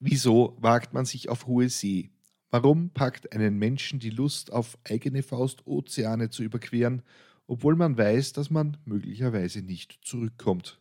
Wieso 0.00 0.56
wagt 0.60 0.94
man 0.94 1.04
sich 1.04 1.28
auf 1.28 1.46
hohe 1.46 1.68
See? 1.68 2.10
Warum 2.50 2.90
packt 2.90 3.32
einen 3.32 3.58
Menschen 3.58 3.98
die 3.98 4.10
Lust, 4.10 4.52
auf 4.52 4.78
eigene 4.88 5.24
Faust 5.24 5.66
Ozeane 5.66 6.30
zu 6.30 6.44
überqueren, 6.44 7.02
obwohl 7.48 7.74
man 7.74 7.98
weiß, 7.98 8.32
dass 8.32 8.48
man 8.48 8.76
möglicherweise 8.84 9.60
nicht 9.60 9.98
zurückkommt? 10.02 10.80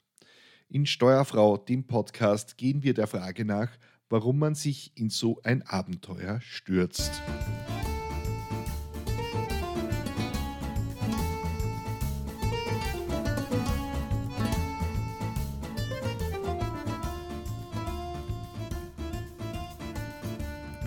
In 0.70 0.86
Steuerfrau, 0.86 1.58
dem 1.58 1.88
Podcast, 1.88 2.58
gehen 2.58 2.84
wir 2.84 2.94
der 2.94 3.08
Frage 3.08 3.44
nach, 3.44 3.72
warum 4.08 4.38
man 4.38 4.54
sich 4.54 4.92
in 4.96 5.10
so 5.10 5.42
ein 5.44 5.64
Abenteuer 5.64 6.40
stürzt. 6.42 7.22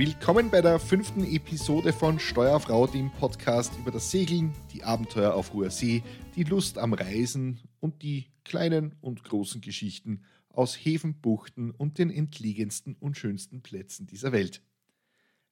Willkommen 0.01 0.49
bei 0.49 0.63
der 0.63 0.79
fünften 0.79 1.25
Episode 1.25 1.93
von 1.93 2.19
Steuerfrau, 2.19 2.87
dem 2.87 3.11
Podcast 3.11 3.71
über 3.79 3.91
das 3.91 4.11
Segeln, 4.11 4.55
die 4.73 4.83
Abenteuer 4.83 5.35
auf 5.35 5.53
hoher 5.53 5.69
See, 5.69 6.03
die 6.37 6.45
Lust 6.45 6.79
am 6.79 6.95
Reisen 6.95 7.61
und 7.81 8.01
die 8.01 8.31
kleinen 8.43 8.95
und 9.03 9.23
großen 9.25 9.61
Geschichten 9.61 10.25
aus 10.49 10.75
Häfen, 10.75 11.21
Buchten 11.21 11.71
und 11.71 11.99
den 11.99 12.09
entlegensten 12.09 12.97
und 12.99 13.19
schönsten 13.19 13.61
Plätzen 13.61 14.07
dieser 14.07 14.33
Welt. 14.33 14.63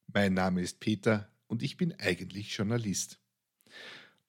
Mein 0.07 0.33
Name 0.33 0.63
ist 0.63 0.81
Peter 0.81 1.31
und 1.47 1.63
ich 1.63 1.77
bin 1.77 1.93
eigentlich 1.99 2.57
Journalist. 2.57 3.21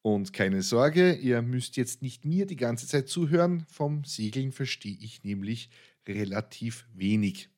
Und 0.01 0.33
keine 0.33 0.63
Sorge, 0.63 1.13
ihr 1.13 1.41
müsst 1.41 1.77
jetzt 1.77 2.01
nicht 2.01 2.25
mir 2.25 2.45
die 2.45 2.57
ganze 2.57 2.87
Zeit 2.87 3.07
zuhören, 3.07 3.65
vom 3.69 4.03
Segeln 4.03 4.51
verstehe 4.51 4.97
ich 4.99 5.23
nämlich 5.23 5.69
relativ 6.05 6.85
wenig. 6.93 7.49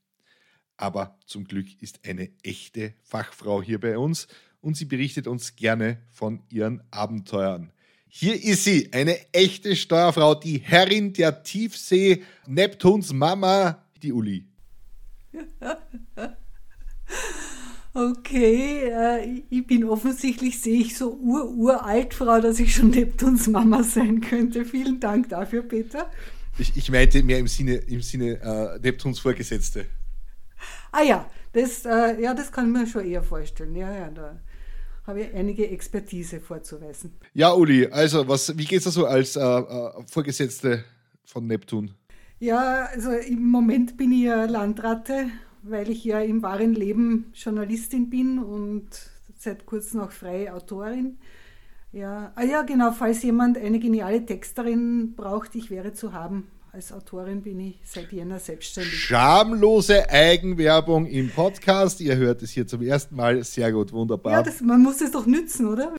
Aber 0.81 1.15
zum 1.27 1.43
Glück 1.43 1.67
ist 1.79 1.99
eine 2.07 2.31
echte 2.41 2.95
Fachfrau 3.03 3.61
hier 3.61 3.79
bei 3.79 3.99
uns 3.99 4.27
und 4.61 4.75
sie 4.75 4.85
berichtet 4.85 5.27
uns 5.27 5.55
gerne 5.55 5.99
von 6.09 6.41
ihren 6.49 6.81
Abenteuern. 6.89 7.71
Hier 8.07 8.43
ist 8.43 8.63
sie, 8.63 8.91
eine 8.91 9.15
echte 9.31 9.75
Steuerfrau, 9.75 10.33
die 10.33 10.57
Herrin 10.57 11.13
der 11.13 11.43
Tiefsee, 11.43 12.23
Neptuns 12.47 13.13
Mama, 13.13 13.85
die 14.01 14.11
Uli. 14.11 14.47
Okay, 17.93 18.89
äh, 18.89 19.43
ich 19.49 19.67
bin 19.67 19.83
offensichtlich, 19.83 20.61
sehe 20.61 20.79
ich 20.79 20.97
so 20.97 21.13
ur-uralt, 21.13 22.13
Frau, 22.13 22.39
dass 22.39 22.57
ich 22.61 22.73
schon 22.73 22.91
Neptuns 22.91 23.49
Mama 23.49 23.83
sein 23.83 24.21
könnte. 24.21 24.63
Vielen 24.63 25.01
Dank 25.01 25.27
dafür, 25.27 25.61
Peter. 25.63 26.09
Ich, 26.57 26.71
ich 26.77 26.89
meinte 26.89 27.21
mehr 27.21 27.39
im 27.39 27.49
Sinne, 27.49 27.75
im 27.75 28.01
Sinne 28.01 28.39
äh, 28.41 28.79
Neptuns 28.79 29.19
Vorgesetzte. 29.19 29.87
Ah 30.91 31.03
ja, 31.03 31.25
das, 31.53 31.85
äh, 31.85 32.21
ja, 32.21 32.33
das 32.33 32.51
kann 32.51 32.67
ich 32.67 32.79
mir 32.79 32.87
schon 32.87 33.05
eher 33.05 33.23
vorstellen. 33.23 33.75
Ja, 33.75 33.93
ja, 33.93 34.09
da 34.09 34.39
habe 35.07 35.21
ich 35.21 35.33
einige 35.33 35.69
Expertise 35.69 36.39
vorzuweisen. 36.39 37.13
Ja, 37.33 37.53
Uli, 37.53 37.87
also 37.87 38.27
was, 38.27 38.57
wie 38.57 38.65
geht 38.65 38.79
es 38.79 38.83
da 38.85 38.91
so 38.91 39.05
als 39.05 39.35
äh, 39.35 39.41
äh, 39.41 39.91
Vorgesetzte 40.07 40.83
von 41.25 41.47
Neptun? 41.47 41.93
Ja, 42.39 42.87
also 42.93 43.11
im 43.11 43.49
Moment 43.49 43.97
bin 43.97 44.11
ich 44.11 44.23
ja 44.23 44.45
Landratte, 44.45 45.27
weil 45.63 45.89
ich 45.89 46.03
ja 46.03 46.19
im 46.21 46.41
wahren 46.41 46.73
Leben 46.73 47.31
Journalistin 47.33 48.09
bin 48.09 48.39
und 48.39 48.87
seit 49.37 49.65
kurzem 49.65 50.01
auch 50.01 50.11
freie 50.11 50.53
Autorin. 50.53 51.17
Ja, 51.91 52.31
ah 52.35 52.43
ja, 52.43 52.61
genau, 52.61 52.91
falls 52.91 53.21
jemand 53.21 53.57
eine 53.57 53.79
geniale 53.79 54.25
Texterin 54.25 55.13
braucht, 55.15 55.55
ich 55.55 55.69
wäre 55.69 55.93
zu 55.93 56.13
haben. 56.13 56.47
Als 56.73 56.93
Autorin 56.93 57.41
bin 57.41 57.59
ich 57.59 57.81
seit 57.83 58.13
Jänner 58.13 58.39
selbstständig. 58.39 58.97
Schamlose 58.97 60.09
Eigenwerbung 60.09 61.05
im 61.05 61.29
Podcast. 61.29 61.99
Ihr 61.99 62.15
hört 62.15 62.41
es 62.43 62.51
hier 62.51 62.65
zum 62.65 62.81
ersten 62.81 63.13
Mal. 63.17 63.43
Sehr 63.43 63.73
gut, 63.73 63.91
wunderbar. 63.91 64.31
Ja, 64.31 64.41
das, 64.41 64.61
man 64.61 64.81
muss 64.81 65.01
es 65.01 65.11
doch 65.11 65.25
nützen, 65.25 65.67
oder? 65.67 65.97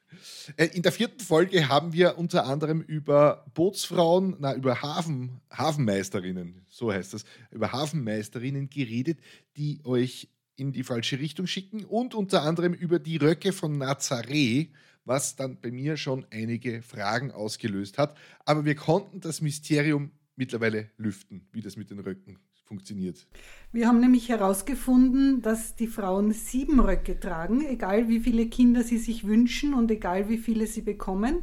Äh, 0.56 0.68
in 0.72 0.80
der 0.80 0.92
vierten 0.92 1.20
Folge 1.20 1.68
haben 1.68 1.92
wir 1.92 2.16
unter 2.16 2.46
anderem 2.46 2.80
über 2.80 3.44
Bootsfrauen, 3.52 4.36
na, 4.38 4.54
über 4.54 4.80
Hafen, 4.80 5.42
Hafenmeisterinnen, 5.52 6.64
so 6.70 6.90
heißt 6.90 7.12
das, 7.12 7.24
über 7.50 7.72
Hafenmeisterinnen 7.72 8.70
geredet, 8.70 9.18
die 9.58 9.82
euch 9.84 10.30
in 10.56 10.72
die 10.72 10.84
falsche 10.84 11.18
Richtung 11.18 11.46
schicken 11.46 11.84
und 11.84 12.14
unter 12.14 12.44
anderem 12.44 12.72
über 12.72 12.98
die 12.98 13.18
Röcke 13.18 13.52
von 13.52 13.76
Nazaré, 13.76 14.68
was 15.04 15.36
dann 15.36 15.60
bei 15.60 15.70
mir 15.70 15.98
schon 15.98 16.24
einige 16.30 16.80
Fragen 16.80 17.30
ausgelöst 17.30 17.98
hat. 17.98 18.16
Aber 18.46 18.64
wir 18.64 18.74
konnten 18.74 19.20
das 19.20 19.42
Mysterium 19.42 20.12
mittlerweile 20.36 20.90
lüften, 20.96 21.48
wie 21.52 21.60
das 21.60 21.76
mit 21.76 21.90
den 21.90 22.00
Röcken 22.00 22.38
funktioniert. 22.64 23.26
Wir 23.70 23.86
haben 23.86 24.00
nämlich 24.00 24.28
herausgefunden, 24.28 25.42
dass 25.42 25.76
die 25.76 25.86
Frauen 25.86 26.32
sieben 26.32 26.80
Röcke 26.80 27.20
tragen, 27.20 27.66
egal 27.66 28.08
wie 28.08 28.20
viele 28.20 28.46
Kinder 28.46 28.82
sie 28.82 28.98
sich 28.98 29.26
wünschen 29.26 29.74
und 29.74 29.90
egal 29.90 30.28
wie 30.28 30.38
viele 30.38 30.66
sie 30.66 30.82
bekommen. 30.82 31.42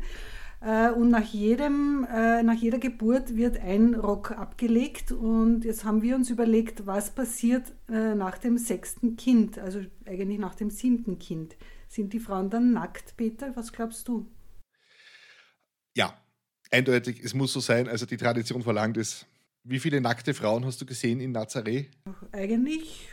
Äh, 0.61 0.91
und 0.91 1.09
nach, 1.09 1.23
jedem, 1.23 2.05
äh, 2.11 2.43
nach 2.43 2.55
jeder 2.55 2.79
Geburt 2.79 3.35
wird 3.35 3.57
ein 3.59 3.95
Rock 3.95 4.31
abgelegt. 4.31 5.11
Und 5.11 5.63
jetzt 5.63 5.85
haben 5.85 6.01
wir 6.01 6.15
uns 6.15 6.29
überlegt, 6.29 6.85
was 6.85 7.13
passiert 7.13 7.73
äh, 7.89 8.15
nach 8.15 8.37
dem 8.37 8.57
sechsten 8.57 9.15
Kind, 9.15 9.57
also 9.57 9.81
eigentlich 10.05 10.39
nach 10.39 10.55
dem 10.55 10.69
siebten 10.69 11.17
Kind. 11.19 11.55
Sind 11.87 12.13
die 12.13 12.19
Frauen 12.19 12.49
dann 12.49 12.73
nackt, 12.73 13.15
Peter? 13.17 13.55
Was 13.55 13.71
glaubst 13.71 14.07
du? 14.07 14.27
Ja, 15.95 16.13
eindeutig, 16.71 17.21
es 17.23 17.33
muss 17.33 17.53
so 17.53 17.59
sein. 17.59 17.87
Also 17.87 18.05
die 18.05 18.17
Tradition 18.17 18.61
verlangt 18.61 18.97
es. 18.97 19.25
Wie 19.63 19.79
viele 19.79 20.01
nackte 20.01 20.33
Frauen 20.33 20.65
hast 20.65 20.81
du 20.81 20.85
gesehen 20.85 21.19
in 21.19 21.35
Nazaré? 21.35 21.87
Eigentlich 22.31 23.09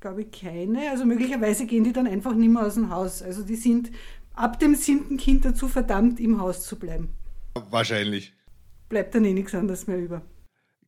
glaube 0.00 0.22
ich 0.22 0.30
keine. 0.30 0.90
Also 0.90 1.04
möglicherweise 1.04 1.66
gehen 1.66 1.84
die 1.84 1.92
dann 1.92 2.06
einfach 2.06 2.34
nicht 2.34 2.50
mehr 2.50 2.66
aus 2.66 2.74
dem 2.74 2.90
Haus. 2.90 3.22
Also 3.22 3.42
die 3.42 3.56
sind 3.56 3.90
ab 4.34 4.58
dem 4.60 4.74
siebten 4.74 5.16
Kind 5.16 5.44
dazu 5.44 5.68
verdammt, 5.68 6.20
im 6.20 6.40
Haus 6.40 6.64
zu 6.64 6.78
bleiben. 6.78 7.08
Wahrscheinlich. 7.70 8.32
Bleibt 8.88 9.14
dann 9.14 9.24
eh 9.24 9.32
nichts 9.32 9.54
anderes 9.54 9.86
mehr 9.86 9.98
über. 9.98 10.22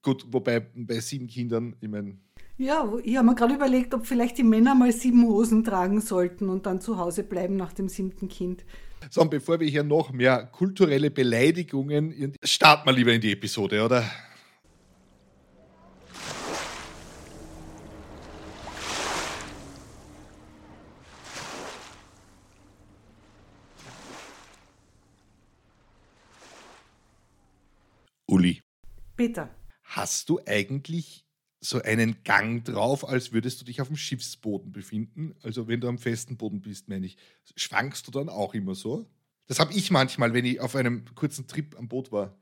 Gut, 0.02 0.26
wobei 0.30 0.60
bei 0.60 1.00
sieben 1.00 1.26
Kindern, 1.26 1.76
ich 1.80 1.88
meine. 1.88 2.16
Ja, 2.56 2.90
ich 3.02 3.16
habe 3.16 3.26
mir 3.26 3.34
gerade 3.34 3.54
überlegt, 3.54 3.94
ob 3.94 4.06
vielleicht 4.06 4.38
die 4.38 4.42
Männer 4.42 4.74
mal 4.74 4.92
sieben 4.92 5.26
Hosen 5.26 5.64
tragen 5.64 6.00
sollten 6.00 6.48
und 6.48 6.66
dann 6.66 6.80
zu 6.80 6.98
Hause 6.98 7.22
bleiben 7.22 7.56
nach 7.56 7.72
dem 7.72 7.88
siebten 7.88 8.28
Kind. 8.28 8.64
So, 9.08 9.22
und 9.22 9.30
bevor 9.30 9.58
wir 9.58 9.68
hier 9.68 9.82
noch 9.82 10.12
mehr 10.12 10.46
kulturelle 10.46 11.10
Beleidigungen, 11.10 12.34
starten 12.44 12.88
wir 12.88 12.92
lieber 12.92 13.12
in 13.12 13.20
die 13.20 13.32
Episode, 13.32 13.82
oder? 13.82 14.04
Uli. 28.26 28.62
Peter. 29.16 29.50
Hast 29.82 30.28
du 30.28 30.38
eigentlich 30.46 31.24
so 31.60 31.80
einen 31.82 32.22
Gang 32.24 32.64
drauf, 32.64 33.06
als 33.06 33.32
würdest 33.32 33.60
du 33.60 33.64
dich 33.64 33.80
auf 33.80 33.88
dem 33.88 33.96
Schiffsboden 33.96 34.72
befinden. 34.72 35.34
Also 35.42 35.68
wenn 35.68 35.80
du 35.80 35.88
am 35.88 35.98
festen 35.98 36.36
Boden 36.36 36.60
bist, 36.60 36.88
meine 36.88 37.06
ich. 37.06 37.16
Schwankst 37.54 38.06
du 38.06 38.10
dann 38.10 38.28
auch 38.28 38.54
immer 38.54 38.74
so? 38.74 39.06
Das 39.46 39.58
habe 39.60 39.74
ich 39.74 39.90
manchmal, 39.90 40.32
wenn 40.32 40.44
ich 40.44 40.60
auf 40.60 40.74
einem 40.76 41.04
kurzen 41.14 41.46
Trip 41.46 41.76
am 41.78 41.88
Boot 41.88 42.12
war. 42.12 42.34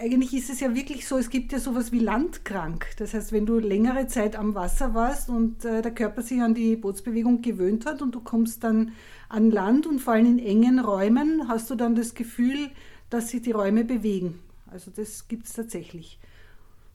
Eigentlich 0.00 0.34
ist 0.34 0.50
es 0.50 0.60
ja 0.60 0.74
wirklich 0.74 1.06
so, 1.06 1.18
es 1.18 1.30
gibt 1.30 1.52
ja 1.52 1.58
sowas 1.58 1.92
wie 1.92 1.98
Landkrank. 1.98 2.86
Das 2.98 3.14
heißt, 3.14 3.32
wenn 3.32 3.46
du 3.46 3.58
längere 3.58 4.06
Zeit 4.06 4.36
am 4.36 4.54
Wasser 4.54 4.94
warst 4.94 5.28
und 5.28 5.64
äh, 5.64 5.82
der 5.82 5.94
Körper 5.94 6.22
sich 6.22 6.40
an 6.40 6.54
die 6.54 6.76
Bootsbewegung 6.76 7.42
gewöhnt 7.42 7.86
hat 7.86 8.02
und 8.02 8.14
du 8.14 8.20
kommst 8.20 8.64
dann 8.64 8.92
an 9.28 9.50
Land 9.50 9.86
und 9.86 10.00
vor 10.00 10.14
allem 10.14 10.26
in 10.26 10.38
engen 10.38 10.78
Räumen, 10.78 11.48
hast 11.48 11.70
du 11.70 11.74
dann 11.74 11.94
das 11.94 12.14
Gefühl, 12.14 12.70
dass 13.10 13.28
sich 13.28 13.42
die 13.42 13.52
Räume 13.52 13.84
bewegen. 13.84 14.38
Also 14.66 14.90
das 14.90 15.28
gibt 15.28 15.46
es 15.46 15.52
tatsächlich. 15.52 16.18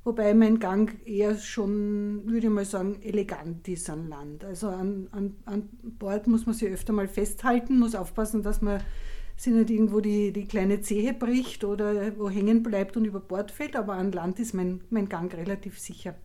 Wobei 0.05 0.33
mein 0.33 0.59
Gang 0.59 0.93
eher 1.05 1.37
schon, 1.37 2.25
würde 2.25 2.47
ich 2.47 2.53
mal 2.53 2.65
sagen, 2.65 3.01
elegant 3.01 3.67
ist 3.69 3.89
an 3.89 4.09
Land. 4.09 4.43
Also 4.43 4.67
an, 4.67 5.07
an, 5.11 5.35
an 5.45 5.69
Bord 5.81 6.27
muss 6.27 6.45
man 6.45 6.53
sich 6.53 6.69
öfter 6.69 6.91
mal 6.91 7.07
festhalten, 7.07 7.79
muss 7.79 7.95
aufpassen, 7.95 8.43
dass 8.43 8.61
man 8.61 8.83
sich 9.37 9.53
nicht 9.53 9.69
irgendwo 9.69 10.01
die, 10.01 10.33
die 10.33 10.45
kleine 10.45 10.81
Zehe 10.81 11.13
bricht 11.13 11.63
oder 11.63 12.17
wo 12.17 12.29
hängen 12.29 12.63
bleibt 12.63 12.97
und 12.97 13.05
über 13.05 13.21
Bord 13.21 13.51
fällt. 13.51 13.77
Aber 13.77 13.93
an 13.93 14.11
Land 14.11 14.39
ist 14.39 14.53
mein, 14.53 14.81
mein 14.89 15.07
Gang 15.07 15.33
relativ 15.33 15.79
sicher. 15.79 16.15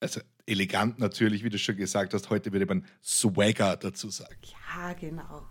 Also 0.00 0.20
elegant 0.46 0.98
natürlich, 0.98 1.44
wie 1.44 1.50
du 1.50 1.58
schon 1.58 1.76
gesagt 1.76 2.14
hast. 2.14 2.30
Heute 2.30 2.52
würde 2.52 2.64
man 2.64 2.86
Swagger 3.04 3.76
dazu 3.76 4.08
sagen. 4.08 4.38
Ja, 4.74 4.94
genau. 4.94 5.46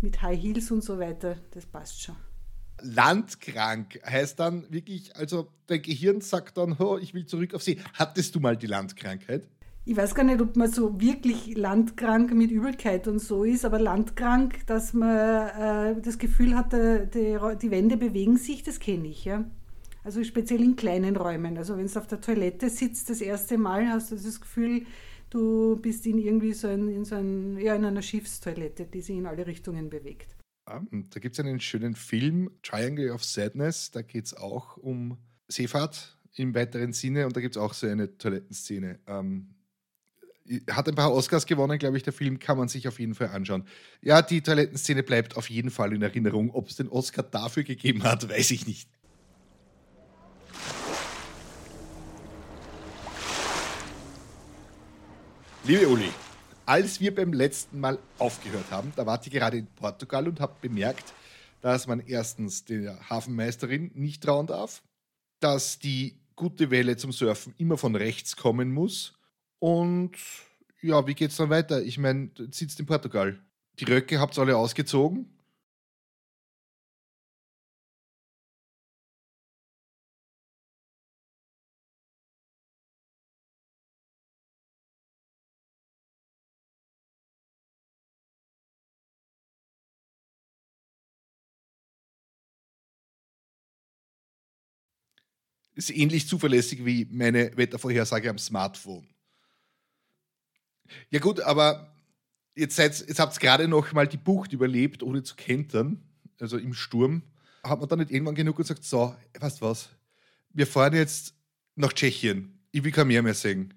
Mit 0.00 0.22
High 0.22 0.40
Heels 0.40 0.70
und 0.70 0.84
so 0.84 1.00
weiter, 1.00 1.38
das 1.50 1.66
passt 1.66 2.02
schon 2.02 2.14
landkrank 2.84 4.00
heißt 4.04 4.38
dann 4.38 4.66
wirklich, 4.70 5.16
also 5.16 5.48
dein 5.66 5.82
Gehirn 5.82 6.20
sagt 6.20 6.56
dann, 6.56 6.76
oh, 6.78 6.98
ich 6.98 7.14
will 7.14 7.26
zurück 7.26 7.54
auf 7.54 7.62
See. 7.62 7.78
Hattest 7.94 8.34
du 8.34 8.40
mal 8.40 8.56
die 8.56 8.66
Landkrankheit? 8.66 9.44
Ich 9.86 9.96
weiß 9.96 10.14
gar 10.14 10.24
nicht, 10.24 10.40
ob 10.40 10.56
man 10.56 10.70
so 10.70 10.98
wirklich 11.00 11.56
landkrank 11.56 12.32
mit 12.32 12.50
Übelkeit 12.50 13.06
und 13.06 13.18
so 13.18 13.44
ist, 13.44 13.64
aber 13.64 13.78
landkrank, 13.78 14.66
dass 14.66 14.94
man 14.94 15.96
äh, 15.96 16.00
das 16.00 16.18
Gefühl 16.18 16.56
hat, 16.56 16.72
die, 16.72 17.06
die, 17.12 17.38
die 17.60 17.70
Wände 17.70 17.96
bewegen 17.96 18.38
sich, 18.38 18.62
das 18.62 18.80
kenne 18.80 19.08
ich, 19.08 19.26
ja. 19.26 19.44
Also 20.02 20.22
speziell 20.22 20.62
in 20.62 20.76
kleinen 20.76 21.16
Räumen. 21.16 21.58
Also 21.58 21.76
wenn 21.76 21.86
du 21.86 21.98
auf 21.98 22.06
der 22.06 22.20
Toilette 22.20 22.70
sitzt, 22.70 23.10
das 23.10 23.20
erste 23.20 23.58
Mal 23.58 23.88
hast 23.88 24.10
du 24.10 24.16
das 24.16 24.40
Gefühl, 24.40 24.84
Du 25.34 25.74
bist 25.74 26.06
in 26.06 26.18
irgendwie 26.18 26.52
so, 26.52 26.68
ein, 26.68 26.88
in, 26.88 27.04
so 27.04 27.16
ein, 27.16 27.58
ja, 27.58 27.74
in 27.74 27.84
einer 27.84 28.02
Schiffstoilette, 28.02 28.84
die 28.84 29.00
sich 29.00 29.16
in 29.16 29.26
alle 29.26 29.44
Richtungen 29.44 29.90
bewegt. 29.90 30.36
Um, 30.66 31.10
da 31.10 31.20
gibt 31.20 31.38
es 31.38 31.44
einen 31.44 31.60
schönen 31.60 31.94
Film, 31.94 32.50
Triangle 32.62 33.12
of 33.12 33.22
Sadness. 33.22 33.90
Da 33.90 34.00
geht 34.00 34.26
es 34.26 34.34
auch 34.34 34.78
um 34.78 35.18
Seefahrt 35.46 36.16
im 36.36 36.54
weiteren 36.54 36.92
Sinne 36.94 37.26
und 37.26 37.36
da 37.36 37.40
gibt 37.40 37.56
es 37.56 37.62
auch 37.62 37.74
so 37.74 37.86
eine 37.86 38.16
Toilettenszene. 38.16 38.98
Um, 39.06 39.54
hat 40.70 40.88
ein 40.88 40.94
paar 40.94 41.12
Oscars 41.12 41.46
gewonnen, 41.46 41.78
glaube 41.78 41.96
ich, 41.96 42.02
der 42.02 42.12
Film, 42.12 42.38
kann 42.38 42.58
man 42.58 42.68
sich 42.68 42.88
auf 42.88 42.98
jeden 42.98 43.14
Fall 43.14 43.28
anschauen. 43.28 43.64
Ja, 44.00 44.22
die 44.22 44.42
Toilettenszene 44.42 45.02
bleibt 45.02 45.36
auf 45.36 45.48
jeden 45.50 45.70
Fall 45.70 45.94
in 45.94 46.02
Erinnerung. 46.02 46.50
Ob 46.50 46.68
es 46.68 46.76
den 46.76 46.88
Oscar 46.88 47.22
dafür 47.22 47.62
gegeben 47.62 48.02
hat, 48.02 48.28
weiß 48.28 48.50
ich 48.50 48.66
nicht. 48.66 48.88
Liebe 55.66 55.88
Uli, 55.88 56.10
als 56.66 57.00
wir 57.00 57.14
beim 57.14 57.32
letzten 57.32 57.80
Mal 57.80 57.98
aufgehört 58.18 58.70
haben, 58.70 58.92
da 58.96 59.06
wart 59.06 59.26
ihr 59.26 59.32
gerade 59.32 59.58
in 59.58 59.66
Portugal 59.66 60.28
und 60.28 60.40
habt 60.40 60.60
bemerkt, 60.60 61.12
dass 61.60 61.86
man 61.86 62.00
erstens 62.00 62.64
der 62.64 63.08
Hafenmeisterin 63.08 63.90
nicht 63.94 64.22
trauen 64.22 64.46
darf, 64.46 64.82
dass 65.40 65.78
die 65.78 66.18
gute 66.36 66.70
Welle 66.70 66.96
zum 66.96 67.12
Surfen 67.12 67.54
immer 67.58 67.78
von 67.78 67.94
rechts 67.94 68.36
kommen 68.36 68.72
muss 68.72 69.14
und 69.58 70.12
ja, 70.82 71.06
wie 71.06 71.14
geht's 71.14 71.36
dann 71.36 71.48
weiter? 71.48 71.82
Ich 71.82 71.96
meine, 71.96 72.30
sitzt 72.50 72.78
in 72.78 72.84
Portugal. 72.84 73.38
Die 73.78 73.84
Röcke 73.84 74.20
habt 74.20 74.36
ihr 74.36 74.42
alle 74.42 74.56
ausgezogen. 74.56 75.33
Ist 95.74 95.90
ähnlich 95.90 96.28
zuverlässig 96.28 96.84
wie 96.84 97.06
meine 97.10 97.56
Wettervorhersage 97.56 98.30
am 98.30 98.38
Smartphone. 98.38 99.06
Ja 101.10 101.18
gut, 101.18 101.40
aber 101.40 101.94
jetzt, 102.54 102.78
jetzt 102.78 103.18
habt 103.18 103.36
ihr 103.36 103.40
gerade 103.40 103.68
noch 103.68 103.92
mal 103.92 104.06
die 104.06 104.16
Bucht 104.16 104.52
überlebt, 104.52 105.02
ohne 105.02 105.22
zu 105.22 105.34
kentern, 105.34 106.02
also 106.40 106.58
im 106.58 106.74
Sturm. 106.74 107.22
Hat 107.62 107.80
man 107.80 107.88
dann 107.88 107.98
nicht 108.00 108.10
irgendwann 108.10 108.34
genug 108.34 108.56
gesagt, 108.56 108.84
so, 108.84 109.14
weißt 109.38 109.62
was, 109.62 109.88
wir 110.50 110.66
fahren 110.66 110.94
jetzt 110.94 111.34
nach 111.74 111.92
Tschechien. 111.92 112.60
Ich 112.70 112.84
will 112.84 112.92
kein 112.92 113.08
Meer 113.08 113.22
mehr 113.22 113.34
sehen. 113.34 113.74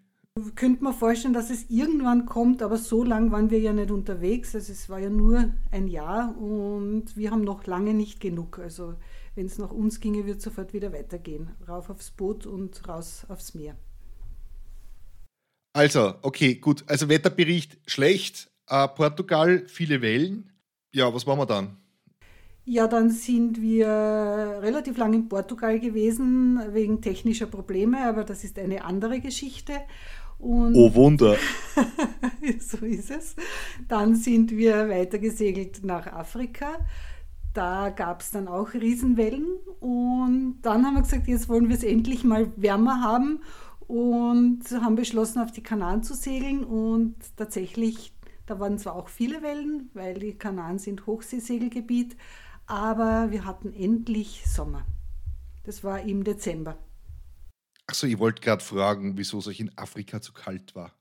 Könnte 0.55 0.83
man 0.83 0.94
vorstellen, 0.94 1.33
dass 1.33 1.49
es 1.49 1.67
irgendwann 1.69 2.27
kommt, 2.27 2.61
aber 2.61 2.77
so 2.77 3.03
lange 3.03 3.31
waren 3.31 3.49
wir 3.49 3.59
ja 3.59 3.73
nicht 3.73 3.89
unterwegs. 3.89 4.53
Also 4.53 4.71
es 4.71 4.88
war 4.88 4.99
ja 4.99 5.09
nur 5.09 5.51
ein 5.71 5.88
Jahr 5.88 6.38
und 6.38 7.17
wir 7.17 7.31
haben 7.31 7.44
noch 7.44 7.65
lange 7.65 7.95
nicht 7.95 8.19
genug. 8.19 8.59
Also 8.59 8.95
wenn 9.37 9.45
es 9.45 9.59
nach 9.59 9.71
uns 9.71 9.99
ginge, 9.99 10.25
wird 10.25 10.39
es 10.39 10.43
sofort 10.43 10.73
wieder 10.73 10.91
weitergehen. 10.91 11.51
Rauf 11.67 11.89
aufs 11.89 12.11
Boot 12.11 12.45
und 12.45 12.87
raus 12.87 13.25
aufs 13.29 13.53
Meer. 13.53 13.77
Also, 15.73 16.15
okay, 16.23 16.55
gut. 16.55 16.83
Also 16.87 17.07
Wetterbericht 17.07 17.77
schlecht. 17.85 18.49
Äh, 18.67 18.87
Portugal, 18.87 19.63
viele 19.67 20.01
Wellen. 20.01 20.51
Ja, 20.91 21.13
was 21.13 21.25
machen 21.25 21.39
wir 21.39 21.45
dann? 21.45 21.77
Ja, 22.65 22.87
dann 22.87 23.11
sind 23.11 23.61
wir 23.61 23.87
relativ 23.87 24.97
lang 24.97 25.13
in 25.13 25.29
Portugal 25.29 25.79
gewesen 25.79 26.59
wegen 26.73 27.01
technischer 27.01 27.45
Probleme, 27.45 28.05
aber 28.05 28.25
das 28.25 28.43
ist 28.43 28.59
eine 28.59 28.83
andere 28.83 29.21
Geschichte. 29.21 29.73
Und 30.39 30.75
oh 30.75 30.93
Wunder! 30.93 31.37
so 32.59 32.85
ist 32.85 33.11
es. 33.11 33.35
Dann 33.87 34.15
sind 34.15 34.51
wir 34.51 34.89
weitergesegelt 34.89 35.83
nach 35.83 36.07
Afrika. 36.07 36.79
Da 37.57 37.89
gab 37.89 38.21
es 38.21 38.30
dann 38.30 38.48
auch 38.48 38.75
Riesenwellen 38.75 39.48
und 39.80 40.59
dann 40.62 40.86
haben 40.86 40.94
wir 40.94 41.01
gesagt, 41.01 41.27
jetzt 41.27 41.50
wollen 41.50 41.69
wir 41.69 41.75
es 41.75 41.81
endlich 41.81 42.24
mal 42.24 42.51
wärmer 42.56 43.01
haben 43.01 43.42
und 43.88 44.59
haben 44.69 44.94
beschlossen, 44.94 45.42
auf 45.42 45.51
die 45.51 45.63
Kanaren 45.63 46.04
zu 46.04 46.13
segeln. 46.13 46.63
Und 46.63 47.15
tatsächlich, 47.36 48.13
da 48.45 48.59
waren 48.59 48.77
zwar 48.77 48.95
auch 48.95 49.09
viele 49.09 49.42
Wellen, 49.42 49.89
weil 49.95 50.19
die 50.19 50.36
Kanaren 50.36 50.77
sind 50.77 51.07
Hochseesegelgebiet, 51.07 52.15
aber 52.68 53.31
wir 53.31 53.44
hatten 53.45 53.74
endlich 53.74 54.44
Sommer. 54.45 54.86
Das 55.63 55.83
war 55.83 56.01
im 56.01 56.24
Dezember. 56.24 56.77
Achso, 57.88 58.06
ich 58.06 58.19
wollte 58.19 58.44
gerade 58.44 58.63
fragen, 58.63 59.18
wieso 59.18 59.39
es 59.39 59.48
euch 59.48 59.62
in 59.62 59.75
Afrika 59.80 60.21
zu 60.21 60.31
kalt 60.31 60.75
war. 60.75 60.92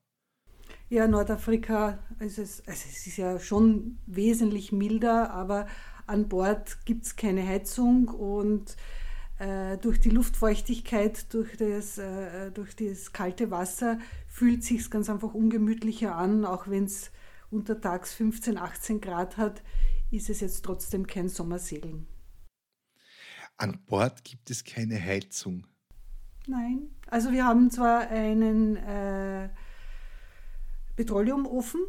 Ja, 0.88 1.06
Nordafrika, 1.06 1.99
also 2.19 2.41
es, 2.41 2.61
also 2.67 2.85
es 2.88 3.06
ist 3.06 3.19
ja 3.19 3.41
schon 3.41 3.99
wesentlich 4.06 4.70
milder, 4.73 5.32
aber 5.32 5.67
an 6.06 6.29
Bord 6.29 6.85
gibt 6.85 7.06
es 7.06 7.17
keine 7.17 7.47
Heizung 7.47 8.08
und 8.08 8.76
äh, 9.38 9.76
durch 9.79 10.00
die 10.00 10.11
Luftfeuchtigkeit, 10.11 11.32
durch 11.35 11.56
das, 11.56 11.99
äh, 11.99 12.50
durch 12.53 12.75
das 12.75 13.12
kalte 13.12 13.50
Wasser 13.50 13.99
fühlt 14.29 14.64
sich 14.64 14.91
ganz 14.91 15.11
einfach 15.11 15.35
ungemütlicher 15.35 16.14
an, 16.17 16.44
auch 16.44 16.69
wenn 16.69 16.85
es 16.85 17.11
untertags 17.50 18.14
15, 18.14 18.56
18 18.56 19.00
Grad 19.00 19.37
hat, 19.37 19.62
ist 20.11 20.31
es 20.31 20.41
jetzt 20.41 20.64
trotzdem 20.64 21.06
kein 21.06 21.29
Sommersegeln. 21.29 22.06
An 23.56 23.79
Bord 23.87 24.25
gibt 24.25 24.50
es 24.50 24.64
keine 24.64 25.00
Heizung. 25.00 25.67
Nein, 26.47 26.91
also 27.08 27.32
wir 27.32 27.44
haben 27.44 27.70
zwar 27.70 28.08
einen 28.08 28.76
äh, 28.76 29.49
Petroleumofen, 30.94 31.81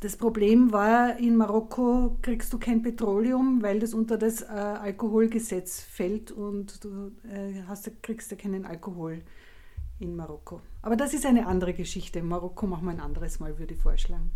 das 0.00 0.16
Problem 0.16 0.72
war, 0.72 1.18
in 1.18 1.36
Marokko 1.36 2.18
kriegst 2.22 2.52
du 2.52 2.58
kein 2.58 2.82
Petroleum, 2.82 3.62
weil 3.62 3.80
das 3.80 3.94
unter 3.94 4.16
das 4.16 4.42
äh, 4.42 4.46
Alkoholgesetz 4.46 5.80
fällt 5.80 6.30
und 6.30 6.84
du 6.84 7.12
äh, 7.28 7.62
hast, 7.66 7.90
kriegst 8.02 8.30
ja 8.30 8.36
keinen 8.36 8.64
Alkohol 8.64 9.22
in 9.98 10.14
Marokko. 10.14 10.60
Aber 10.82 10.94
das 10.94 11.14
ist 11.14 11.26
eine 11.26 11.46
andere 11.46 11.74
Geschichte. 11.74 12.22
Marokko 12.22 12.66
machen 12.66 12.84
wir 12.84 12.92
ein 12.92 13.00
anderes 13.00 13.40
Mal, 13.40 13.58
würde 13.58 13.74
ich 13.74 13.80
vorschlagen. 13.80 14.30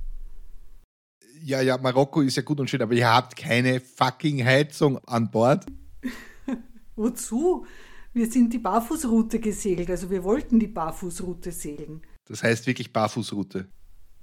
Ja, 1.45 1.61
ja, 1.61 1.79
Marokko 1.79 2.23
ist 2.23 2.37
ja 2.37 2.43
gut 2.43 2.59
und 2.59 2.69
schön, 2.69 2.83
aber 2.83 2.95
ihr 2.95 3.09
habt 3.09 3.37
keine 3.37 3.81
fucking 3.81 4.45
Heizung 4.45 4.99
an 5.07 5.31
Bord. 5.31 5.67
Wozu? 6.97 7.67
Wir 8.13 8.31
sind 8.31 8.53
die 8.53 8.59
Barfußroute 8.59 9.39
gesegelt, 9.39 9.91
also 9.91 10.11
wir 10.11 10.23
wollten 10.23 10.61
die 10.61 10.67
Barfußroute 10.67 11.51
segeln. 11.51 12.03
Das 12.27 12.43
heißt 12.43 12.67
wirklich 12.67 12.93
Barfußroute. 12.93 13.69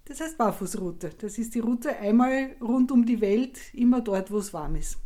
Das 0.10 0.22
heißt 0.22 0.40
Barfußroute. 0.40 1.12
Das 1.20 1.38
ist 1.38 1.54
die 1.54 1.60
Route 1.60 1.96
einmal 1.96 2.56
rund 2.60 2.92
um 2.92 3.06
die 3.06 3.22
Welt, 3.22 3.60
immer 3.74 4.02
dort, 4.02 4.32
wo 4.32 4.40
es 4.40 4.52
warm 4.52 4.76
ist. 4.76 4.98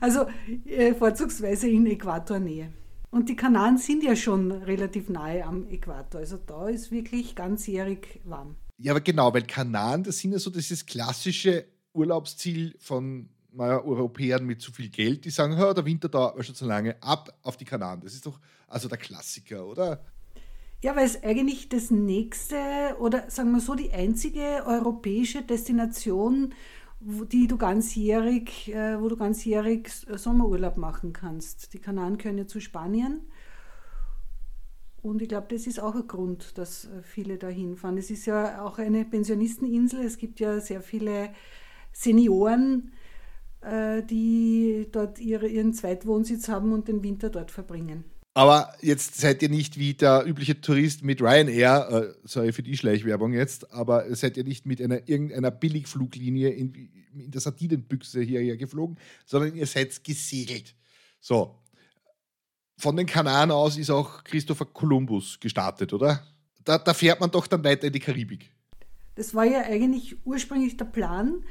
Also 0.00 0.26
äh, 0.64 0.94
vorzugsweise 0.94 1.68
in 1.68 1.84
Äquatornähe. 1.84 2.72
Und 3.10 3.28
die 3.28 3.36
Kanaren 3.36 3.76
sind 3.76 4.02
ja 4.02 4.16
schon 4.16 4.50
relativ 4.50 5.10
nahe 5.10 5.44
am 5.44 5.68
Äquator. 5.68 6.22
Also 6.22 6.38
da 6.38 6.70
ist 6.70 6.90
wirklich 6.90 7.34
ganzjährig 7.34 8.22
warm. 8.24 8.56
Ja, 8.78 8.92
aber 8.92 9.02
genau, 9.02 9.34
weil 9.34 9.42
Kanaren, 9.42 10.04
das 10.04 10.18
sind 10.18 10.32
ja 10.32 10.38
so 10.38 10.48
dieses 10.48 10.86
klassische 10.86 11.66
Urlaubsziel 11.92 12.76
von 12.78 13.28
naja, 13.52 13.84
Europäern 13.84 14.46
mit 14.46 14.62
zu 14.62 14.72
viel 14.72 14.88
Geld, 14.88 15.26
die 15.26 15.30
sagen, 15.30 15.54
der 15.54 15.84
Winter 15.84 16.08
dauert 16.08 16.42
schon 16.46 16.54
zu 16.54 16.64
lange, 16.64 16.96
ab 17.02 17.28
auf 17.42 17.58
die 17.58 17.66
Kanaren. 17.66 18.00
Das 18.00 18.14
ist 18.14 18.24
doch 18.24 18.40
also 18.68 18.88
der 18.88 18.96
Klassiker, 18.96 19.66
oder? 19.66 20.02
Ja, 20.82 20.96
weil 20.96 21.04
es 21.04 21.22
eigentlich 21.22 21.68
das 21.68 21.90
nächste 21.90 22.56
oder 23.00 23.30
sagen 23.30 23.52
wir 23.52 23.60
so 23.60 23.74
die 23.74 23.92
einzige 23.92 24.64
europäische 24.66 25.42
Destination, 25.42 26.54
wo, 27.00 27.24
die 27.24 27.46
du 27.46 27.58
ganzjährig, 27.58 28.72
äh, 28.74 29.00
wo 29.00 29.08
du 29.08 29.16
ganzjährig 29.16 29.90
Sommerurlaub 29.90 30.78
machen 30.78 31.12
kannst. 31.12 31.74
Die 31.74 31.80
Kanaren 31.80 32.16
können 32.16 32.38
ja 32.38 32.46
zu 32.46 32.60
Spanien. 32.60 33.20
Und 35.02 35.22
ich 35.22 35.28
glaube, 35.28 35.48
das 35.50 35.66
ist 35.66 35.80
auch 35.80 35.94
ein 35.94 36.06
Grund, 36.06 36.56
dass 36.56 36.86
äh, 36.86 37.02
viele 37.02 37.36
da 37.36 37.48
hinfahren. 37.48 37.98
Es 37.98 38.10
ist 38.10 38.26
ja 38.26 38.62
auch 38.62 38.78
eine 38.78 39.04
Pensionisteninsel. 39.04 40.00
Es 40.02 40.16
gibt 40.16 40.40
ja 40.40 40.60
sehr 40.60 40.82
viele 40.82 41.30
Senioren, 41.92 42.92
äh, 43.60 44.02
die 44.02 44.88
dort 44.92 45.20
ihre, 45.20 45.46
ihren 45.48 45.74
Zweitwohnsitz 45.74 46.48
haben 46.48 46.72
und 46.72 46.88
den 46.88 47.02
Winter 47.02 47.28
dort 47.28 47.50
verbringen. 47.50 48.04
Aber 48.32 48.72
jetzt 48.80 49.16
seid 49.16 49.42
ihr 49.42 49.48
nicht 49.48 49.76
wie 49.76 49.94
der 49.94 50.24
übliche 50.24 50.60
Tourist 50.60 51.02
mit 51.02 51.20
Ryanair, 51.20 51.88
äh, 51.90 52.28
sorry 52.28 52.52
für 52.52 52.62
die 52.62 52.76
Schleichwerbung 52.76 53.32
jetzt, 53.32 53.72
aber 53.72 54.14
seid 54.14 54.36
ihr 54.36 54.44
nicht 54.44 54.66
mit 54.66 54.80
einer 54.80 55.08
irgendeiner 55.08 55.50
Billigfluglinie 55.50 56.50
in, 56.50 56.72
in 57.12 57.30
der 57.30 57.40
Sardinenbüchse 57.40 58.20
hierher 58.20 58.56
geflogen, 58.56 58.98
sondern 59.26 59.54
ihr 59.56 59.66
seid 59.66 60.04
gesegelt. 60.04 60.76
So. 61.20 61.56
Von 62.78 62.96
den 62.96 63.06
Kanaren 63.06 63.50
aus 63.50 63.76
ist 63.76 63.90
auch 63.90 64.22
Christopher 64.24 64.64
Columbus 64.64 65.38
gestartet, 65.40 65.92
oder? 65.92 66.22
Da, 66.64 66.78
da 66.78 66.94
fährt 66.94 67.20
man 67.20 67.30
doch 67.30 67.46
dann 67.46 67.64
weiter 67.64 67.88
in 67.88 67.92
die 67.92 68.00
Karibik. 68.00 68.50
Das 69.16 69.34
war 69.34 69.44
ja 69.44 69.62
eigentlich 69.62 70.24
ursprünglich 70.24 70.76
der 70.76 70.86
Plan, 70.86 71.44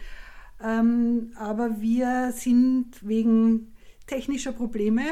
ähm, 0.63 1.33
aber 1.35 1.81
wir 1.81 2.31
sind 2.31 3.05
wegen 3.05 3.75
technischer 4.07 4.53
Probleme 4.53 5.03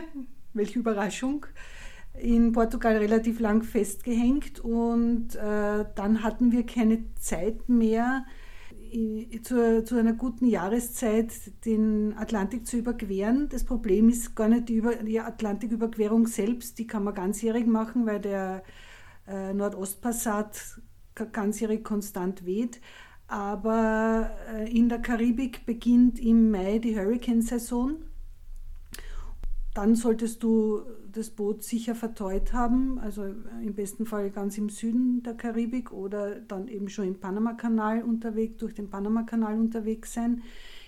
welche 0.57 0.79
Überraschung, 0.79 1.45
in 2.19 2.51
Portugal 2.51 2.97
relativ 2.97 3.39
lang 3.39 3.63
festgehängt 3.63 4.59
und 4.59 5.35
äh, 5.35 5.85
dann 5.95 6.23
hatten 6.23 6.51
wir 6.51 6.65
keine 6.65 7.03
Zeit 7.15 7.69
mehr, 7.69 8.25
zu, 9.43 9.83
zu, 9.83 9.99
einer 9.99 10.13
guten 10.13 10.45
Jahreszeit 10.45 11.33
den 11.65 12.15
Atlantik 12.17 12.65
zu 12.65 12.77
überqueren. 12.77 13.49
Das 13.49 13.63
Problem 13.63 14.09
ist 14.09 14.35
gar 14.35 14.47
nicht 14.47 14.69
die, 14.69 14.75
Über 14.75 14.95
die 14.95 15.19
Atlantiküberquerung 15.19 16.27
selbst, 16.27 16.79
die 16.79 16.87
kann 16.87 17.03
man 17.03 17.13
ganzjährig 17.13 17.67
machen, 17.67 18.05
weil 18.05 18.19
der 18.19 18.63
äh, 19.27 19.53
Nordostpassat 19.53 20.81
ganzjährig 21.31 21.83
konstant 21.83 22.45
weht. 22.45 22.79
Aber 23.27 24.31
äh, 24.53 24.71
in 24.71 24.87
der 24.87 24.99
Karibik 24.99 25.65
beginnt 25.65 26.19
im 26.19 26.49
Mai 26.49 26.79
die 26.79 26.97
Hurricane-Saison. 26.97 27.97
Dann 29.77 29.93
solltest 29.93 30.41
du 30.41 30.81
das 31.11 31.29
Boot 31.29 31.61
sicher 31.61 31.93
verteut 31.93 32.51
haben, 32.51 32.97
also 32.97 33.25
im 33.25 33.75
besten 33.75 34.07
Fall 34.07 34.31
ganz 34.31 34.57
im 34.57 34.69
Süden 34.69 35.21
der 35.21 35.35
Karibik 35.35 35.91
oder 35.91 36.39
dann 36.39 36.67
eben 36.67 36.89
schon 36.89 37.05
im 37.05 37.19
Panamakanal 37.19 38.01
unterwegs, 38.01 38.57
durch 38.57 38.73
den 38.73 38.89
Panamakanal 38.89 39.53
unterwegs 39.59 40.15
sein. 40.15 40.41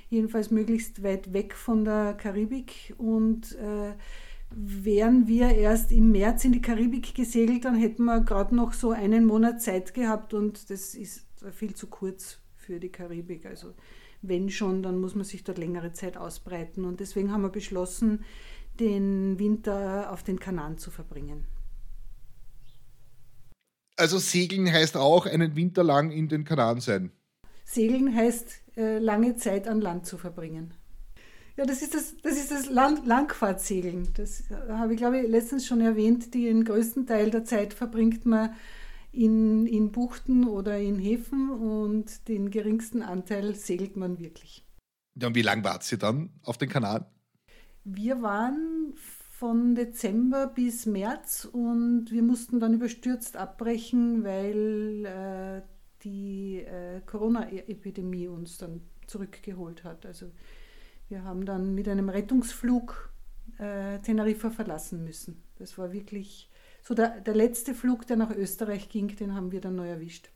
Jedenfalls 0.10 0.50
möglichst 0.50 1.04
weit 1.04 1.34
weg 1.34 1.54
von 1.54 1.86
der 1.86 2.16
Karibik 2.16 2.96
und 2.98 3.56
äh, 3.58 3.94
wären 4.50 5.28
wir 5.28 5.50
erst 5.52 5.92
im 5.92 6.12
März 6.12 6.46
in 6.46 6.54
die 6.54 6.62
Karibik 6.64 7.14
gesegelt, 7.14 7.66
dann 7.66 7.76
hätten 7.76 8.06
wir 8.06 8.22
gerade 8.22 8.56
noch 8.56 8.74
so 8.74 8.90
einen 8.90 9.24
Monat 9.24 9.62
Zeit 9.62 9.94
gehabt 9.94 10.34
und 10.34 10.72
das 10.72 10.96
ist 10.96 11.28
viel 11.52 11.76
zu 11.76 11.86
kurz 11.86 12.40
für 12.56 12.80
die 12.80 12.90
Karibik. 12.90 13.46
Also 13.46 13.76
wenn 14.22 14.50
schon, 14.50 14.84
dann 14.84 15.00
muss 15.00 15.16
man 15.16 15.24
sich 15.24 15.44
dort 15.44 15.58
längere 15.58 15.94
Zeit 15.94 16.18
ausbreiten. 16.18 16.84
Und 16.84 17.00
deswegen 17.00 17.32
haben 17.32 17.42
wir 17.42 17.50
beschlossen, 17.50 18.26
den 18.80 19.40
Winter 19.40 20.12
auf 20.12 20.24
den 20.24 20.40
Kanaren 20.40 20.78
zu 20.78 20.92
verbringen. 20.92 21.46
Also 23.98 24.18
Segeln 24.18 24.72
heißt 24.72 24.96
auch 24.96 25.26
einen 25.26 25.56
Winter 25.56 25.84
lang 25.84 26.12
in 26.12 26.30
den 26.30 26.46
Kanaren 26.46 26.80
sein. 26.80 27.12
Segeln 27.66 28.16
heißt 28.16 28.78
äh, 28.78 28.98
lange 28.98 29.36
Zeit 29.36 29.68
an 29.68 29.82
Land 29.82 30.06
zu 30.06 30.18
verbringen. 30.18 30.74
Ja, 31.58 31.66
das 31.66 31.82
ist 31.82 31.94
das, 31.94 32.16
das, 32.24 32.38
ist 32.38 32.52
das 32.52 32.70
Land 32.70 33.06
Langfahrtsegeln. 33.06 34.14
Das 34.16 34.50
äh, 34.50 34.56
habe 34.70 34.94
ich, 34.94 34.98
glaube 34.98 35.20
ich, 35.20 35.28
letztens 35.28 35.68
schon 35.68 35.82
erwähnt. 35.82 36.34
Den 36.34 36.64
größten 36.64 37.06
Teil 37.06 37.30
der 37.30 37.44
Zeit 37.44 37.74
verbringt 37.74 38.26
man 38.26 38.56
in, 39.12 39.68
in 39.68 39.92
Buchten 39.92 40.48
oder 40.48 40.80
in 40.80 40.98
Häfen 40.98 41.50
und 41.50 42.28
den 42.30 42.50
geringsten 42.52 43.02
Anteil 43.02 43.56
segelt 43.56 43.98
man 43.98 44.20
wirklich. 44.20 44.66
Ja, 45.16 45.28
und 45.28 45.36
wie 45.36 45.42
lange 45.42 45.66
wart 45.66 45.92
ihr 45.92 45.98
dann 45.98 46.30
auf 46.44 46.58
den 46.58 46.70
Kanaren? 46.70 47.06
Wir 47.92 48.22
waren 48.22 48.94
von 49.32 49.74
Dezember 49.74 50.46
bis 50.46 50.86
März 50.86 51.46
und 51.52 52.12
wir 52.12 52.22
mussten 52.22 52.60
dann 52.60 52.74
überstürzt 52.74 53.36
abbrechen, 53.36 54.24
weil 54.24 55.06
äh, 55.06 55.62
die 56.04 56.58
äh, 56.60 57.02
Corona-Epidemie 57.08 58.28
uns 58.28 58.60
dann 58.60 58.82
zurückgeholt 59.08 59.84
hat. 59.84 60.06
Also 60.06 60.28
wir 61.08 61.24
haben 61.24 61.46
dann 61.46 61.74
mit 61.74 61.88
einem 61.88 62.10
Rettungsflug 62.10 63.12
äh, 63.58 63.98
Teneriffa 64.00 64.52
verlassen 64.52 65.04
müssen. 65.04 65.42
Das 65.58 65.80
war 65.80 65.92
wirklich 65.92 66.52
so 66.84 66.94
der, 66.94 67.22
der 67.22 67.34
letzte 67.34 67.74
Flug, 67.74 68.06
der 68.06 68.18
nach 68.18 68.36
Österreich 68.36 68.88
ging, 68.90 69.16
den 69.16 69.34
haben 69.34 69.52
wir 69.52 69.62
dann 69.62 69.76
neu 69.76 69.90
erwischt. 69.90 70.30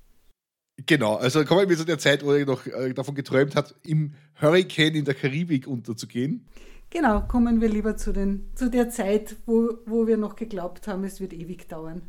Genau, 0.88 1.17
also 1.17 1.45
kommen 1.45 1.69
wir 1.69 1.77
zu 1.77 1.86
der 1.86 2.00
Zeit, 2.00 2.25
wo 2.25 2.31
er 2.31 2.48
noch 2.48 2.65
äh, 2.65 2.93
davon 2.93 3.13
geträumt 3.13 3.55
hat, 3.55 3.75
im 3.83 4.15
Hurricane 4.41 4.95
in 4.95 5.05
der 5.05 5.13
Karibik 5.13 5.67
unterzugehen. 5.67 6.48
Genau, 6.94 7.22
kommen 7.22 7.60
wir 7.60 7.70
lieber 7.70 7.98
zu, 7.98 8.14
den, 8.14 8.52
zu 8.54 8.70
der 8.70 8.88
Zeit, 8.92 9.38
wo, 9.48 9.80
wo 9.88 10.06
wir 10.06 10.16
noch 10.16 10.36
geglaubt 10.36 10.88
haben, 10.88 11.04
es 11.06 11.20
wird 11.20 11.34
ewig 11.34 11.68
dauern. 11.68 12.04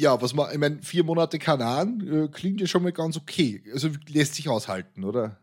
Ja, 0.00 0.20
was 0.20 0.34
man, 0.34 0.50
ich 0.52 0.58
meine, 0.58 0.82
vier 0.82 1.04
Monate 1.04 1.38
Kanaren 1.38 2.24
äh, 2.24 2.28
klingt 2.28 2.60
ja 2.60 2.66
schon 2.66 2.82
mal 2.82 2.90
ganz 2.90 3.16
okay. 3.16 3.62
Also 3.72 3.90
lässt 4.08 4.34
sich 4.34 4.48
aushalten, 4.48 5.04
oder? 5.04 5.38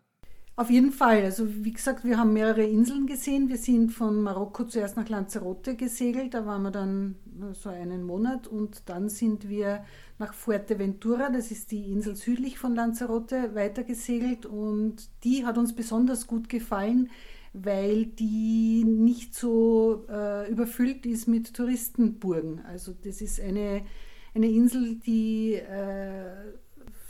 Auf 0.57 0.69
jeden 0.69 0.91
Fall. 0.91 1.23
Also 1.23 1.45
wie 1.63 1.71
gesagt, 1.71 2.03
wir 2.03 2.17
haben 2.17 2.33
mehrere 2.33 2.63
Inseln 2.63 3.07
gesehen. 3.07 3.47
Wir 3.47 3.57
sind 3.57 3.91
von 3.91 4.21
Marokko 4.21 4.65
zuerst 4.65 4.97
nach 4.97 5.07
Lanzarote 5.07 5.77
gesegelt. 5.77 6.33
Da 6.33 6.45
waren 6.45 6.63
wir 6.63 6.71
dann 6.71 7.15
so 7.53 7.69
einen 7.69 8.03
Monat 8.03 8.47
und 8.47 8.89
dann 8.89 9.07
sind 9.07 9.47
wir 9.47 9.85
nach 10.19 10.33
Fuerteventura, 10.33 11.29
das 11.29 11.49
ist 11.49 11.71
die 11.71 11.91
Insel 11.91 12.17
südlich 12.17 12.59
von 12.59 12.75
Lanzarote, 12.75 13.55
weitergesegelt 13.55 14.45
und 14.45 15.09
die 15.23 15.45
hat 15.45 15.57
uns 15.57 15.73
besonders 15.73 16.27
gut 16.27 16.47
gefallen, 16.47 17.09
weil 17.53 18.05
die 18.05 18.83
nicht 18.85 19.35
so 19.35 20.05
äh, 20.09 20.49
überfüllt 20.49 21.05
ist 21.05 21.27
mit 21.27 21.53
Touristenburgen. 21.53 22.61
Also 22.65 22.93
das 22.93 23.21
ist 23.21 23.39
eine, 23.39 23.85
eine 24.33 24.47
Insel, 24.47 24.95
die 24.95 25.55
äh, 25.55 26.53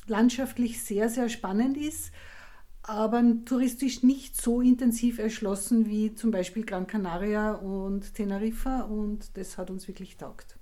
landschaftlich 0.07 0.81
sehr, 0.81 1.09
sehr 1.09 1.29
spannend 1.29 1.77
ist, 1.77 2.11
aber 2.83 3.23
touristisch 3.45 4.01
nicht 4.01 4.39
so 4.41 4.61
intensiv 4.61 5.19
erschlossen 5.19 5.87
wie 5.87 6.15
zum 6.15 6.31
Beispiel 6.31 6.65
Gran 6.65 6.87
Canaria 6.87 7.53
und 7.53 8.15
Teneriffa 8.15 8.81
und 8.81 9.37
das 9.37 9.57
hat 9.57 9.69
uns 9.69 9.87
wirklich 9.87 10.17
taugt. 10.17 10.57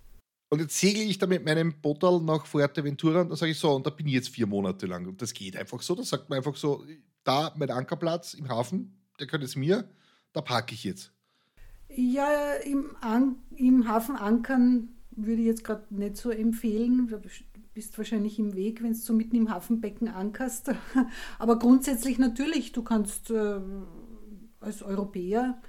Und 0.52 0.60
jetzt 0.60 0.80
segle 0.80 1.04
ich 1.04 1.20
da 1.20 1.28
mit 1.28 1.46
meinem 1.46 1.80
Bottal 1.80 2.22
nach 2.22 2.46
Fuerteventura 2.46 3.22
und 3.22 3.30
dann 3.30 3.38
sage 3.38 3.52
ich 3.52 3.60
so, 3.60 3.72
und 3.72 3.86
da 3.86 3.92
bin 3.92 4.08
ich 4.08 4.14
jetzt 4.14 4.30
vier 4.30 4.48
Monate 4.48 4.88
lang. 4.88 5.06
Und 5.06 5.22
das 5.22 5.34
geht 5.34 5.56
einfach 5.56 5.82
so. 5.84 5.94
Da 5.94 6.02
sagt 6.02 6.28
man 6.28 6.38
einfach 6.38 6.56
so, 6.56 6.84
da 7.24 7.54
mein 7.56 7.70
Ankerplatz 7.70 8.34
im 8.34 8.50
Hafen, 8.50 8.99
der 9.20 9.28
gehört 9.28 9.44
es 9.44 9.56
mir, 9.56 9.90
da 10.34 10.42
parke 10.42 10.74
ich 10.74 10.84
jetzt. 10.84 11.12
Ja, 11.90 12.54
im, 12.64 12.96
An 13.02 13.38
im 13.56 13.88
Hafen 13.88 14.16
ankern 14.16 14.90
würde 15.12 15.42
ich 15.42 15.48
jetzt 15.48 15.64
gerade 15.64 15.86
nicht 15.90 16.18
so 16.18 16.30
empfehlen. 16.30 17.08
Du 17.08 17.20
bist 17.74 17.98
wahrscheinlich 17.98 18.40
im 18.40 18.56
Weg, 18.56 18.84
wenn 18.84 18.94
du 18.94 18.98
so 18.98 19.14
mitten 19.14 19.36
im 19.36 19.50
Hafenbecken 19.50 20.08
ankerst. 20.08 20.72
Aber 21.40 21.60
grundsätzlich 21.60 22.20
natürlich, 22.20 22.72
du 22.72 22.84
kannst 22.84 23.32
äh, 23.32 23.60
als 24.60 24.84
Europäer 24.84 25.62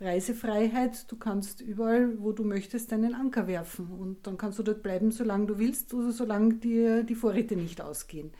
Reisefreiheit, 0.00 1.10
du 1.10 1.16
kannst 1.16 1.60
überall, 1.60 2.20
wo 2.20 2.30
du 2.32 2.44
möchtest, 2.44 2.92
deinen 2.92 3.14
Anker 3.14 3.48
werfen 3.48 3.90
und 3.90 4.26
dann 4.26 4.36
kannst 4.36 4.58
du 4.58 4.62
dort 4.62 4.82
bleiben, 4.82 5.10
solange 5.10 5.46
du 5.46 5.58
willst, 5.58 5.92
oder 5.92 6.12
solange 6.12 6.54
dir 6.54 7.02
die 7.02 7.16
Vorräte 7.16 7.56
nicht 7.56 7.80
ausgehen. 7.80 8.30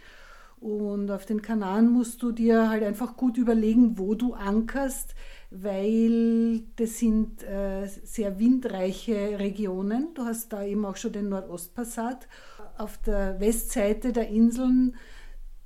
Und 0.60 1.10
auf 1.10 1.24
den 1.24 1.42
Kanaren 1.42 1.90
musst 1.90 2.22
du 2.22 2.32
dir 2.32 2.68
halt 2.68 2.82
einfach 2.82 3.16
gut 3.16 3.36
überlegen, 3.36 3.98
wo 3.98 4.14
du 4.14 4.34
ankerst, 4.34 5.14
weil 5.50 6.62
das 6.76 6.98
sind 6.98 7.42
äh, 7.44 7.86
sehr 7.86 8.38
windreiche 8.38 9.38
Regionen. 9.38 10.08
Du 10.14 10.24
hast 10.24 10.52
da 10.52 10.64
eben 10.64 10.84
auch 10.84 10.96
schon 10.96 11.12
den 11.12 11.28
Nordostpassat. 11.28 12.26
Auf 12.76 12.98
der 12.98 13.40
Westseite 13.40 14.12
der 14.12 14.28
Inseln, 14.28 14.96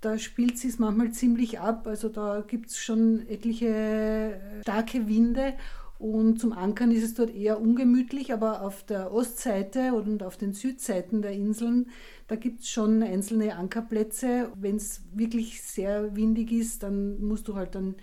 da 0.00 0.18
spielt 0.18 0.62
es 0.62 0.78
manchmal 0.78 1.12
ziemlich 1.12 1.58
ab. 1.58 1.86
Also 1.86 2.08
da 2.08 2.42
gibt 2.46 2.70
es 2.70 2.78
schon 2.78 3.26
etliche 3.28 3.68
äh, 3.68 4.62
starke 4.62 5.08
Winde. 5.08 5.54
Und 6.02 6.40
zum 6.40 6.52
Ankern 6.52 6.90
ist 6.90 7.04
es 7.04 7.14
dort 7.14 7.32
eher 7.32 7.60
ungemütlich, 7.60 8.32
aber 8.32 8.62
auf 8.62 8.82
der 8.82 9.12
Ostseite 9.12 9.94
und 9.94 10.24
auf 10.24 10.36
den 10.36 10.52
Südseiten 10.52 11.22
der 11.22 11.30
Inseln, 11.30 11.90
da 12.32 12.36
gibt 12.36 12.60
es 12.60 12.70
schon 12.70 13.02
einzelne 13.02 13.56
Ankerplätze. 13.56 14.50
Wenn 14.58 14.76
es 14.76 15.02
wirklich 15.12 15.60
sehr 15.60 16.16
windig 16.16 16.50
ist, 16.50 16.82
dann 16.82 17.22
musst 17.22 17.46
du 17.46 17.56
halt 17.56 17.74
dann 17.74 17.94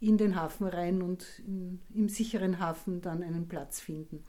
in 0.00 0.16
den 0.16 0.34
Hafen 0.34 0.66
rein 0.66 1.00
und 1.00 1.24
in, 1.46 1.78
im 1.94 2.08
sicheren 2.08 2.58
Hafen 2.58 3.02
dann 3.02 3.22
einen 3.22 3.46
Platz 3.46 3.78
finden. 3.78 4.24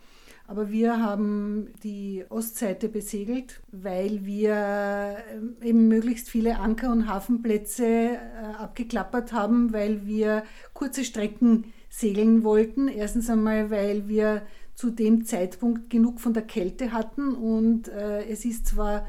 Aber 0.46 0.70
wir 0.70 1.02
haben 1.02 1.70
die 1.82 2.24
Ostseite 2.30 2.90
besegelt, 2.90 3.64
weil 3.72 4.24
wir 4.24 4.54
äh, 4.54 5.68
eben 5.68 5.88
möglichst 5.88 6.30
viele 6.30 6.60
Anker- 6.60 6.92
und 6.92 7.08
Hafenplätze 7.08 7.86
äh, 7.88 8.20
abgeklappert 8.60 9.34
haben, 9.34 9.74
weil 9.74 10.06
wir 10.06 10.44
kurze 10.76 11.04
Strecken 11.04 11.74
segeln 11.90 12.44
wollten. 12.44 12.88
Erstens 12.88 13.32
einmal, 13.32 13.72
weil 13.72 14.08
wir 14.08 14.44
zu 14.76 14.90
dem 14.90 15.26
Zeitpunkt 15.26 15.90
genug 15.90 16.20
von 16.20 16.34
der 16.34 16.44
Kälte 16.44 16.92
hatten 16.92 17.34
und 17.34 17.88
äh, 17.90 18.26
es 18.26 18.46
ist 18.46 18.68
zwar 18.68 19.08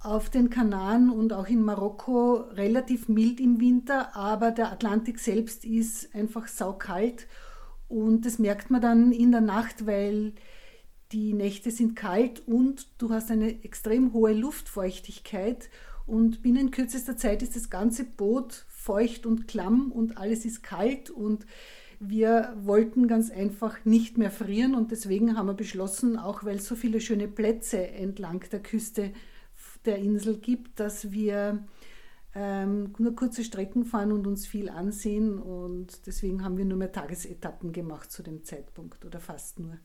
auf 0.00 0.30
den 0.30 0.48
Kanaren 0.48 1.10
und 1.10 1.32
auch 1.32 1.46
in 1.46 1.62
Marokko 1.62 2.36
relativ 2.52 3.08
mild 3.08 3.38
im 3.38 3.60
Winter, 3.60 4.16
aber 4.16 4.50
der 4.50 4.72
Atlantik 4.72 5.18
selbst 5.18 5.64
ist 5.64 6.14
einfach 6.14 6.48
saukalt 6.48 7.26
und 7.86 8.24
das 8.24 8.38
merkt 8.38 8.70
man 8.70 8.80
dann 8.80 9.12
in 9.12 9.30
der 9.30 9.42
Nacht, 9.42 9.86
weil 9.86 10.32
die 11.12 11.34
Nächte 11.34 11.70
sind 11.70 11.96
kalt 11.96 12.46
und 12.46 12.86
du 12.98 13.10
hast 13.10 13.30
eine 13.30 13.62
extrem 13.62 14.14
hohe 14.14 14.32
Luftfeuchtigkeit 14.32 15.68
und 16.06 16.40
binnen 16.40 16.70
kürzester 16.70 17.16
Zeit 17.16 17.42
ist 17.42 17.56
das 17.56 17.68
ganze 17.68 18.04
Boot 18.04 18.64
feucht 18.68 19.26
und 19.26 19.48
klamm 19.48 19.92
und 19.92 20.16
alles 20.16 20.46
ist 20.46 20.62
kalt 20.62 21.10
und 21.10 21.44
wir 21.98 22.54
wollten 22.62 23.06
ganz 23.06 23.30
einfach 23.30 23.84
nicht 23.84 24.16
mehr 24.16 24.30
frieren 24.30 24.74
und 24.74 24.92
deswegen 24.92 25.36
haben 25.36 25.48
wir 25.48 25.54
beschlossen, 25.54 26.16
auch 26.16 26.44
weil 26.44 26.58
so 26.58 26.74
viele 26.74 27.02
schöne 27.02 27.28
Plätze 27.28 27.88
entlang 27.88 28.42
der 28.50 28.62
Küste 28.62 29.12
der 29.84 29.98
Insel 29.98 30.38
gibt, 30.38 30.80
dass 30.80 31.10
wir 31.12 31.64
ähm, 32.34 32.94
nur 32.98 33.14
kurze 33.16 33.44
Strecken 33.44 33.84
fahren 33.84 34.12
und 34.12 34.26
uns 34.26 34.46
viel 34.46 34.68
ansehen 34.68 35.38
und 35.38 36.06
deswegen 36.06 36.44
haben 36.44 36.56
wir 36.56 36.64
nur 36.64 36.78
mehr 36.78 36.92
Tagesetappen 36.92 37.72
gemacht 37.72 38.12
zu 38.12 38.22
dem 38.22 38.44
Zeitpunkt 38.44 39.04
oder 39.04 39.20
fast 39.20 39.58
nur. 39.58 39.78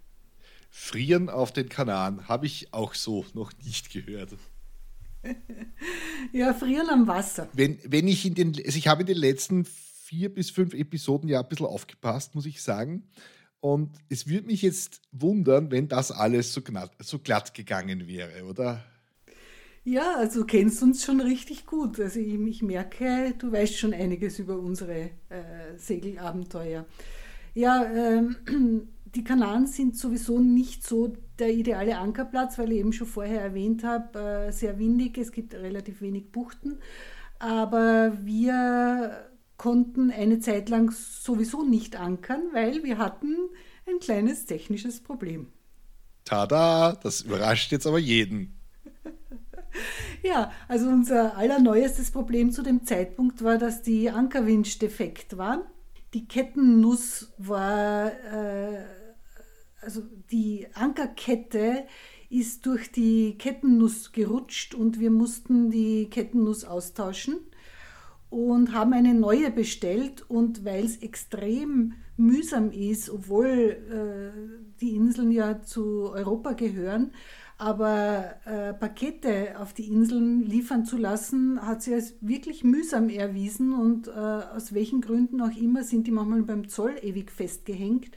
Frieren 0.70 1.30
auf 1.30 1.52
den 1.54 1.70
Kanaren 1.70 2.28
habe 2.28 2.46
ich 2.46 2.74
auch 2.74 2.94
so 2.94 3.26
noch 3.34 3.52
nicht 3.64 3.92
gehört. 3.92 4.34
Ja, 6.32 6.54
frieren 6.54 6.90
am 6.90 7.08
Wasser. 7.08 7.50
Wenn, 7.54 7.80
wenn 7.84 8.08
ich 8.08 8.26
in 8.26 8.36
den, 8.36 8.50
also 8.50 8.78
ich 8.78 8.88
habe 8.88 9.02
in 9.02 9.08
den 9.08 9.18
letzten 9.18 9.66
vier 9.66 10.34
bis 10.34 10.50
fünf 10.50 10.74
Episoden 10.74 11.30
ja 11.30 11.42
ein 11.42 11.48
bisschen 11.48 11.66
aufgepasst, 11.66 12.36
muss 12.36 12.46
ich 12.46 12.62
sagen. 12.62 13.04
Und 13.60 13.98
es 14.10 14.28
würde 14.28 14.48
mich 14.48 14.62
jetzt 14.62 15.02
wundern, 15.12 15.72
wenn 15.72 15.88
das 15.88 16.12
alles 16.12 16.54
so 16.54 16.62
glatt, 16.62 16.92
so 17.00 17.20
glatt 17.20 17.54
gegangen 17.54 18.08
wäre, 18.08 18.46
oder? 18.46 18.84
Ja, 19.88 20.16
also 20.16 20.42
du 20.42 20.46
kennst 20.48 20.82
uns 20.82 21.06
schon 21.06 21.22
richtig 21.22 21.68
gut. 21.68 22.00
Also 22.00 22.20
ich, 22.20 22.34
ich 22.34 22.62
merke, 22.64 23.36
du 23.38 23.52
weißt 23.52 23.78
schon 23.78 23.94
einiges 23.94 24.40
über 24.40 24.58
unsere 24.58 25.12
äh, 25.30 25.78
Segelabenteuer. 25.78 26.86
Ja, 27.54 27.86
ähm, 27.86 28.36
die 29.16 29.24
Kanaren 29.24 29.68
sind 29.68 29.96
sowieso 29.96 30.40
nicht 30.40 30.86
so 30.86 31.14
der 31.38 31.54
ideale 31.54 32.00
Ankerplatz, 32.00 32.58
weil 32.58 32.72
ich 32.72 32.80
eben 32.80 32.94
schon 32.94 33.06
vorher 33.06 33.42
erwähnt 33.42 33.84
habe, 33.84 34.48
äh, 34.48 34.52
sehr 34.52 34.80
windig, 34.80 35.20
es 35.20 35.32
gibt 35.32 35.54
relativ 35.54 36.02
wenig 36.02 36.32
Buchten. 36.32 36.80
Aber 37.38 38.18
wir 38.24 39.30
konnten 39.58 40.10
eine 40.10 40.40
Zeit 40.40 40.68
lang 40.70 40.92
sowieso 40.92 41.64
nicht 41.64 41.96
ankern, 41.96 42.42
weil 42.54 42.84
wir 42.84 42.98
hatten 42.98 43.36
ein 43.88 44.00
kleines 44.00 44.48
technisches 44.48 45.00
Problem. 45.00 45.48
Tada, 46.24 46.94
das 46.94 47.22
überrascht 47.22 47.72
jetzt 47.72 47.86
aber 47.86 48.00
jeden. 48.00 48.55
ja, 50.24 50.52
also 50.68 50.88
unser 50.88 51.38
allerneuestes 51.38 52.12
Problem 52.12 52.52
zu 52.52 52.62
dem 52.62 52.86
Zeitpunkt 52.86 53.44
war, 53.44 53.58
dass 53.58 53.82
die 53.82 54.10
Ankerwinch 54.10 54.80
defekt 54.80 55.38
war. 55.38 55.66
Die 56.14 56.28
Kettennuss 56.28 57.34
war, 57.38 58.12
äh, 58.12 58.84
also 59.82 60.04
die 60.32 60.68
Ankerkette 60.74 61.86
ist 62.30 62.66
durch 62.66 62.92
die 62.92 63.38
Kettennuss 63.38 64.12
gerutscht 64.12 64.74
und 64.74 65.00
wir 65.00 65.12
mussten 65.12 65.70
die 65.70 66.10
Kettennuss 66.10 66.66
austauschen 66.66 67.40
und 68.30 68.74
haben 68.74 68.94
eine 68.94 69.14
neue 69.14 69.52
bestellt. 69.52 70.30
Und 70.30 70.66
weil 70.66 70.86
es 70.86 70.98
extrem 70.98 71.94
mühsam 72.18 72.72
ist, 72.72 73.10
obwohl 73.10 73.48
äh, 73.48 74.80
die 74.82 74.96
Inseln 74.96 75.32
ja 75.32 75.62
zu 75.62 76.12
Europa 76.12 76.54
gehören, 76.54 77.12
aber 77.58 78.36
äh, 78.46 78.74
Pakete 78.74 79.60
auf 79.60 79.74
die 79.74 79.88
Inseln 79.88 80.44
liefern 80.44 80.86
zu 80.86 80.98
lassen, 80.98 81.62
hat 81.62 81.84
sich 81.84 81.94
als 81.94 82.14
wirklich 82.20 82.64
mühsam 82.64 83.10
erwiesen 83.10 83.74
und 83.74 84.08
äh, 84.08 84.12
aus 84.12 84.74
welchen 84.74 85.00
Gründen 85.00 85.42
auch 85.42 85.56
immer 85.56 85.84
sind 85.84 86.08
die 86.08 86.12
manchmal 86.12 86.44
beim 86.44 86.68
Zoll 86.68 86.96
ewig 87.02 87.32
festgehängt. 87.32 88.12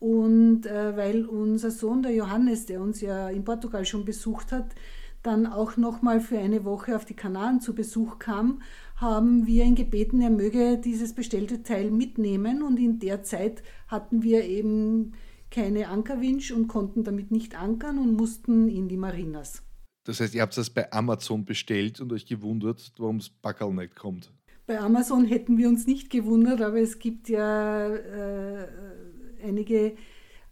Und 0.00 0.66
äh, 0.66 0.96
weil 0.96 1.26
unser 1.26 1.70
Sohn, 1.70 2.02
der 2.02 2.12
Johannes, 2.12 2.66
der 2.66 2.80
uns 2.80 3.00
ja 3.00 3.28
in 3.28 3.44
Portugal 3.44 3.84
schon 3.84 4.04
besucht 4.04 4.50
hat, 4.50 4.74
dann 5.22 5.46
auch 5.46 5.76
nochmal 5.76 6.20
für 6.20 6.38
eine 6.38 6.64
Woche 6.64 6.96
auf 6.96 7.04
die 7.04 7.14
Kanaren 7.14 7.60
zu 7.60 7.76
Besuch 7.76 8.18
kam, 8.18 8.62
haben 8.96 9.46
wir 9.46 9.64
ihn 9.64 9.76
gebeten, 9.76 10.20
er 10.20 10.30
möge 10.30 10.78
dieses 10.78 11.12
bestellte 11.12 11.62
Teil 11.62 11.92
mitnehmen 11.92 12.62
und 12.62 12.78
in 12.78 12.98
der 12.98 13.22
Zeit 13.22 13.62
hatten 13.86 14.24
wir 14.24 14.44
eben 14.44 15.12
keine 15.52 15.88
Ankerwinch 15.88 16.52
und 16.52 16.66
konnten 16.66 17.04
damit 17.04 17.30
nicht 17.30 17.54
ankern 17.54 17.98
und 17.98 18.16
mussten 18.16 18.68
in 18.68 18.88
die 18.88 18.96
Marinas. 18.96 19.62
Das 20.04 20.18
heißt, 20.18 20.34
ihr 20.34 20.42
habt 20.42 20.56
das 20.56 20.70
bei 20.70 20.90
Amazon 20.92 21.44
bestellt 21.44 22.00
und 22.00 22.12
euch 22.12 22.26
gewundert, 22.26 22.92
warum 22.98 23.18
es 23.18 23.28
Backerl 23.30 23.72
nicht 23.72 23.94
kommt. 23.94 24.32
Bei 24.66 24.80
Amazon 24.80 25.24
hätten 25.24 25.58
wir 25.58 25.68
uns 25.68 25.86
nicht 25.86 26.10
gewundert, 26.10 26.60
aber 26.60 26.80
es 26.80 26.98
gibt 26.98 27.28
ja 27.28 27.88
äh, 27.94 28.66
einige 29.44 29.94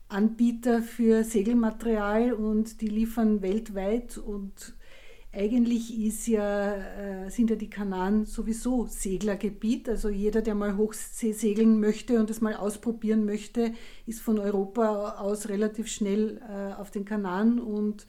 Anbieter 0.09 0.83
für 0.83 1.25
Segelmaterial 1.25 2.33
und 2.33 2.81
die 2.81 2.89
liefern 2.89 3.43
weltweit 3.43 4.19
und 4.19 4.75
eigentlich 5.33 5.97
ist 5.97 6.27
ja, 6.27 6.75
äh, 6.75 7.31
sind 7.31 7.51
ja 7.51 7.57
die 7.57 7.71
Kanaren 7.71 8.27
sowieso 8.27 8.87
Seglergebiet. 8.87 9.89
Also 9.89 10.09
jeder, 10.09 10.43
der 10.43 10.57
mal 10.57 10.77
Hochsee 10.77 11.33
segeln 11.33 11.79
möchte 11.79 12.19
und 12.19 12.31
es 12.31 12.41
mal 12.41 12.57
ausprobieren 12.57 13.25
möchte, 13.25 13.73
ist 14.07 14.21
von 14.21 14.41
Europa 14.41 15.17
aus 15.19 15.49
relativ 15.49 15.87
schnell 15.87 16.41
äh, 16.49 16.75
auf 16.81 16.91
den 16.91 17.05
Kanaren 17.05 17.61
und 17.61 18.07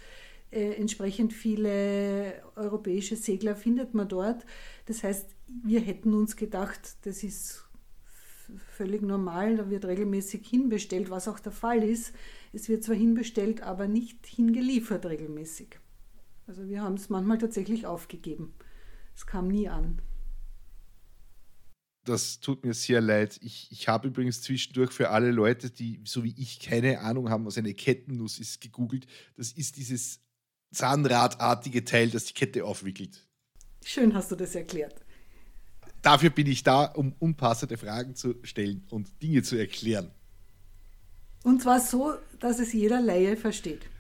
äh, 0.50 0.74
entsprechend 0.74 1.32
viele 1.32 2.34
europäische 2.56 3.16
Segler 3.16 3.56
findet 3.56 3.94
man 3.94 4.08
dort. 4.08 4.44
Das 4.88 5.04
heißt, 5.04 5.30
wir 5.64 5.80
hätten 5.80 6.16
uns 6.16 6.36
gedacht, 6.36 6.98
das 7.04 7.24
ist 7.24 7.66
völlig 8.72 9.04
normal, 9.04 9.58
da 9.58 9.70
wird 9.70 9.86
regelmäßig 9.86 10.48
hinbestellt, 10.48 11.12
was 11.12 11.28
auch 11.28 11.40
der 11.40 11.52
Fall 11.52 11.84
ist. 11.84 12.14
Es 12.52 12.68
wird 12.68 12.84
zwar 12.84 12.96
hinbestellt, 12.96 13.62
aber 13.62 13.88
nicht 13.88 14.26
hingeliefert 14.26 15.06
regelmäßig. 15.06 15.81
Also 16.52 16.68
wir 16.68 16.82
haben 16.82 16.96
es 16.96 17.08
manchmal 17.08 17.38
tatsächlich 17.38 17.86
aufgegeben. 17.86 18.54
Es 19.16 19.26
kam 19.26 19.48
nie 19.48 19.70
an. 19.70 20.02
Das 22.04 22.42
tut 22.42 22.66
mir 22.66 22.74
sehr 22.74 23.00
leid. 23.00 23.40
Ich, 23.42 23.70
ich 23.72 23.88
habe 23.88 24.10
übrigens 24.10 24.42
zwischendurch 24.42 24.92
für 24.92 25.12
alle 25.12 25.32
Leute, 25.32 25.70
die 25.70 26.02
so 26.04 26.26
wie 26.26 26.36
ich 26.38 26.60
keine 26.60 27.00
Ahnung 27.00 27.30
haben, 27.30 27.46
was 27.46 27.58
eine 27.58 27.74
Kettennuss 27.74 28.38
ist, 28.38 28.60
gegoogelt. 28.60 29.08
Das 29.38 29.54
ist 29.54 29.78
dieses 29.78 30.20
Zahnradartige 30.74 31.86
Teil, 31.86 32.10
das 32.10 32.26
die 32.26 32.34
Kette 32.34 32.66
aufwickelt. 32.66 33.26
Schön 33.86 34.14
hast 34.14 34.30
du 34.32 34.36
das 34.36 34.54
erklärt. 34.54 35.06
Dafür 36.02 36.32
bin 36.32 36.48
ich 36.48 36.64
da, 36.64 36.84
um 36.84 37.16
unpassende 37.18 37.78
Fragen 37.78 38.14
zu 38.14 38.36
stellen 38.44 38.86
und 38.90 39.24
Dinge 39.24 39.42
zu 39.42 39.56
erklären. 39.56 40.12
Und 41.44 41.62
zwar 41.62 41.80
so, 41.80 42.16
dass 42.42 42.60
es 42.60 42.74
jeder 42.74 43.00
Laie 43.00 43.38
versteht. 43.38 43.91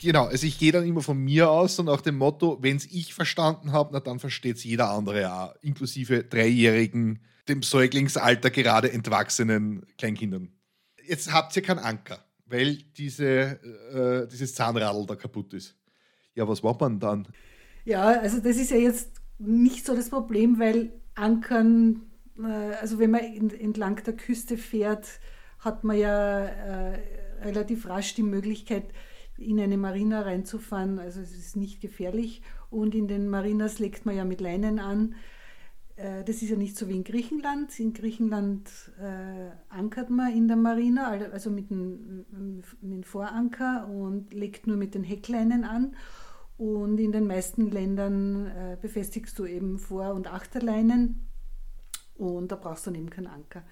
Genau, 0.00 0.24
also 0.24 0.46
ich 0.46 0.58
gehe 0.58 0.72
dann 0.72 0.86
immer 0.86 1.02
von 1.02 1.18
mir 1.18 1.50
aus 1.50 1.78
und 1.78 1.86
nach 1.86 2.00
dem 2.00 2.16
Motto, 2.16 2.58
wenn 2.62 2.76
es 2.76 2.86
ich 2.86 3.12
verstanden 3.12 3.72
habe, 3.72 3.90
na 3.92 4.00
dann 4.00 4.18
versteht 4.18 4.56
es 4.56 4.64
jeder 4.64 4.90
andere 4.90 5.30
auch, 5.32 5.54
inklusive 5.60 6.24
Dreijährigen, 6.24 7.20
dem 7.48 7.62
Säuglingsalter 7.62 8.50
gerade 8.50 8.90
entwachsenen 8.92 9.84
Kleinkindern. 9.98 10.52
Jetzt 11.06 11.32
habt 11.32 11.54
ihr 11.54 11.62
keinen 11.62 11.80
Anker, 11.80 12.24
weil 12.46 12.76
diese, 12.96 13.60
äh, 14.24 14.26
dieses 14.26 14.54
Zahnradl 14.54 15.04
da 15.06 15.16
kaputt 15.16 15.52
ist. 15.52 15.76
Ja, 16.34 16.48
was 16.48 16.62
macht 16.62 16.80
man 16.80 16.98
dann? 16.98 17.28
Ja, 17.84 18.20
also 18.20 18.40
das 18.40 18.56
ist 18.56 18.70
ja 18.70 18.78
jetzt 18.78 19.20
nicht 19.38 19.84
so 19.84 19.94
das 19.94 20.08
Problem, 20.08 20.58
weil 20.58 20.92
Ankern, 21.14 22.02
äh, 22.38 22.74
also 22.80 22.98
wenn 22.98 23.10
man 23.10 23.20
entlang 23.20 24.02
der 24.02 24.16
Küste 24.16 24.56
fährt, 24.56 25.06
hat 25.58 25.84
man 25.84 25.98
ja 25.98 26.44
äh, 26.46 26.98
relativ 27.42 27.86
rasch 27.86 28.14
die 28.14 28.22
Möglichkeit, 28.22 28.84
in 29.40 29.60
eine 29.60 29.76
Marina 29.76 30.22
reinzufahren. 30.22 30.98
Also 30.98 31.20
es 31.20 31.36
ist 31.36 31.56
nicht 31.56 31.80
gefährlich. 31.80 32.42
Und 32.70 32.94
in 32.94 33.08
den 33.08 33.28
Marinas 33.28 33.78
legt 33.78 34.06
man 34.06 34.16
ja 34.16 34.24
mit 34.24 34.40
Leinen 34.40 34.78
an. 34.78 35.14
Äh, 35.96 36.24
das 36.24 36.42
ist 36.42 36.50
ja 36.50 36.56
nicht 36.56 36.76
so 36.76 36.88
wie 36.88 36.96
in 36.96 37.04
Griechenland. 37.04 37.78
In 37.80 37.92
Griechenland 37.92 38.68
äh, 39.00 39.50
ankert 39.68 40.10
man 40.10 40.32
in 40.32 40.48
der 40.48 40.56
Marina, 40.56 41.08
also 41.08 41.50
mit 41.50 41.70
dem, 41.70 42.26
mit 42.30 42.64
dem 42.82 43.02
Voranker 43.02 43.88
und 43.88 44.32
legt 44.32 44.66
nur 44.66 44.76
mit 44.76 44.94
den 44.94 45.04
Heckleinen 45.04 45.64
an. 45.64 45.96
Und 46.58 46.98
in 47.00 47.12
den 47.12 47.26
meisten 47.26 47.70
Ländern 47.70 48.46
äh, 48.46 48.76
befestigst 48.80 49.38
du 49.38 49.46
eben 49.46 49.78
Vor- 49.78 50.12
und 50.14 50.30
Achterleinen 50.30 51.26
und 52.20 52.52
da 52.52 52.56
brauchst 52.56 52.86
du 52.86 52.90
dann 52.90 53.00
eben 53.00 53.10
keinen 53.10 53.26
Anker. 53.26 53.62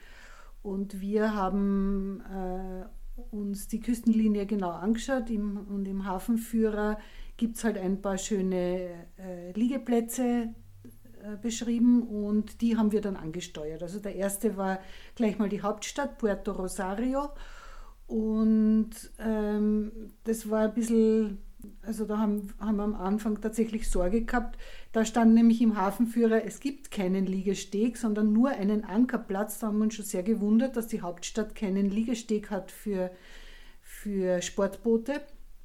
Und 0.62 1.00
wir 1.00 1.34
haben 1.34 2.22
äh, 2.22 2.84
uns 3.30 3.68
die 3.68 3.80
Küstenlinie 3.80 4.46
genau 4.46 4.70
angeschaut 4.70 5.30
im, 5.30 5.58
und 5.68 5.86
im 5.86 6.04
Hafenführer 6.04 6.98
gibt 7.36 7.56
es 7.56 7.64
halt 7.64 7.78
ein 7.78 8.02
paar 8.02 8.18
schöne 8.18 9.06
äh, 9.18 9.52
Liegeplätze 9.52 10.54
äh, 11.22 11.36
beschrieben 11.40 12.02
und 12.02 12.60
die 12.60 12.76
haben 12.76 12.92
wir 12.92 13.00
dann 13.00 13.16
angesteuert. 13.16 13.82
Also 13.82 14.00
der 14.00 14.14
erste 14.16 14.56
war 14.56 14.80
gleich 15.14 15.38
mal 15.38 15.48
die 15.48 15.62
Hauptstadt 15.62 16.18
Puerto 16.18 16.52
Rosario 16.52 17.30
und 18.06 18.90
ähm, 19.18 19.92
das 20.24 20.48
war 20.48 20.62
ein 20.62 20.74
bisschen 20.74 21.38
also 21.82 22.04
da 22.04 22.18
haben, 22.18 22.52
haben 22.60 22.76
wir 22.76 22.84
am 22.84 22.94
Anfang 22.94 23.40
tatsächlich 23.40 23.90
Sorge 23.90 24.22
gehabt. 24.22 24.58
Da 24.92 25.04
stand 25.04 25.34
nämlich 25.34 25.60
im 25.60 25.76
Hafenführer, 25.76 26.44
es 26.44 26.60
gibt 26.60 26.90
keinen 26.90 27.26
Liegesteg, 27.26 27.96
sondern 27.96 28.32
nur 28.32 28.50
einen 28.50 28.84
Ankerplatz. 28.84 29.58
Da 29.58 29.68
haben 29.68 29.78
wir 29.78 29.84
uns 29.84 29.94
schon 29.94 30.04
sehr 30.04 30.22
gewundert, 30.22 30.76
dass 30.76 30.86
die 30.86 31.02
Hauptstadt 31.02 31.54
keinen 31.54 31.90
Liegesteg 31.90 32.50
hat 32.50 32.70
für, 32.70 33.10
für 33.82 34.42
Sportboote. 34.42 35.20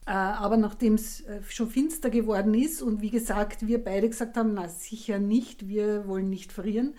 Äh, 0.05 0.11
aber 0.11 0.57
nachdem 0.57 0.95
es 0.95 1.21
äh, 1.21 1.41
schon 1.47 1.69
finster 1.69 2.09
geworden 2.09 2.53
ist 2.53 2.81
und 2.81 3.01
wie 3.01 3.09
gesagt, 3.09 3.67
wir 3.67 3.83
beide 3.83 4.09
gesagt 4.09 4.35
haben, 4.35 4.53
na 4.53 4.67
sicher 4.67 5.19
nicht, 5.19 5.67
wir 5.67 6.07
wollen 6.07 6.29
nicht 6.29 6.51
frieren, 6.51 6.95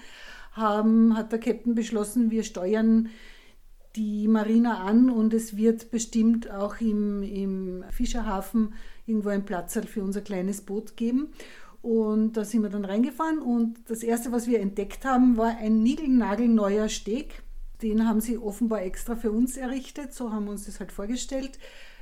haben, 0.52 1.16
hat 1.16 1.32
der 1.32 1.40
Captain 1.40 1.74
beschlossen, 1.74 2.30
wir 2.30 2.44
steuern 2.44 3.10
die 3.96 4.26
Marina 4.28 4.84
an 4.84 5.10
und 5.10 5.32
es 5.34 5.56
wird 5.56 5.90
bestimmt 5.90 6.50
auch 6.50 6.80
im, 6.80 7.22
im 7.22 7.84
Fischerhafen 7.90 8.74
irgendwo 9.06 9.28
einen 9.28 9.44
Platz 9.44 9.78
für 9.86 10.02
unser 10.02 10.20
kleines 10.20 10.62
Boot 10.62 10.96
geben. 10.96 11.28
Und 11.82 12.32
da 12.38 12.44
sind 12.44 12.62
wir 12.62 12.70
dann 12.70 12.86
reingefahren 12.86 13.38
und 13.38 13.76
das 13.88 14.02
Erste, 14.02 14.32
was 14.32 14.46
wir 14.46 14.60
entdeckt 14.60 15.04
haben, 15.04 15.36
war 15.36 15.58
ein 15.58 15.82
niegelnagelneuer 15.82 16.88
Steg. 16.88 17.42
Den 17.82 18.08
haben 18.08 18.22
sie 18.22 18.38
offenbar 18.38 18.82
extra 18.82 19.16
für 19.16 19.30
uns 19.30 19.58
errichtet, 19.58 20.14
so 20.14 20.32
haben 20.32 20.46
wir 20.46 20.52
uns 20.52 20.64
das 20.64 20.80
halt 20.80 20.92
vorgestellt, 20.92 21.58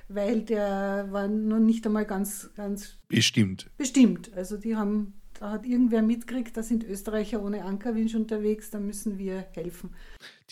weil 0.09 0.43
der 0.43 1.09
war 1.11 1.27
noch 1.27 1.59
nicht 1.59 1.85
einmal 1.85 2.05
ganz, 2.05 2.51
ganz 2.55 2.99
bestimmt. 3.09 3.71
Bestimmt. 3.77 4.33
Also 4.37 4.57
die 4.57 4.77
haben, 4.77 5.15
da 5.43 5.51
hat 5.51 5.67
irgendwer 5.67 6.03
mitgekriegt, 6.03 6.57
da 6.57 6.63
sind 6.63 6.85
Österreicher 6.85 7.43
ohne 7.43 7.65
Ankerwinsch 7.65 8.15
unterwegs, 8.15 8.71
da 8.71 8.79
müssen 8.79 9.19
wir 9.19 9.45
helfen. 9.55 9.93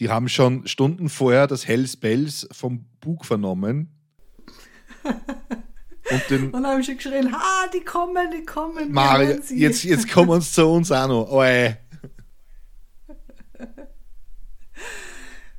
Die 0.01 0.11
haben 0.11 0.29
schon 0.29 0.67
Stunden 0.67 1.09
vorher 1.09 1.47
das 1.47 1.69
Hells 1.69 1.97
Bells 1.97 2.49
vom 2.51 2.87
Bug 3.01 3.25
vernommen. 3.25 3.91
Und, 6.11 6.23
den 6.29 6.51
und 6.51 6.67
haben 6.67 6.83
schon 6.83 6.97
geschrien, 6.97 7.33
ha, 7.33 7.69
die 7.73 7.85
kommen, 7.85 8.33
die 8.37 8.45
kommen. 8.45 8.91
Mario, 8.91 9.39
jetzt, 9.51 9.85
jetzt 9.85 10.11
kommen 10.11 10.41
sie 10.41 10.51
zu 10.51 10.67
uns 10.67 10.91
auch 10.91 11.07
noch. 11.07 11.31
Oi. 11.31 11.69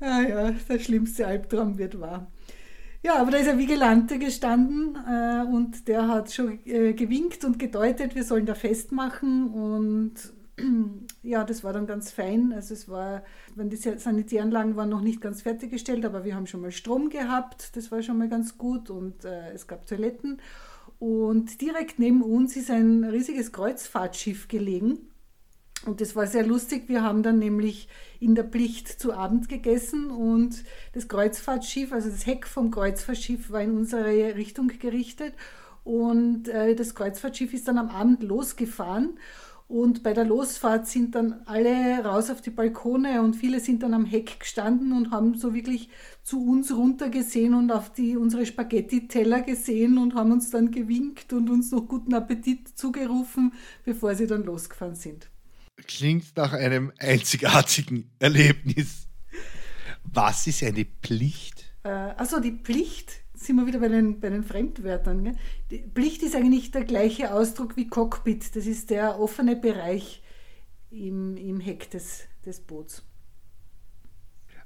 ah 0.02 0.22
ja, 0.28 0.52
der 0.52 0.80
schlimmste 0.80 1.26
Albtraum 1.26 1.78
wird 1.78 1.98
wahr. 2.02 2.30
Ja, 3.04 3.16
aber 3.20 3.32
da 3.32 3.38
ist 3.38 3.50
ein 3.50 3.58
Vigilante 3.58 4.20
gestanden 4.20 4.96
äh, 5.08 5.44
und 5.44 5.88
der 5.88 6.08
hat 6.08 6.32
schon 6.32 6.60
äh, 6.66 6.94
gewinkt 6.94 7.44
und 7.44 7.58
gedeutet, 7.58 8.14
wir 8.14 8.24
sollen 8.24 8.46
da 8.46 8.54
festmachen 8.54 9.50
und 9.50 10.14
ja, 11.24 11.44
das 11.44 11.64
war 11.64 11.74
dann 11.74 11.88
ganz 11.88 12.12
fein. 12.12 12.54
Also 12.54 12.76
es 12.76 12.88
war, 12.88 13.24
die 13.56 13.76
Sanitäranlagen 13.76 14.76
waren 14.76 14.90
noch 14.90 15.02
nicht 15.02 15.20
ganz 15.20 15.42
fertiggestellt, 15.42 16.06
aber 16.06 16.24
wir 16.26 16.36
haben 16.36 16.46
schon 16.46 16.62
mal 16.62 16.72
Strom 16.72 17.10
gehabt, 17.10 17.76
das 17.76 17.92
war 17.92 18.04
schon 18.04 18.20
mal 18.20 18.30
ganz 18.30 18.60
gut 18.60 18.92
und 18.92 19.26
äh, 19.26 19.52
es 19.52 19.66
gab 19.66 19.88
Toiletten. 19.88 20.40
Und 21.00 21.60
direkt 21.62 21.98
neben 21.98 22.22
uns 22.22 22.56
ist 22.56 22.70
ein 22.70 23.04
riesiges 23.04 23.52
Kreuzfahrtschiff 23.52 24.48
gelegen. 24.48 25.11
Und 25.86 26.00
das 26.00 26.16
war 26.16 26.28
sehr 26.28 26.46
lustig. 26.46 26.84
Wir 26.88 27.02
haben 27.02 27.24
dann 27.24 27.40
nämlich 27.40 27.88
in 28.20 28.36
der 28.36 28.44
Pflicht 28.44 28.88
zu 28.88 29.14
Abend 29.14 29.50
gegessen 29.50 30.12
und 30.12 30.64
das 30.94 31.08
Kreuzfahrtschiff, 31.08 31.92
also 31.92 32.10
das 32.10 32.28
Heck 32.28 32.46
vom 32.46 32.70
Kreuzfahrtschiff 32.70 33.52
war 33.52 33.62
in 33.62 33.76
unsere 33.76 34.36
Richtung 34.36 34.68
gerichtet. 34.68 35.34
Und 35.84 36.48
äh, 36.48 36.76
das 36.76 36.94
Kreuzfahrtschiff 36.94 37.54
ist 37.54 37.68
dann 37.68 37.80
am 37.80 37.90
Abend 37.90 38.22
losgefahren. 38.22 39.18
Und 39.68 40.04
bei 40.04 40.14
der 40.14 40.26
Losfahrt 40.26 40.88
sind 40.88 41.16
dann 41.16 41.42
alle 41.46 42.04
raus 42.04 42.30
auf 42.30 42.42
die 42.42 42.50
Balkone 42.50 43.22
und 43.22 43.38
viele 43.38 43.62
sind 43.62 43.84
dann 43.84 43.94
am 43.94 44.04
Heck 44.04 44.42
gestanden 44.42 44.92
und 44.92 45.12
haben 45.12 45.34
so 45.36 45.54
wirklich 45.54 45.90
zu 46.24 46.46
uns 46.46 46.76
runtergesehen 46.76 47.54
und 47.54 47.72
auf 47.72 47.92
die, 47.92 48.18
unsere 48.18 48.46
Spaghetti-Teller 48.46 49.42
gesehen 49.42 49.98
und 49.98 50.14
haben 50.14 50.34
uns 50.34 50.50
dann 50.50 50.72
gewinkt 50.72 51.32
und 51.32 51.50
uns 51.50 51.72
noch 51.72 51.88
guten 51.88 52.14
Appetit 52.14 52.78
zugerufen, 52.78 53.54
bevor 53.86 54.14
sie 54.14 54.28
dann 54.28 54.44
losgefahren 54.44 54.96
sind 54.96 55.32
klingt 55.88 56.36
nach 56.36 56.54
einem 56.54 56.92
einzigartigen 57.00 58.10
Erlebnis. 58.20 59.08
Was 60.04 60.48
ist 60.48 60.64
eine 60.64 60.86
Pflicht? 60.86 61.66
Äh, 61.84 61.90
also 61.90 62.40
die 62.40 62.52
Pflicht, 62.52 63.22
sind 63.34 63.56
wir 63.56 63.66
wieder 63.66 63.80
bei 63.80 63.88
den, 63.88 64.20
bei 64.20 64.30
den 64.30 64.44
Fremdwörtern. 64.44 65.24
Gell? 65.24 65.36
Die 65.72 65.80
Pflicht 65.80 66.24
ist 66.24 66.36
eigentlich 66.36 66.72
der 66.72 66.86
gleiche 66.86 67.34
Ausdruck 67.34 67.76
wie 67.76 67.88
Cockpit. 67.88 68.56
Das 68.56 68.66
ist 68.66 68.90
der 68.90 69.20
offene 69.20 69.56
Bereich 69.56 70.22
im, 70.92 71.38
im 71.38 71.60
Heck 71.60 71.90
des, 71.90 72.22
des 72.46 72.60
Boots. 72.60 73.04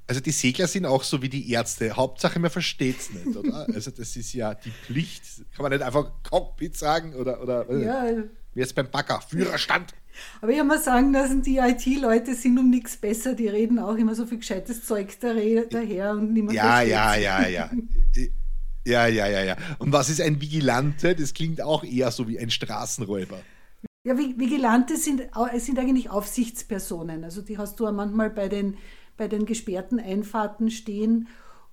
Also 0.08 0.21
die 0.21 0.32
Segler 0.32 0.67
sind 0.67 0.86
auch 0.86 1.04
so 1.04 1.21
wie 1.21 1.30
die 1.30 1.51
Ärzte. 1.51 1.95
Hauptsache 1.95 2.39
man 2.39 2.51
versteht 2.51 2.99
es 2.99 3.10
nicht, 3.12 3.36
oder? 3.36 3.67
Also 3.73 3.89
das 3.91 4.15
ist 4.15 4.34
ja 4.34 4.54
die 4.54 4.69
Pflicht. 4.69 5.23
Kann 5.56 5.63
man 5.63 5.71
nicht 5.71 5.82
einfach 5.82 6.12
Cockpit 6.23 6.78
sagen 6.78 7.15
oder, 7.15 7.41
oder 7.41 7.78
ja. 7.78 8.23
Wie 8.56 8.62
jetzt 8.62 8.74
beim 8.74 8.89
Bagger, 8.89 9.22
Führerstand. 9.22 9.94
Aber 10.41 10.52
ich 10.52 10.63
mal 10.63 10.80
sagen 10.80 11.12
lassen, 11.12 11.44
die 11.44 11.58
IT-Leute 11.58 12.34
sind 12.36 12.58
um 12.58 12.70
nichts 12.70 12.98
besser. 12.98 13.36
Die 13.36 13.50
reden 13.50 13.80
auch 13.80 13.96
immer 13.96 14.15
so 14.15 14.26
viel 14.26 14.39
gescheites 14.39 14.86
Zeug 14.86 15.18
daher 15.20 16.12
und 16.12 16.34
niemand 16.34 16.56
Ja, 16.56 16.82
ja, 16.82 17.15
ja, 17.15 17.48
ja. 17.48 17.70
Ja, 18.88 19.08
ja, 19.08 19.26
ja, 19.28 19.44
ja. 19.44 19.58
Und 19.80 19.91
was 19.94 20.10
ist 20.10 20.22
ein 20.22 20.39
Vigilante? 20.39 21.15
Das 21.15 21.34
klingt 21.34 21.60
auch 21.60 21.84
eher 21.84 22.12
so 22.12 22.28
wie 22.28 22.38
ein 22.38 22.52
Straßenräuber. 22.52 23.41
Ja, 24.04 24.15
Vigilante 24.15 24.96
sind, 24.96 25.24
sind 25.58 25.80
eigentlich 25.80 26.12
Aufsichtspersonen. 26.12 27.24
Also 27.24 27.41
die 27.41 27.58
hast 27.58 27.80
du 27.80 27.86
ja 27.86 27.91
manchmal 27.91 28.30
bei 28.30 28.48
den, 28.48 28.78
bei 29.18 29.28
den 29.28 29.48
gesperrten 29.48 30.00
Einfahrten 30.00 30.70
stehen 30.70 31.28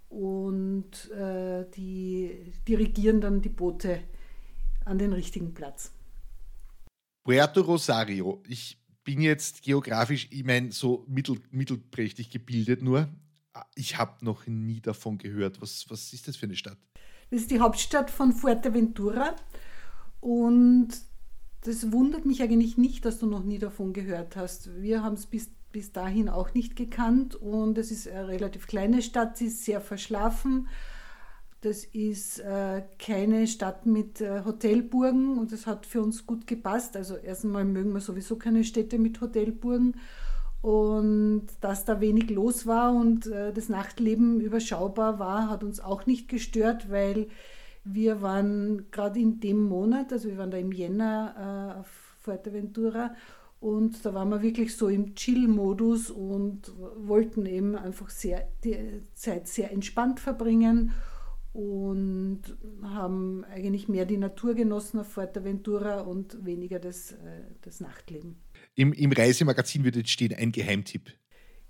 und 0.09 1.11
äh, 1.11 1.66
die 1.77 2.55
dirigieren 2.66 3.21
dann 3.21 3.42
die 3.42 3.51
Boote 3.51 4.01
an 4.87 4.97
den 4.97 5.12
richtigen 5.12 5.53
Platz. 5.53 5.92
Puerto 7.24 7.61
Rosario. 7.61 8.42
Ich 8.48 8.78
bin 9.04 9.20
jetzt 9.20 9.62
geografisch, 9.62 10.28
ich 10.30 10.44
meine, 10.44 10.72
so 10.72 11.04
mittel, 11.08 11.40
mittelprächtig 11.50 12.30
gebildet 12.30 12.82
nur. 12.82 13.08
Ich 13.74 13.98
habe 13.98 14.24
noch 14.24 14.46
nie 14.46 14.80
davon 14.80 15.18
gehört. 15.18 15.61
Was, 15.61 15.87
was 15.88 16.12
ist 16.12 16.28
das 16.28 16.37
für 16.37 16.46
eine 16.46 16.56
Stadt? 16.56 16.78
Das 17.30 17.40
ist 17.40 17.50
die 17.50 17.61
Hauptstadt 17.61 18.11
von 18.11 18.32
Fuerteventura. 18.32 19.35
Und 20.20 20.88
das 21.62 21.92
wundert 21.92 22.24
mich 22.24 22.42
eigentlich 22.42 22.76
nicht, 22.76 23.04
dass 23.04 23.18
du 23.18 23.26
noch 23.26 23.44
nie 23.44 23.58
davon 23.58 23.92
gehört 23.92 24.37
hast. 24.37 24.80
Wir 24.80 25.02
haben 25.02 25.14
es 25.14 25.26
bis, 25.26 25.50
bis 25.70 25.92
dahin 25.92 26.28
auch 26.28 26.54
nicht 26.54 26.76
gekannt. 26.76 27.35
Und 27.35 27.78
es 27.78 27.90
ist 27.90 28.08
eine 28.08 28.28
relativ 28.28 28.66
kleine 28.66 29.02
Stadt, 29.02 29.37
sie 29.37 29.46
ist 29.46 29.64
sehr 29.64 29.80
verschlafen 29.80 30.68
das 31.62 31.85
ist 31.85 32.40
äh, 32.40 32.83
keine 32.98 33.46
Stadt 33.46 33.87
mit 33.87 34.20
äh, 34.20 34.44
Hotelburgen 34.44 35.38
und 35.38 35.53
das 35.53 35.66
hat 35.66 35.87
für 35.87 36.03
uns 36.03 36.27
gut 36.27 36.48
gepasst. 36.48 36.96
Also 36.96 37.16
erst 37.16 37.44
einmal 37.44 37.64
mögen 37.64 37.92
wir 37.92 38.01
sowieso 38.01 38.37
keine 38.37 38.64
Städte 38.64 38.98
mit 38.98 39.20
Hotelburgen 39.20 39.94
und 40.61 41.46
dass 41.61 41.85
da 41.85 42.01
wenig 42.01 42.31
los 42.31 42.66
war 42.66 42.92
und 42.92 43.29
äh, 43.29 43.53
das 43.53 43.68
Nachtleben 43.68 44.40
überschaubar 44.40 45.20
war, 45.20 45.48
hat 45.48 45.62
uns 45.62 45.79
auch 45.79 46.05
nicht 46.05 46.29
gestört, 46.29 46.90
weil 46.90 47.29
wir 47.85 48.22
waren 48.22 48.90
gerade 48.90 49.20
in 49.20 49.38
dem 49.38 49.62
Monat, 49.62 50.12
also 50.12 50.29
wir 50.29 50.38
waren 50.38 50.51
da 50.51 50.59
im 50.59 50.70
Jänner 50.70 51.77
auf 51.81 51.88
Fuerteventura 52.20 53.16
und 53.59 54.05
da 54.05 54.14
waren 54.14 54.29
wir 54.29 54.40
wirklich 54.40 54.77
so 54.77 54.87
im 54.87 55.16
Chill-Modus 55.16 56.12
und 56.12 56.72
wollten 56.96 57.44
eben 57.44 57.75
einfach 57.75 58.09
sehr, 58.09 58.46
die 58.62 59.03
Zeit 59.14 59.48
sehr 59.48 59.72
entspannt 59.72 60.20
verbringen 60.20 60.92
und 61.52 62.42
haben 62.82 63.44
eigentlich 63.44 63.88
mehr 63.88 64.06
die 64.06 64.16
Natur 64.16 64.54
genossen 64.54 65.00
auf 65.00 65.08
Fuerteventura 65.08 66.00
und 66.00 66.44
weniger 66.44 66.78
das, 66.78 67.12
äh, 67.12 67.16
das 67.60 67.80
Nachtleben. 67.80 68.36
Im, 68.74 68.92
Im 68.92 69.12
Reisemagazin 69.12 69.84
würde 69.84 69.98
jetzt 69.98 70.10
stehen 70.10 70.34
ein 70.34 70.52
Geheimtipp. 70.52 71.12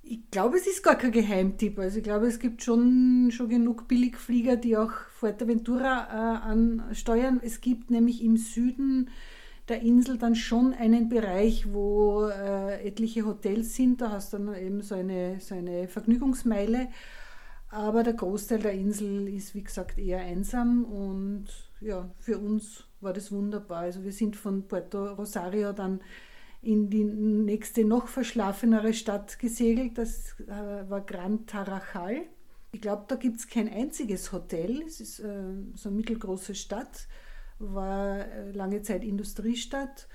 Ich 0.05 0.31
glaube, 0.31 0.57
es 0.57 0.67
ist 0.67 0.83
gar 0.83 0.97
kein 0.97 1.13
Geheimtipp. 1.13 1.79
Also 1.79 1.99
ich 1.99 2.05
glaube, 2.05 2.27
es 2.27 2.39
gibt 2.39 2.63
schon, 2.63 3.31
schon 3.33 3.49
genug 3.49 3.89
Billigflieger, 3.89 4.57
die 4.57 4.77
auch 4.77 4.93
Fuerteventura 5.15 6.43
äh, 6.43 6.49
ansteuern. 6.49 7.41
Es 7.43 7.61
gibt 7.61 7.91
nämlich 7.91 8.23
im 8.23 8.37
Süden 8.37 9.11
der 9.69 9.81
Insel 9.83 10.19
dann 10.19 10.35
schon 10.35 10.75
einen 10.75 11.09
Bereich, 11.09 11.73
wo 11.73 12.27
äh, 12.27 12.85
etliche 12.87 13.25
Hotels 13.25 13.75
sind. 13.75 14.01
Da 14.01 14.11
hast 14.11 14.33
du 14.33 14.39
dann 14.39 14.55
eben 14.57 14.83
so 14.83 14.97
eine, 14.97 15.39
so 15.41 15.55
eine 15.55 15.87
Vergnügungsmeile. 15.87 16.89
Aber 17.73 18.03
der 18.03 18.13
Großteil 18.13 18.59
der 18.59 18.73
Insel 18.73 19.27
ist, 19.29 19.55
wie 19.55 19.63
gesagt, 19.63 19.99
eher 19.99 20.21
einsam 20.21 20.85
und 20.85 21.47
ja, 21.81 22.11
für 22.19 22.37
uns 22.37 22.85
war 23.01 23.15
das 23.15 23.33
wunderbar. 23.33 23.79
Also 23.79 24.05
wir 24.05 24.13
sind 24.13 24.37
von 24.37 24.69
Puerto 24.69 25.15
Rosario 25.15 25.73
dann 25.73 26.03
in 26.61 26.91
die 26.91 27.03
nächste 27.03 27.87
noch 27.87 28.09
verschlafenere 28.09 28.93
Stadt 28.93 29.39
gesegelt. 29.39 29.97
Das 29.97 30.39
äh, 30.41 30.91
war 30.91 31.01
Gran 31.01 31.47
Tarajal. 31.47 32.27
Ich 32.73 32.83
glaube, 32.83 33.07
da 33.09 33.17
gibt 33.17 33.39
es 33.39 33.49
kein 33.49 33.73
einziges 33.73 34.33
Hotel. 34.33 34.83
Es 34.87 35.01
ist 35.01 35.21
äh, 35.21 35.43
so 35.75 35.89
eine 35.89 35.97
mittelgroße 35.97 36.55
Stadt, 36.55 37.09
war 37.59 38.19
äh, 38.19 38.51
lange 38.51 38.83
Zeit 38.83 39.03
Industriestadt 39.03 40.09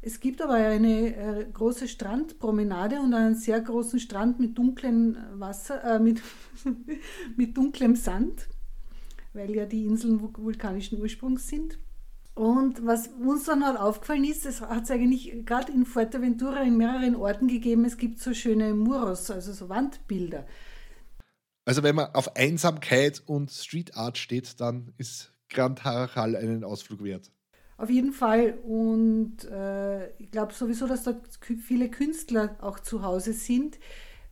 es 0.00 0.20
gibt 0.20 0.40
aber 0.40 0.54
eine 0.54 1.16
äh, 1.16 1.46
große 1.52 1.88
Strandpromenade 1.88 3.00
und 3.00 3.14
einen 3.14 3.34
sehr 3.34 3.60
großen 3.60 3.98
Strand 3.98 4.38
mit 4.38 4.56
dunklem 4.56 5.16
Wasser, 5.34 5.82
äh, 5.82 5.98
mit, 5.98 6.22
mit 7.36 7.56
dunklem 7.56 7.96
Sand, 7.96 8.48
weil 9.32 9.54
ja 9.54 9.66
die 9.66 9.86
Inseln 9.86 10.20
vulkanischen 10.20 11.00
Ursprungs 11.00 11.48
sind. 11.48 11.78
Und 12.34 12.86
was 12.86 13.08
uns 13.08 13.46
dann 13.46 13.66
halt 13.66 13.76
aufgefallen 13.76 14.22
ist, 14.22 14.46
es 14.46 14.60
hat 14.60 14.84
es 14.84 14.90
eigentlich 14.92 15.44
gerade 15.44 15.72
in 15.72 15.84
Fuerteventura 15.84 16.62
in 16.62 16.76
mehreren 16.76 17.16
Orten 17.16 17.48
gegeben, 17.48 17.84
es 17.84 17.96
gibt 17.96 18.20
so 18.20 18.32
schöne 18.32 18.74
Muros, 18.74 19.28
also 19.32 19.52
so 19.52 19.68
Wandbilder. 19.68 20.46
Also 21.64 21.82
wenn 21.82 21.96
man 21.96 22.14
auf 22.14 22.36
Einsamkeit 22.36 23.24
und 23.26 23.50
Street 23.50 23.96
Art 23.96 24.18
steht, 24.18 24.60
dann 24.60 24.94
ist 24.98 25.32
Gran 25.48 25.74
Tarajal 25.74 26.36
einen 26.36 26.62
Ausflug 26.62 27.02
wert. 27.02 27.32
Auf 27.78 27.90
jeden 27.90 28.12
Fall. 28.12 28.58
Und 28.64 29.44
äh, 29.44 30.10
ich 30.18 30.30
glaube 30.32 30.52
sowieso, 30.52 30.86
dass 30.86 31.04
dort 31.04 31.22
viele 31.40 31.88
Künstler 31.88 32.56
auch 32.60 32.80
zu 32.80 33.02
Hause 33.02 33.32
sind, 33.32 33.78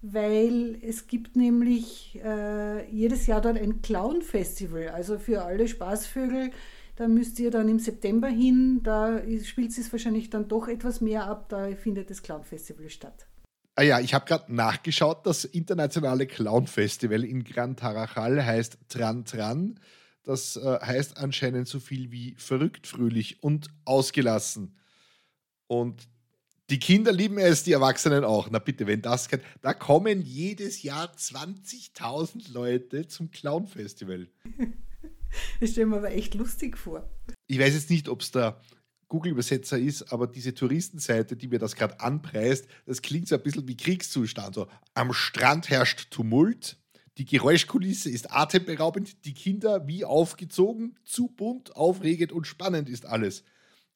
weil 0.02 0.76
es 0.82 1.06
gibt 1.06 1.36
nämlich 1.36 2.20
äh, 2.24 2.90
jedes 2.90 3.28
Jahr 3.28 3.40
dort 3.40 3.56
ein 3.56 3.82
Clown-Festival. 3.82 4.88
Also 4.88 5.18
für 5.18 5.44
alle 5.44 5.68
Spaßvögel. 5.68 6.50
Da 6.96 7.08
müsst 7.08 7.38
ihr 7.38 7.50
dann 7.50 7.68
im 7.68 7.78
September 7.78 8.26
hin, 8.26 8.80
da 8.82 9.20
spielt 9.44 9.76
es 9.76 9.92
wahrscheinlich 9.92 10.30
dann 10.30 10.48
doch 10.48 10.66
etwas 10.66 11.02
mehr 11.02 11.26
ab, 11.26 11.50
da 11.50 11.68
findet 11.76 12.08
das 12.08 12.22
Clown-Festival 12.22 12.88
statt. 12.88 13.26
Ah 13.74 13.82
ja, 13.82 14.00
ich 14.00 14.14
habe 14.14 14.24
gerade 14.24 14.54
nachgeschaut, 14.54 15.26
das 15.26 15.44
internationale 15.44 16.26
Clown-Festival 16.26 17.22
in 17.22 17.44
Gran 17.44 17.76
Tarajal 17.76 18.46
heißt 18.46 18.78
Tran 18.88 19.26
Tran. 19.26 19.78
Das 20.26 20.56
äh, 20.56 20.78
heißt 20.82 21.18
anscheinend 21.18 21.68
so 21.68 21.78
viel 21.78 22.10
wie 22.10 22.34
verrückt, 22.36 22.88
fröhlich 22.88 23.42
und 23.44 23.68
ausgelassen. 23.84 24.76
Und 25.68 26.08
die 26.68 26.80
Kinder 26.80 27.12
lieben 27.12 27.38
es, 27.38 27.62
die 27.62 27.72
Erwachsenen 27.72 28.24
auch. 28.24 28.50
Na 28.50 28.58
bitte, 28.58 28.88
wenn 28.88 29.00
das 29.00 29.28
kann. 29.28 29.40
Da 29.62 29.72
kommen 29.72 30.20
jedes 30.22 30.82
Jahr 30.82 31.14
20.000 31.14 32.52
Leute 32.52 33.06
zum 33.06 33.30
Clown-Festival. 33.30 34.28
Das 35.60 35.72
stelle 35.72 35.86
mir 35.86 35.96
aber 35.96 36.12
echt 36.12 36.34
lustig 36.34 36.78
vor. 36.78 37.10
Ich 37.46 37.58
weiß 37.58 37.74
jetzt 37.74 37.90
nicht, 37.90 38.08
ob 38.08 38.22
es 38.22 38.30
der 38.30 38.58
Google-Übersetzer 39.08 39.78
ist, 39.78 40.10
aber 40.12 40.28
diese 40.28 40.54
Touristenseite, 40.54 41.36
die 41.36 41.48
mir 41.48 41.58
das 41.58 41.74
gerade 41.74 42.00
anpreist, 42.00 42.68
das 42.86 43.02
klingt 43.02 43.28
so 43.28 43.34
ein 43.34 43.42
bisschen 43.42 43.68
wie 43.68 43.76
Kriegszustand. 43.76 44.54
So, 44.54 44.68
am 44.94 45.12
Strand 45.12 45.68
herrscht 45.68 46.10
Tumult, 46.10 46.78
die 47.18 47.24
Geräuschkulisse 47.24 48.10
ist 48.10 48.32
atemberaubend, 48.32 49.24
die 49.24 49.32
Kinder 49.32 49.86
wie 49.86 50.04
aufgezogen, 50.04 50.96
zu 51.04 51.28
bunt, 51.28 51.74
aufregend 51.74 52.32
und 52.32 52.46
spannend 52.46 52.88
ist 52.88 53.06
alles. 53.06 53.42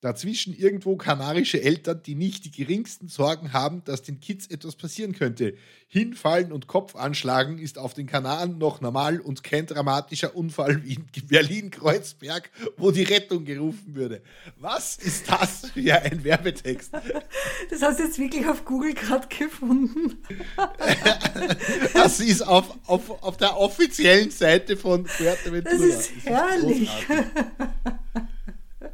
Dazwischen 0.00 0.56
irgendwo 0.56 0.96
kanarische 0.96 1.60
Eltern, 1.60 2.02
die 2.02 2.14
nicht 2.14 2.46
die 2.46 2.50
geringsten 2.50 3.08
Sorgen 3.08 3.52
haben, 3.52 3.84
dass 3.84 4.00
den 4.00 4.18
Kids 4.18 4.46
etwas 4.46 4.74
passieren 4.74 5.12
könnte. 5.12 5.54
Hinfallen 5.88 6.52
und 6.52 6.66
Kopf 6.66 6.96
anschlagen 6.96 7.58
ist 7.58 7.76
auf 7.76 7.92
den 7.92 8.06
Kanaren 8.06 8.56
noch 8.56 8.80
normal 8.80 9.20
und 9.20 9.44
kein 9.44 9.66
dramatischer 9.66 10.34
Unfall 10.34 10.82
wie 10.84 10.94
in 10.94 11.26
Berlin-Kreuzberg, 11.26 12.50
wo 12.78 12.92
die 12.92 13.02
Rettung 13.02 13.44
gerufen 13.44 13.94
würde. 13.94 14.22
Was 14.58 14.96
ist 14.96 15.30
das 15.30 15.70
für 15.74 16.00
ein 16.00 16.24
Werbetext? 16.24 16.92
Das 17.68 17.82
hast 17.82 17.98
du 17.98 18.04
jetzt 18.04 18.18
wirklich 18.18 18.46
auf 18.46 18.64
Google 18.64 18.94
gerade 18.94 19.28
gefunden. 19.28 20.18
Das 21.92 22.20
ist 22.20 22.42
auf, 22.42 22.76
auf, 22.86 23.22
auf 23.22 23.36
der 23.36 23.56
offiziellen 23.56 24.30
Seite 24.30 24.76
von 24.76 25.06
Fuerteventura. 25.06 25.74
Das 25.74 25.82
ist 25.82 26.10
herrlich. 26.24 26.90
Das 27.08 27.18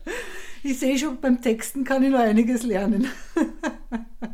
ist 0.07 0.36
ich 0.67 0.79
sehe 0.79 0.99
schon, 0.99 1.21
beim 1.21 1.41
Texten 1.41 1.85
kann 1.85 2.03
ich 2.03 2.11
noch 2.11 2.19
einiges 2.19 2.63
lernen. 2.63 3.09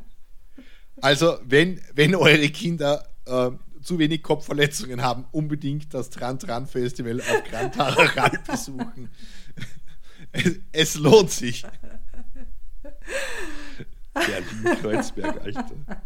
also, 1.01 1.39
wenn, 1.45 1.81
wenn 1.95 2.15
eure 2.15 2.49
Kinder 2.49 3.07
äh, 3.27 3.51
zu 3.83 3.99
wenig 3.99 4.23
Kopfverletzungen 4.23 5.03
haben, 5.03 5.27
unbedingt 5.33 5.93
das 5.93 6.11
Tran-Tran-Festival 6.11 7.21
auf 7.21 7.45
Gran 7.51 7.73
Tarajal 7.73 8.39
besuchen. 8.47 9.11
es, 10.33 10.61
es, 10.73 10.95
lohnt 10.97 11.31
sich. 11.31 11.63
Berlin-Kreuzberg, 14.15 15.43
Alter. 15.43 16.03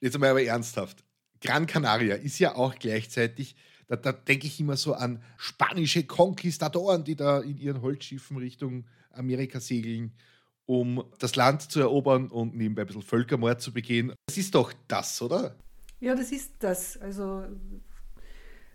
Jetzt 0.00 0.14
einmal 0.14 0.30
aber 0.30 0.42
ernsthaft. 0.42 1.04
Gran 1.44 1.66
Canaria 1.66 2.16
ist 2.16 2.38
ja 2.38 2.54
auch 2.56 2.74
gleichzeitig 2.76 3.54
da, 3.86 3.96
da 3.96 4.12
denke 4.12 4.46
ich 4.46 4.60
immer 4.60 4.76
so 4.76 4.94
an 4.94 5.22
spanische 5.36 6.04
Konquistadoren, 6.04 7.04
die 7.04 7.16
da 7.16 7.40
in 7.40 7.58
ihren 7.58 7.82
Holzschiffen 7.82 8.36
Richtung 8.36 8.84
Amerika 9.12 9.60
segeln, 9.60 10.12
um 10.66 11.04
das 11.18 11.36
Land 11.36 11.70
zu 11.70 11.80
erobern 11.80 12.28
und 12.28 12.56
nebenbei 12.56 12.82
ein 12.82 12.86
bisschen 12.86 13.02
Völkermord 13.02 13.60
zu 13.60 13.72
begehen. 13.72 14.12
Das 14.26 14.38
ist 14.38 14.54
doch 14.54 14.72
das, 14.88 15.20
oder? 15.20 15.56
Ja, 16.00 16.14
das 16.14 16.32
ist 16.32 16.52
das. 16.58 16.96
Also 16.96 17.44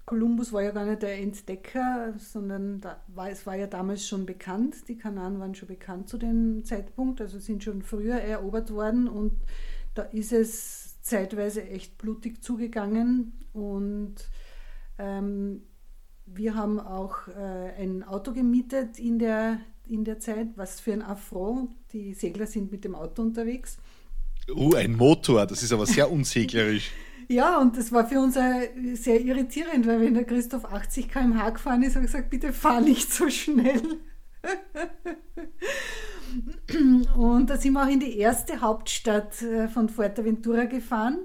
Kolumbus 0.06 0.54
war 0.54 0.64
ja 0.64 0.72
gar 0.72 0.86
nicht 0.86 1.02
der 1.02 1.20
Entdecker, 1.20 2.14
sondern 2.18 2.82
war, 3.08 3.30
es 3.30 3.46
war 3.46 3.56
ja 3.56 3.68
damals 3.68 4.08
schon 4.08 4.26
bekannt. 4.26 4.88
Die 4.88 4.98
Kanaren 4.98 5.40
waren 5.40 5.56
schon 5.56 5.68
bekannt 5.68 6.10
zu 6.10 6.18
dem 6.18 6.64
Zeitpunkt, 6.66 7.22
also 7.22 7.40
sind 7.40 7.64
schon 7.64 7.82
früher 7.82 8.16
erobert 8.16 8.72
worden 8.72 9.08
und 9.08 9.34
da 9.96 10.04
ist 10.04 10.32
es 10.32 10.88
zeitweise 11.02 11.64
echt 11.64 11.98
blutig 11.98 12.44
zugegangen 12.44 13.34
und 13.54 14.16
ähm, 14.98 15.62
wir 16.26 16.56
haben 16.56 16.80
auch 16.80 17.28
äh, 17.28 17.82
ein 17.82 18.04
Auto 18.04 18.34
gemietet 18.34 19.00
in 19.00 19.20
der, 19.20 19.60
in 19.88 20.04
der 20.04 20.20
Zeit, 20.20 20.50
was 20.56 20.80
für 20.80 20.94
ein 20.94 21.02
Affront. 21.02 21.72
Die 21.92 22.14
Segler 22.14 22.46
sind 22.46 22.72
mit 22.72 22.84
dem 22.84 22.96
Auto 22.96 23.22
unterwegs. 23.22 23.78
Oh, 24.54 24.74
ein 24.76 24.96
Motor, 24.96 25.46
das 25.46 25.64
ist 25.64 25.74
aber 25.74 25.86
sehr 25.86 26.12
unseglerisch. 26.12 26.92
ja, 27.28 27.60
und 27.60 27.78
das 27.78 27.92
war 27.92 28.08
für 28.08 28.20
uns 28.20 28.36
sehr 28.36 29.22
irritierend, 29.22 29.88
weil 29.88 30.02
wenn 30.02 30.14
der 30.14 30.26
Christoph 30.26 30.66
80 30.66 31.10
km/h 31.10 31.50
gefahren 31.52 31.84
ist, 31.84 31.96
habe 31.96 32.06
ich 32.06 32.12
gesagt, 32.12 32.30
bitte 32.30 32.54
fahr 32.54 32.82
nicht 32.82 33.12
so 33.12 33.30
schnell. 33.30 33.82
und 37.15 37.50
da 37.50 37.58
sind 37.58 37.74
wir 37.74 37.84
auch 37.84 37.89
in 37.89 38.00
die 38.00 38.18
erste 38.18 38.62
Hauptstadt 38.62 39.42
äh, 39.42 39.68
von 39.68 39.89
Fuerteventura 39.89 40.65
gefahren 40.65 41.20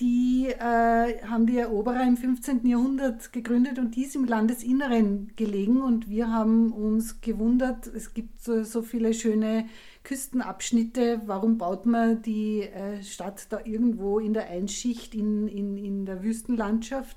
die 0.00 0.48
äh, 0.48 1.22
haben 1.26 1.46
die 1.46 1.56
Eroberer 1.56 2.02
im 2.02 2.18
15. 2.18 2.66
Jahrhundert 2.66 3.32
gegründet 3.32 3.78
und 3.78 3.96
die 3.96 4.02
ist 4.04 4.14
im 4.14 4.26
Landesinneren 4.26 5.32
gelegen. 5.36 5.80
Und 5.80 6.10
wir 6.10 6.30
haben 6.30 6.72
uns 6.72 7.22
gewundert, 7.22 7.86
es 7.86 8.12
gibt 8.12 8.42
so, 8.42 8.62
so 8.62 8.82
viele 8.82 9.14
schöne 9.14 9.68
Küstenabschnitte, 10.04 11.22
warum 11.24 11.56
baut 11.56 11.86
man 11.86 12.20
die 12.20 12.62
äh, 12.62 13.02
Stadt 13.02 13.46
da 13.50 13.60
irgendwo 13.64 14.18
in 14.18 14.34
der 14.34 14.48
Einschicht 14.48 15.14
in, 15.14 15.48
in, 15.48 15.78
in 15.78 16.04
der 16.04 16.22
Wüstenlandschaft? 16.22 17.16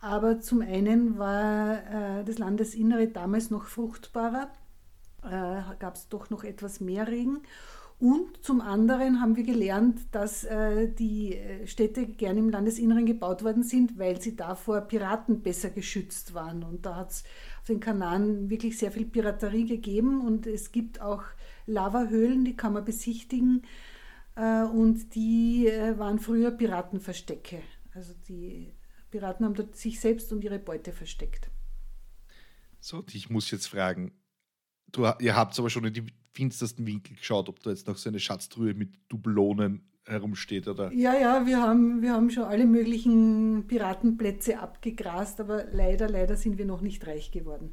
Aber 0.00 0.40
zum 0.40 0.62
einen 0.62 1.18
war 1.18 2.20
äh, 2.20 2.24
das 2.24 2.38
Landesinnere 2.38 3.08
damals 3.08 3.50
noch 3.50 3.66
fruchtbarer, 3.66 4.50
äh, 5.24 5.62
gab 5.78 5.96
es 5.96 6.08
doch 6.08 6.30
noch 6.30 6.44
etwas 6.44 6.80
mehr 6.80 7.08
Regen. 7.08 7.42
Und 8.00 8.44
zum 8.44 8.60
anderen 8.60 9.20
haben 9.20 9.36
wir 9.36 9.44
gelernt, 9.44 10.00
dass 10.10 10.44
äh, 10.44 10.92
die 10.92 11.36
äh, 11.36 11.66
Städte 11.66 12.06
gerne 12.06 12.40
im 12.40 12.50
Landesinneren 12.50 13.06
gebaut 13.06 13.44
worden 13.44 13.62
sind, 13.62 13.98
weil 13.98 14.20
sie 14.20 14.36
da 14.36 14.56
vor 14.56 14.80
Piraten 14.82 15.42
besser 15.42 15.70
geschützt 15.70 16.34
waren. 16.34 16.64
Und 16.64 16.86
da 16.86 16.96
hat 16.96 17.12
es 17.12 17.24
auf 17.60 17.66
den 17.66 17.80
Kanaren 17.80 18.50
wirklich 18.50 18.78
sehr 18.78 18.90
viel 18.90 19.06
Piraterie 19.06 19.64
gegeben. 19.64 20.20
Und 20.20 20.46
es 20.46 20.72
gibt 20.72 21.00
auch 21.00 21.22
Lavahöhlen, 21.66 22.44
die 22.44 22.56
kann 22.56 22.72
man 22.72 22.84
besichtigen. 22.84 23.62
Äh, 24.34 24.64
und 24.64 25.14
die 25.14 25.68
äh, 25.68 25.96
waren 25.98 26.18
früher 26.18 26.50
Piratenverstecke. 26.50 27.62
Also 27.94 28.12
die 28.28 28.74
Piraten 29.10 29.46
haben 29.46 29.54
dort 29.54 29.76
sich 29.76 30.00
selbst 30.00 30.32
und 30.32 30.42
ihre 30.42 30.58
Beute 30.58 30.92
versteckt. 30.92 31.48
So, 32.80 33.04
ich 33.12 33.30
muss 33.30 33.50
jetzt 33.52 33.68
fragen, 33.68 34.12
du, 34.96 35.06
ihr 35.20 35.36
habt 35.36 35.58
aber 35.58 35.70
schon 35.70 35.84
in 35.84 35.94
die 35.94 36.06
finstersten 36.32 36.86
Winkel 36.86 37.16
geschaut, 37.16 37.48
ob 37.48 37.62
da 37.62 37.70
jetzt 37.70 37.86
noch 37.86 37.96
so 37.96 38.08
eine 38.08 38.20
Schatztruhe 38.20 38.74
mit 38.74 38.90
Dublonen 39.08 39.82
herumsteht, 40.06 40.68
oder? 40.68 40.92
Ja, 40.92 41.14
ja, 41.14 41.46
wir 41.46 41.60
haben, 41.60 42.02
wir 42.02 42.12
haben 42.12 42.30
schon 42.30 42.44
alle 42.44 42.66
möglichen 42.66 43.66
Piratenplätze 43.66 44.58
abgegrast, 44.58 45.40
aber 45.40 45.64
leider, 45.72 46.08
leider 46.08 46.36
sind 46.36 46.58
wir 46.58 46.66
noch 46.66 46.80
nicht 46.80 47.06
reich 47.06 47.30
geworden. 47.30 47.72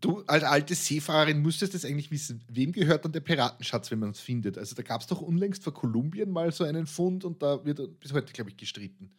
Du 0.00 0.22
als 0.26 0.44
alte 0.44 0.74
Seefahrerin 0.74 1.40
müsstest 1.40 1.74
es 1.74 1.84
eigentlich 1.84 2.10
wissen. 2.10 2.42
Wem 2.48 2.72
gehört 2.72 3.04
dann 3.04 3.12
der 3.12 3.20
Piratenschatz, 3.20 3.90
wenn 3.90 4.00
man 4.00 4.10
es 4.10 4.20
findet? 4.20 4.58
Also 4.58 4.74
da 4.74 4.82
gab 4.82 5.00
es 5.00 5.06
doch 5.06 5.22
unlängst 5.22 5.64
vor 5.64 5.72
Kolumbien 5.72 6.30
mal 6.30 6.52
so 6.52 6.64
einen 6.64 6.86
Fund 6.86 7.24
und 7.24 7.42
da 7.42 7.64
wird 7.64 8.00
bis 8.00 8.12
heute, 8.12 8.32
glaube 8.32 8.50
ich, 8.50 8.56
gestritten. 8.56 9.10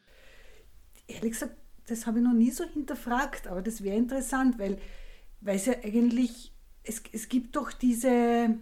Ehrlich 1.08 1.32
gesagt, 1.32 1.56
das 1.88 2.06
habe 2.06 2.20
ich 2.20 2.24
noch 2.24 2.34
nie 2.34 2.52
so 2.52 2.64
hinterfragt, 2.66 3.48
aber 3.48 3.62
das 3.62 3.82
wäre 3.82 3.96
interessant, 3.96 4.60
weil 4.60 4.78
es 5.45 5.65
ja 5.65 5.73
eigentlich 5.84 6.54
es, 6.88 7.04
es 7.12 7.30
gibt 7.30 7.56
doch 7.56 7.71
diese, 7.71 8.56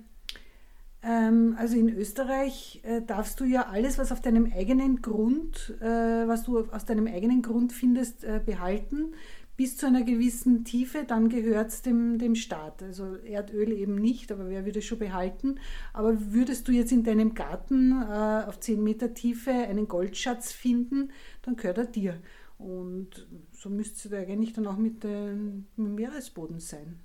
ähm, 1.04 1.56
also 1.58 1.78
in 1.78 1.90
Österreich 1.90 2.82
äh, 2.84 3.02
darfst 3.02 3.40
du 3.40 3.46
ja 3.46 3.68
alles, 3.68 3.98
was 3.98 4.12
auf 4.12 4.22
deinem 4.22 4.52
eigenen 4.52 5.02
Grund, 5.02 5.76
äh, 5.80 6.28
was 6.28 6.44
du 6.44 6.60
aus 6.60 6.86
deinem 6.86 7.08
eigenen 7.08 7.42
Grund 7.42 7.72
findest, 7.72 8.24
äh, 8.24 8.42
behalten, 8.44 9.14
bis 9.58 9.78
zu 9.78 9.86
einer 9.86 10.04
gewissen 10.04 10.66
Tiefe, 10.66 11.06
dann 11.08 11.30
gehört 11.30 11.70
es 11.70 11.82
dem, 11.82 12.18
dem 12.18 12.36
Staat. 12.36 12.84
Also 12.84 13.16
Erdöl 13.16 13.72
eben 13.72 13.96
nicht, 13.96 14.30
aber 14.34 14.50
wer 14.50 14.66
würde 14.66 14.80
es 14.80 14.86
schon 14.86 15.00
behalten? 15.00 15.60
Aber 15.94 16.34
würdest 16.34 16.68
du 16.68 16.74
jetzt 16.74 16.92
in 16.92 17.04
deinem 17.04 17.36
Garten 17.36 17.94
äh, 18.02 18.44
auf 18.48 18.60
10 18.60 18.84
Meter 18.84 19.14
Tiefe 19.14 19.52
einen 19.52 19.88
Goldschatz 19.88 20.52
finden, 20.52 21.12
dann 21.44 21.56
gehört 21.56 21.78
er 21.78 21.86
dir. 21.86 22.20
Und 22.58 23.28
so 23.52 23.70
müsste 23.70 24.08
es 24.08 24.14
eigentlich 24.14 24.54
dann 24.54 24.68
auch 24.68 24.78
mit 24.78 25.04
dem 25.04 25.68
Meeresboden 25.76 26.60
sein 26.60 27.02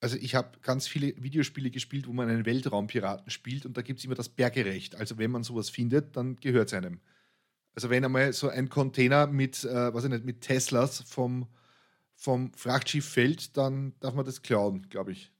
also 0.00 0.16
ich 0.16 0.34
habe 0.34 0.58
ganz 0.62 0.86
viele 0.86 1.14
Videospiele 1.22 1.70
gespielt, 1.70 2.06
wo 2.06 2.12
man 2.12 2.28
einen 2.28 2.46
Weltraumpiraten 2.46 3.30
spielt 3.30 3.66
und 3.66 3.76
da 3.76 3.82
gibt 3.82 3.98
es 3.98 4.04
immer 4.04 4.14
das 4.14 4.28
Bergerecht. 4.28 4.94
Also 4.96 5.18
wenn 5.18 5.30
man 5.30 5.42
sowas 5.42 5.70
findet, 5.70 6.16
dann 6.16 6.36
gehört 6.36 6.68
es 6.68 6.74
einem. 6.74 7.00
Also 7.74 7.90
wenn 7.90 8.04
einmal 8.04 8.32
so 8.32 8.48
ein 8.48 8.68
Container 8.68 9.26
mit, 9.26 9.64
äh, 9.64 9.92
was 9.92 10.04
ich 10.04 10.10
nicht, 10.10 10.24
mit 10.24 10.40
Teslas 10.40 11.02
vom, 11.02 11.46
vom 12.14 12.52
Frachtschiff 12.54 13.06
fällt, 13.06 13.56
dann 13.56 13.94
darf 14.00 14.14
man 14.14 14.24
das 14.24 14.42
klauen, 14.42 14.88
glaube 14.88 15.12
ich. 15.12 15.32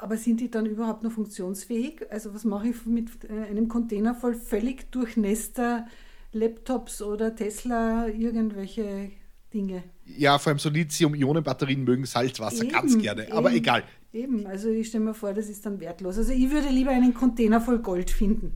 Aber 0.00 0.16
sind 0.16 0.40
die 0.40 0.50
dann 0.50 0.64
überhaupt 0.64 1.02
noch 1.02 1.12
funktionsfähig? 1.12 2.06
Also 2.10 2.32
was 2.32 2.44
mache 2.44 2.68
ich 2.68 2.86
mit 2.86 3.10
äh, 3.24 3.50
einem 3.50 3.68
Container 3.68 4.14
voll 4.14 4.34
völlig 4.34 4.90
durchnässter 4.90 5.86
Laptops 6.32 7.02
oder 7.02 7.34
Tesla, 7.34 8.08
irgendwelche 8.08 9.10
Dinge. 9.52 9.82
Ja, 10.06 10.38
vor 10.38 10.50
allem 10.50 10.58
so 10.58 10.70
Lithium-Ionen-Batterien 10.70 11.84
mögen 11.84 12.06
Salzwasser 12.06 12.64
eben, 12.64 12.72
ganz 12.72 12.96
gerne, 12.98 13.24
eben, 13.24 13.32
aber 13.32 13.52
egal. 13.52 13.84
Eben, 14.12 14.46
also 14.46 14.70
ich 14.70 14.88
stelle 14.88 15.04
mir 15.04 15.14
vor, 15.14 15.34
das 15.34 15.48
ist 15.48 15.66
dann 15.66 15.80
wertlos. 15.80 16.18
Also 16.18 16.32
ich 16.32 16.50
würde 16.50 16.68
lieber 16.68 16.92
einen 16.92 17.12
Container 17.12 17.60
voll 17.60 17.80
Gold 17.80 18.10
finden. 18.10 18.52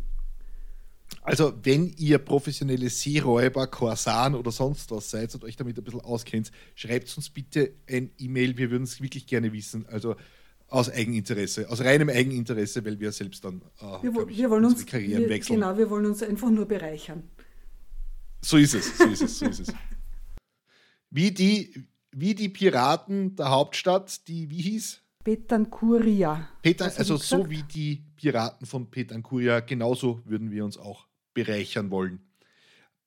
Also, 1.22 1.52
wenn 1.62 1.92
ihr 1.96 2.18
professionelle 2.18 2.88
Seeräuber, 2.88 3.66
Korsan 3.66 4.34
oder 4.34 4.50
sonst 4.50 4.90
was 4.90 5.10
seid 5.10 5.34
und 5.34 5.44
euch 5.44 5.56
damit 5.56 5.78
ein 5.78 5.84
bisschen 5.84 6.00
auskennt, 6.00 6.50
schreibt 6.74 7.14
uns 7.16 7.30
bitte 7.30 7.72
ein 7.88 8.10
E-Mail. 8.18 8.56
Wir 8.56 8.70
würden 8.70 8.84
es 8.84 9.00
wirklich 9.00 9.26
gerne 9.26 9.52
wissen. 9.52 9.86
Also 9.86 10.16
aus 10.74 10.90
Eigeninteresse, 10.90 11.70
aus 11.70 11.80
reinem 11.80 12.08
Eigeninteresse, 12.08 12.84
weil 12.84 12.98
wir 12.98 13.12
selbst 13.12 13.44
dann 13.44 13.62
äh, 13.80 14.02
wir, 14.02 14.28
ich, 14.28 14.38
wir 14.38 14.50
wollen 14.50 14.64
uns 14.64 14.84
Karrieren 14.84 15.22
wir, 15.22 15.28
wechseln. 15.28 15.60
Genau, 15.60 15.78
wir 15.78 15.88
wollen 15.88 16.06
uns 16.06 16.22
einfach 16.22 16.50
nur 16.50 16.66
bereichern. 16.66 17.22
So 18.42 18.56
ist 18.56 18.74
es, 18.74 18.98
so 18.98 19.04
ist 19.04 19.22
es, 19.22 19.38
so 19.38 19.46
ist 19.46 19.60
es. 19.60 19.72
Wie 21.10 21.30
die, 21.30 21.86
wie 22.10 22.34
die 22.34 22.48
Piraten 22.48 23.36
der 23.36 23.50
Hauptstadt, 23.50 24.26
die 24.26 24.50
wie 24.50 24.62
hieß? 24.62 25.00
Petancuria. 25.22 26.48
Petan, 26.60 26.90
also 26.96 27.16
so 27.16 27.48
wie 27.48 27.62
die 27.62 28.02
Piraten 28.16 28.66
von 28.66 28.90
Petancuria, 28.90 29.60
genauso 29.60 30.20
würden 30.24 30.50
wir 30.50 30.64
uns 30.64 30.76
auch 30.76 31.06
bereichern 31.34 31.90
wollen. 31.90 32.20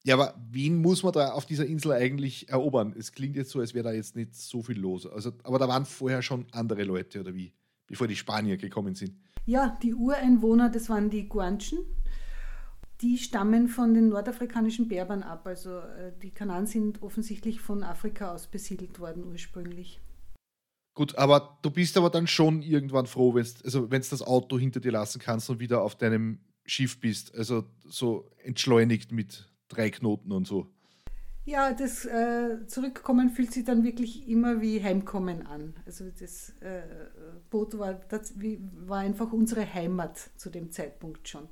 Ja, 0.04 0.16
aber 0.16 0.34
wen 0.50 0.78
muss 0.78 1.04
man 1.04 1.12
da 1.12 1.34
auf 1.34 1.46
dieser 1.46 1.66
Insel 1.66 1.92
eigentlich 1.92 2.48
erobern? 2.48 2.96
Es 2.98 3.12
klingt 3.12 3.36
jetzt 3.36 3.52
so, 3.52 3.60
als 3.60 3.74
wäre 3.74 3.84
da 3.84 3.92
jetzt 3.92 4.16
nicht 4.16 4.34
so 4.36 4.64
viel 4.64 4.80
los. 4.80 5.06
Also, 5.06 5.34
aber 5.44 5.60
da 5.60 5.68
waren 5.68 5.86
vorher 5.86 6.22
schon 6.22 6.46
andere 6.52 6.84
Leute, 6.84 7.20
oder 7.20 7.36
wie? 7.36 7.52
Bevor 7.88 8.08
die 8.08 8.16
Spanier 8.16 8.58
gekommen 8.58 8.96
sind. 8.96 9.14
Ja, 9.46 9.78
die 9.82 9.94
Ureinwohner, 9.94 10.70
das 10.70 10.90
waren 10.90 11.10
die 11.10 11.28
Guanchen. 11.30 11.80
Die 13.02 13.18
stammen 13.18 13.68
von 13.68 13.94
den 13.94 14.10
nordafrikanischen 14.10 14.88
Berbern 14.88 15.24
ab. 15.24 15.48
Also 15.48 15.80
äh, 15.80 16.12
die 16.22 16.32
Kanaren 16.32 16.66
sind 16.66 17.02
offensichtlich 17.02 17.62
von 17.62 17.84
Afrika 17.84 18.34
aus 18.34 18.48
besiedelt 18.48 19.00
worden 19.00 19.24
ursprünglich. 19.26 20.02
Gut, 20.96 21.16
aber 21.16 21.60
du 21.62 21.70
bist 21.70 21.96
aber 21.96 22.10
dann 22.10 22.26
schon 22.26 22.64
irgendwann 22.64 23.06
froh, 23.06 23.36
wenn 23.36 23.46
also 23.64 23.86
du 23.86 24.00
das 24.00 24.24
Auto 24.24 24.58
hinter 24.58 24.80
dir 24.80 24.92
lassen 24.92 25.20
kannst 25.20 25.48
und 25.50 25.60
wieder 25.60 25.84
auf 25.84 25.96
deinem 25.96 26.40
Schiff 26.66 27.00
bist. 27.00 27.36
Also 27.36 27.66
so 27.86 28.32
entschleunigt 28.44 29.12
mit 29.12 29.48
drei 29.68 29.92
Knoten 29.92 30.32
und 30.32 30.48
so. 30.48 30.68
Ja, 31.48 31.72
das 31.72 32.04
äh, 32.04 32.68
Zurückkommen 32.68 33.30
fühlt 33.30 33.54
sich 33.54 33.64
dann 33.64 33.86
wirklich 33.86 34.28
immer 34.28 34.60
wie 34.60 34.84
Heimkommen 34.84 35.48
an. 35.48 35.76
Also 35.86 36.04
das 36.20 36.50
äh, 36.60 36.82
Boot 37.50 37.80
war, 37.80 37.94
das 37.94 38.34
war 38.86 38.98
einfach 38.98 39.32
unsere 39.32 39.74
Heimat 39.74 40.18
zu 40.36 40.50
dem 40.50 40.72
Zeitpunkt 40.72 41.30
schon. 41.30 41.48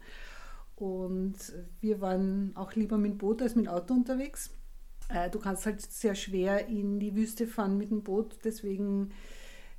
Und 0.76 1.38
wir 1.80 2.02
waren 2.02 2.52
auch 2.58 2.74
lieber 2.74 2.98
mit 2.98 3.14
dem 3.14 3.18
Boot 3.20 3.42
als 3.42 3.56
mit 3.56 3.68
dem 3.68 3.72
Auto 3.72 3.94
unterwegs. 3.94 4.50
Äh, 5.08 5.30
du 5.30 5.40
kannst 5.40 5.66
halt 5.66 5.82
sehr 5.82 6.16
schwer 6.16 6.68
in 6.68 7.00
die 7.00 7.16
Wüste 7.16 7.48
fahren 7.48 7.78
mit 7.78 7.90
dem 7.90 8.04
Boot, 8.04 8.40
deswegen 8.44 9.14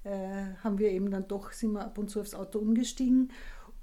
äh, 0.04 0.54
haben 0.64 0.78
wir 0.78 0.92
eben 0.92 1.10
dann 1.10 1.28
doch, 1.28 1.52
sind 1.52 1.72
wir 1.72 1.84
ab 1.84 1.98
und 1.98 2.08
zu 2.08 2.22
aufs 2.22 2.34
Auto 2.34 2.58
umgestiegen 2.58 3.32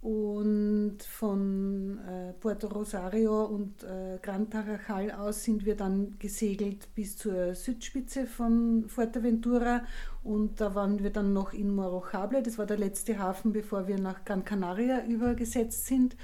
und 0.04 0.98
von 1.02 1.98
äh, 2.06 2.34
Puerto 2.34 2.68
Rosario 2.68 3.46
und 3.46 3.84
äh, 3.84 4.20
Gran 4.22 4.50
Tarajal 4.50 5.12
aus 5.12 5.46
sind 5.46 5.66
wir 5.66 5.78
dann 5.78 6.20
gesegelt 6.20 6.94
bis 6.94 7.18
zur 7.18 7.56
Südspitze 7.56 8.28
von 8.28 8.84
Fuerteventura 8.90 9.86
und 10.22 10.60
da 10.60 10.76
waren 10.76 11.02
wir 11.02 11.10
dann 11.10 11.32
noch 11.32 11.54
in 11.54 11.74
Morojable, 11.74 12.44
das 12.44 12.58
war 12.58 12.66
der 12.66 12.78
letzte 12.78 13.18
Hafen, 13.18 13.54
bevor 13.54 13.88
wir 13.88 13.98
nach 13.98 14.26
Gran 14.26 14.44
Canaria 14.44 15.06
übergesetzt 15.06 15.86
sind. 15.86 16.18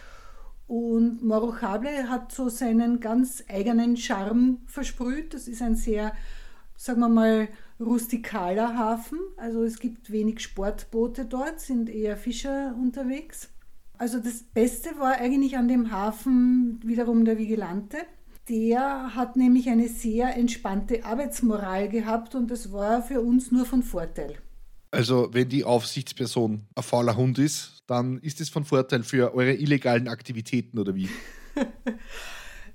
Und 0.67 1.23
Morojable 1.23 2.09
hat 2.09 2.33
so 2.33 2.49
seinen 2.49 2.99
ganz 2.99 3.45
eigenen 3.47 3.95
Charme 3.95 4.57
versprüht. 4.67 5.33
Das 5.33 5.47
ist 5.47 5.61
ein 5.61 5.75
sehr, 5.75 6.13
sagen 6.75 6.99
wir 6.99 7.09
mal, 7.09 7.47
rustikaler 7.79 8.77
Hafen. 8.77 9.19
Also 9.37 9.63
es 9.63 9.79
gibt 9.79 10.11
wenig 10.11 10.41
Sportboote 10.41 11.25
dort, 11.25 11.61
sind 11.61 11.89
eher 11.89 12.17
Fischer 12.17 12.75
unterwegs. 12.77 13.49
Also 13.99 14.19
das 14.19 14.43
Beste 14.43 14.97
war 14.97 15.17
eigentlich 15.17 15.57
an 15.57 15.67
dem 15.67 15.91
Hafen 15.91 16.79
wiederum 16.85 17.25
der 17.25 17.37
Vigilante. 17.37 17.97
Der 18.47 19.13
hat 19.13 19.35
nämlich 19.35 19.69
eine 19.69 19.89
sehr 19.89 20.37
entspannte 20.37 21.03
Arbeitsmoral 21.03 21.89
gehabt 21.89 22.33
und 22.33 22.49
das 22.49 22.71
war 22.71 23.03
für 23.03 23.19
uns 23.19 23.51
nur 23.51 23.65
von 23.65 23.83
Vorteil. 23.83 24.37
Also 24.91 25.27
wenn 25.33 25.49
die 25.49 25.65
Aufsichtsperson 25.65 26.65
ein 26.75 26.83
fauler 26.83 27.17
Hund 27.17 27.39
ist, 27.39 27.83
dann 27.87 28.19
ist 28.19 28.39
es 28.39 28.47
von 28.47 28.63
Vorteil 28.63 29.03
für 29.03 29.33
eure 29.35 29.53
illegalen 29.53 30.07
Aktivitäten 30.07 30.79
oder 30.79 30.95
wie? 30.95 31.09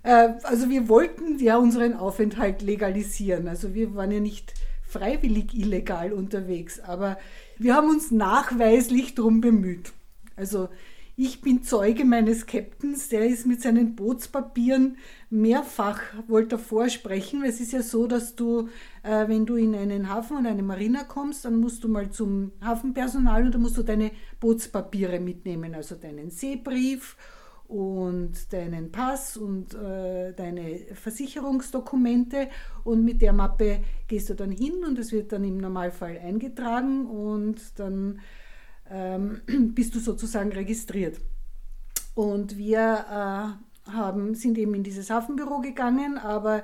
Äh, 0.07 0.35
also 0.43 0.69
wir 0.69 0.91
wollten 0.91 1.39
ja 1.39 1.57
unseren 1.57 1.95
Aufenthalt 1.95 2.61
legalisieren. 2.61 3.49
Also 3.49 3.73
wir 3.73 3.95
waren 3.95 4.11
ja 4.11 4.21
nicht 4.21 4.53
freiwillig 4.87 5.55
illegal 5.55 6.13
unterwegs, 6.13 6.79
aber 6.79 7.17
wir 7.57 7.75
haben 7.75 7.89
uns 7.89 8.11
nachweislich 8.11 9.15
darum 9.15 9.41
bemüht. 9.41 9.95
Also 10.37 10.69
ich 11.17 11.41
bin 11.41 11.63
Zeuge 11.63 12.05
meines 12.05 12.47
Captains, 12.47 13.09
der 13.09 13.27
ist 13.27 13.47
mit 13.47 13.63
seinen 13.63 13.95
Bootspapieren 13.95 14.97
mehrfach, 15.31 16.01
wollte 16.27 16.59
vorsprechen, 16.59 17.43
weil 17.43 17.51
es 17.51 17.61
ist 17.61 17.73
ja 17.73 17.83
so, 17.83 18.07
dass 18.07 18.35
du, 18.35 18.69
äh, 19.05 19.29
wenn 19.29 19.47
du 19.47 19.55
in 19.55 19.75
einen 19.77 20.09
Hafen 20.09 20.39
oder 20.39 20.51
eine 20.51 20.65
Marina 20.65 21.05
kommst, 21.05 21.45
dann 21.45 21.61
musst 21.61 21.85
du 21.85 21.89
mal 21.89 22.11
zum 22.11 22.53
Hafenpersonal 22.61 23.45
und 23.45 23.55
da 23.55 23.59
musst 23.59 23.77
du 23.79 23.83
deine 23.83 24.11
Bootspapiere 24.41 25.21
mitnehmen, 25.21 25.75
also 25.75 25.95
deinen 25.95 26.31
Seebrief 26.31 27.17
und 27.69 28.53
deinen 28.53 28.91
Pass 28.91 29.37
und 29.37 29.73
äh, 29.75 30.33
deine 30.35 30.81
Versicherungsdokumente 30.95 32.49
und 32.83 33.05
mit 33.05 33.23
der 33.23 33.33
Mappe 33.33 33.81
gehst 34.09 34.31
du 34.31 34.35
dann 34.35 34.51
hin 34.51 34.85
und 34.87 34.99
es 34.99 35.13
wird 35.13 35.33
dann 35.33 35.45
im 35.45 35.59
Normalfall 35.59 36.19
eingetragen 36.19 37.07
und 37.07 37.79
dann 37.79 38.21
ähm, 38.91 39.41
bist 39.75 39.95
du 39.95 40.01
sozusagen 40.01 40.53
registriert. 40.53 41.21
Und 42.15 42.57
wir 42.57 43.59
äh, 43.89 43.91
haben, 43.91 44.35
sind 44.35 44.57
eben 44.59 44.75
in 44.75 44.83
dieses 44.83 45.11
Hafenbüro 45.11 45.61
gegangen, 45.61 46.19
aber 46.19 46.63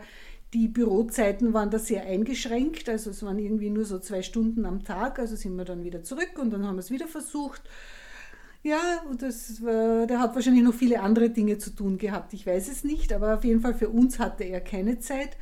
die 0.52 0.68
Bürozeiten 0.68 1.52
waren 1.52 1.70
da 1.70 1.78
sehr 1.78 2.04
eingeschränkt, 2.04 2.88
also 2.88 3.10
es 3.10 3.22
waren 3.22 3.38
irgendwie 3.38 3.70
nur 3.70 3.84
so 3.84 3.98
zwei 3.98 4.22
Stunden 4.22 4.64
am 4.64 4.82
Tag, 4.82 5.18
also 5.18 5.36
sind 5.36 5.54
wir 5.56 5.64
dann 5.64 5.84
wieder 5.84 6.02
zurück 6.02 6.38
und 6.40 6.50
dann 6.50 6.66
haben 6.66 6.74
wir 6.74 6.80
es 6.80 6.90
wieder 6.90 7.06
versucht. 7.06 7.62
Ja, 8.62 9.02
das 9.18 9.64
war, 9.64 10.06
der 10.06 10.18
hat 10.18 10.34
wahrscheinlich 10.34 10.64
noch 10.64 10.74
viele 10.74 11.00
andere 11.00 11.30
Dinge 11.30 11.58
zu 11.58 11.70
tun 11.70 11.98
gehabt, 11.98 12.34
ich 12.34 12.46
weiß 12.46 12.68
es 12.68 12.84
nicht, 12.84 13.12
aber 13.12 13.36
auf 13.36 13.44
jeden 13.44 13.60
Fall 13.60 13.74
für 13.74 13.88
uns 13.88 14.18
hatte 14.18 14.44
er 14.44 14.60
keine 14.60 14.98
Zeit. 14.98 15.36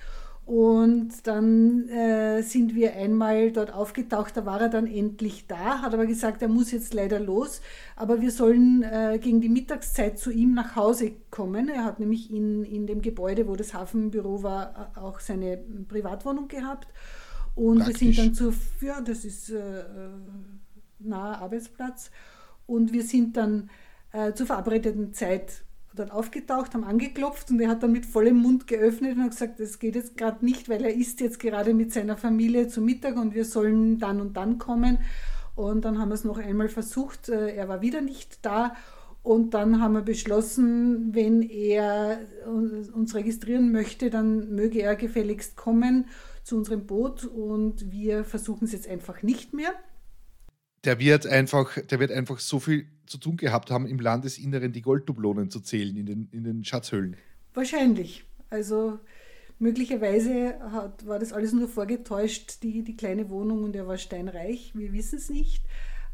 Und 0.48 1.26
dann 1.26 1.90
äh, 1.90 2.40
sind 2.40 2.74
wir 2.74 2.94
einmal 2.96 3.52
dort 3.52 3.70
aufgetaucht, 3.70 4.34
da 4.34 4.46
war 4.46 4.62
er 4.62 4.70
dann 4.70 4.86
endlich 4.86 5.46
da, 5.46 5.82
hat 5.82 5.92
aber 5.92 6.06
gesagt, 6.06 6.40
er 6.40 6.48
muss 6.48 6.70
jetzt 6.70 6.94
leider 6.94 7.20
los, 7.20 7.60
aber 7.96 8.22
wir 8.22 8.30
sollen 8.30 8.82
äh, 8.82 9.18
gegen 9.20 9.42
die 9.42 9.50
Mittagszeit 9.50 10.18
zu 10.18 10.30
ihm 10.30 10.54
nach 10.54 10.74
Hause 10.74 11.12
kommen. 11.30 11.68
Er 11.68 11.84
hat 11.84 12.00
nämlich 12.00 12.32
in, 12.32 12.64
in 12.64 12.86
dem 12.86 13.02
Gebäude, 13.02 13.46
wo 13.46 13.56
das 13.56 13.74
Hafenbüro 13.74 14.42
war, 14.42 14.90
auch 14.94 15.20
seine 15.20 15.58
Privatwohnung 15.86 16.48
gehabt. 16.48 16.88
Und 17.54 17.80
Praktisch. 17.80 18.00
wir 18.00 18.14
sind 18.14 18.26
dann 18.28 18.34
zur, 18.34 18.54
ja, 18.80 19.02
das 19.02 19.26
ist 19.26 19.50
äh, 19.50 19.84
naher 20.98 21.42
Arbeitsplatz. 21.42 22.10
Und 22.66 22.94
wir 22.94 23.02
sind 23.02 23.36
dann 23.36 23.68
äh, 24.12 24.32
zur 24.32 24.46
verabredeten 24.46 25.12
Zeit 25.12 25.62
dort 25.98 26.10
aufgetaucht, 26.10 26.74
haben 26.74 26.84
angeklopft 26.84 27.50
und 27.50 27.60
er 27.60 27.68
hat 27.68 27.82
dann 27.82 27.92
mit 27.92 28.06
vollem 28.06 28.36
Mund 28.36 28.66
geöffnet 28.66 29.16
und 29.16 29.22
hat 29.24 29.30
gesagt, 29.30 29.60
das 29.60 29.78
geht 29.78 29.94
jetzt 29.94 30.16
gerade 30.16 30.44
nicht, 30.44 30.68
weil 30.68 30.84
er 30.84 30.94
isst 30.94 31.20
jetzt 31.20 31.38
gerade 31.38 31.74
mit 31.74 31.92
seiner 31.92 32.16
Familie 32.16 32.68
zu 32.68 32.80
Mittag 32.80 33.16
und 33.16 33.34
wir 33.34 33.44
sollen 33.44 33.98
dann 33.98 34.20
und 34.20 34.36
dann 34.36 34.58
kommen. 34.58 34.98
Und 35.54 35.84
dann 35.84 35.98
haben 35.98 36.10
wir 36.10 36.14
es 36.14 36.24
noch 36.24 36.38
einmal 36.38 36.68
versucht, 36.68 37.28
äh, 37.28 37.54
er 37.54 37.68
war 37.68 37.82
wieder 37.82 38.00
nicht 38.00 38.44
da. 38.44 38.74
Und 39.22 39.54
dann 39.54 39.82
haben 39.82 39.94
wir 39.94 40.02
beschlossen, 40.02 41.14
wenn 41.14 41.42
er 41.42 42.20
uns 42.46 43.14
registrieren 43.14 43.72
möchte, 43.72 44.08
dann 44.08 44.54
möge 44.54 44.80
er 44.80 44.96
gefälligst 44.96 45.56
kommen 45.56 46.06
zu 46.44 46.56
unserem 46.56 46.86
Boot 46.86 47.24
und 47.24 47.90
wir 47.90 48.24
versuchen 48.24 48.64
es 48.64 48.72
jetzt 48.72 48.88
einfach 48.88 49.22
nicht 49.22 49.52
mehr 49.52 49.74
der 50.84 50.98
wird 50.98 51.26
einfach, 51.26 51.78
der 51.78 52.00
wird 52.00 52.12
einfach 52.12 52.38
so 52.38 52.60
viel 52.60 52.86
zu 53.08 53.18
tun 53.18 53.36
gehabt 53.36 53.70
haben, 53.70 53.86
im 53.86 53.98
Landesinneren 53.98 54.72
die 54.72 54.82
Golddublonen 54.82 55.50
zu 55.50 55.60
zählen 55.60 55.96
in 55.96 56.06
den, 56.06 56.28
in 56.32 56.44
den 56.44 56.64
Schatzhöhlen. 56.64 57.16
Wahrscheinlich. 57.54 58.24
Also 58.50 58.98
möglicherweise 59.58 60.58
hat, 60.72 61.06
war 61.06 61.18
das 61.18 61.32
alles 61.32 61.52
nur 61.52 61.68
vorgetäuscht, 61.68 62.62
die, 62.62 62.82
die 62.82 62.96
kleine 62.96 63.28
Wohnung 63.30 63.64
und 63.64 63.76
er 63.76 63.86
war 63.86 63.98
steinreich. 63.98 64.72
Wir 64.74 64.92
wissen 64.92 65.18
es 65.18 65.28
nicht. 65.30 65.62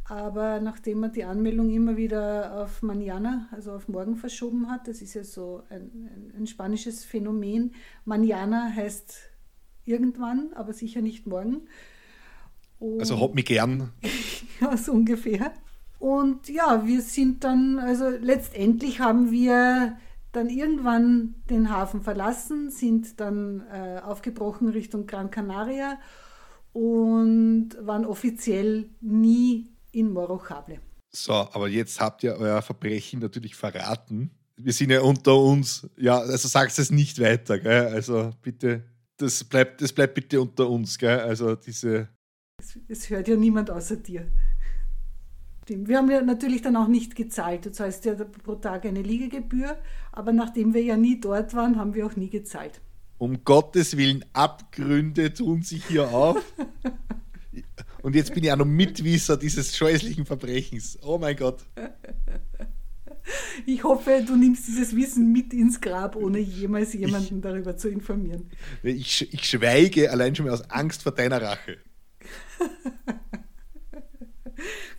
Aber 0.06 0.60
nachdem 0.60 1.00
man 1.00 1.12
die 1.12 1.24
Anmeldung 1.24 1.70
immer 1.70 1.96
wieder 1.96 2.62
auf 2.62 2.82
Manana, 2.82 3.48
also 3.52 3.72
auf 3.72 3.88
morgen 3.88 4.16
verschoben 4.16 4.70
hat, 4.70 4.86
das 4.86 5.00
ist 5.00 5.14
ja 5.14 5.24
so 5.24 5.62
ein, 5.70 6.30
ein, 6.36 6.46
spanisches 6.46 7.04
Phänomen. 7.04 7.74
Manana 8.04 8.70
heißt 8.74 9.14
irgendwann, 9.86 10.52
aber 10.54 10.74
sicher 10.74 11.00
nicht 11.00 11.26
morgen. 11.26 11.62
Und 12.78 13.00
also 13.00 13.18
hab 13.18 13.34
mich 13.34 13.46
gern. 13.46 13.92
ja, 14.60 14.76
so 14.76 14.92
ungefähr. 14.92 15.54
Und 15.98 16.48
ja, 16.48 16.86
wir 16.86 17.00
sind 17.00 17.44
dann, 17.44 17.78
also 17.78 18.08
letztendlich 18.08 19.00
haben 19.00 19.30
wir 19.30 19.96
dann 20.32 20.48
irgendwann 20.48 21.36
den 21.48 21.70
Hafen 21.70 22.02
verlassen, 22.02 22.70
sind 22.70 23.20
dann 23.20 23.64
äh, 23.72 24.00
aufgebrochen 24.00 24.68
Richtung 24.68 25.06
Gran 25.06 25.30
Canaria 25.30 25.98
und 26.72 27.70
waren 27.80 28.04
offiziell 28.04 28.90
nie 29.00 29.70
in 29.92 30.12
Morojable. 30.12 30.80
So, 31.10 31.32
aber 31.32 31.68
jetzt 31.68 32.00
habt 32.00 32.24
ihr 32.24 32.34
euer 32.36 32.60
Verbrechen 32.62 33.20
natürlich 33.20 33.54
verraten. 33.54 34.32
wir 34.56 34.72
sind 34.72 34.90
ja 34.90 35.00
unter 35.00 35.38
uns. 35.38 35.88
Ja, 35.96 36.18
also 36.18 36.48
sagst 36.48 36.78
es 36.78 36.90
nicht 36.90 37.20
weiter, 37.20 37.58
gell? 37.58 37.86
Also 37.86 38.32
bitte, 38.42 38.84
das 39.16 39.44
bleibt, 39.44 39.80
das 39.80 39.92
bleibt 39.92 40.14
bitte 40.14 40.40
unter 40.40 40.68
uns, 40.68 40.98
gell? 40.98 41.20
Also 41.20 41.54
diese. 41.54 42.08
Es, 42.60 42.78
es 42.88 43.10
hört 43.10 43.28
ja 43.28 43.36
niemand 43.36 43.70
außer 43.70 43.96
dir. 43.96 44.26
Wir 45.66 45.98
haben 45.98 46.10
ja 46.10 46.20
natürlich 46.20 46.62
dann 46.62 46.76
auch 46.76 46.88
nicht 46.88 47.16
gezahlt. 47.16 47.64
Du 47.64 47.72
zahlst 47.72 48.04
ja 48.04 48.14
pro 48.14 48.56
Tag 48.56 48.84
eine 48.84 49.02
Liegegebühr, 49.02 49.78
aber 50.12 50.32
nachdem 50.32 50.74
wir 50.74 50.82
ja 50.82 50.96
nie 50.96 51.20
dort 51.20 51.54
waren, 51.54 51.78
haben 51.78 51.94
wir 51.94 52.06
auch 52.06 52.16
nie 52.16 52.28
gezahlt. 52.28 52.80
Um 53.18 53.44
Gottes 53.44 53.96
Willen, 53.96 54.24
Abgründe 54.32 55.32
tun 55.32 55.62
sich 55.62 55.86
hier 55.86 56.08
auf. 56.08 56.42
Und 58.02 58.14
jetzt 58.14 58.34
bin 58.34 58.44
ich 58.44 58.52
auch 58.52 58.56
noch 58.56 58.66
Mitwisser 58.66 59.38
dieses 59.38 59.76
scheußlichen 59.76 60.26
Verbrechens. 60.26 60.98
Oh 61.02 61.16
mein 61.16 61.36
Gott. 61.36 61.64
Ich 63.64 63.82
hoffe, 63.82 64.22
du 64.26 64.36
nimmst 64.36 64.68
dieses 64.68 64.94
Wissen 64.94 65.32
mit 65.32 65.54
ins 65.54 65.80
Grab, 65.80 66.16
ohne 66.16 66.38
jemals 66.38 66.92
jemanden 66.92 67.36
ich, 67.36 67.42
darüber 67.42 67.76
zu 67.76 67.88
informieren. 67.88 68.50
Ich, 68.82 69.32
ich 69.32 69.48
schweige 69.48 70.10
allein 70.10 70.34
schon 70.34 70.44
mal 70.44 70.52
aus 70.52 70.68
Angst 70.68 71.02
vor 71.02 71.12
deiner 71.12 71.40
Rache. 71.40 71.78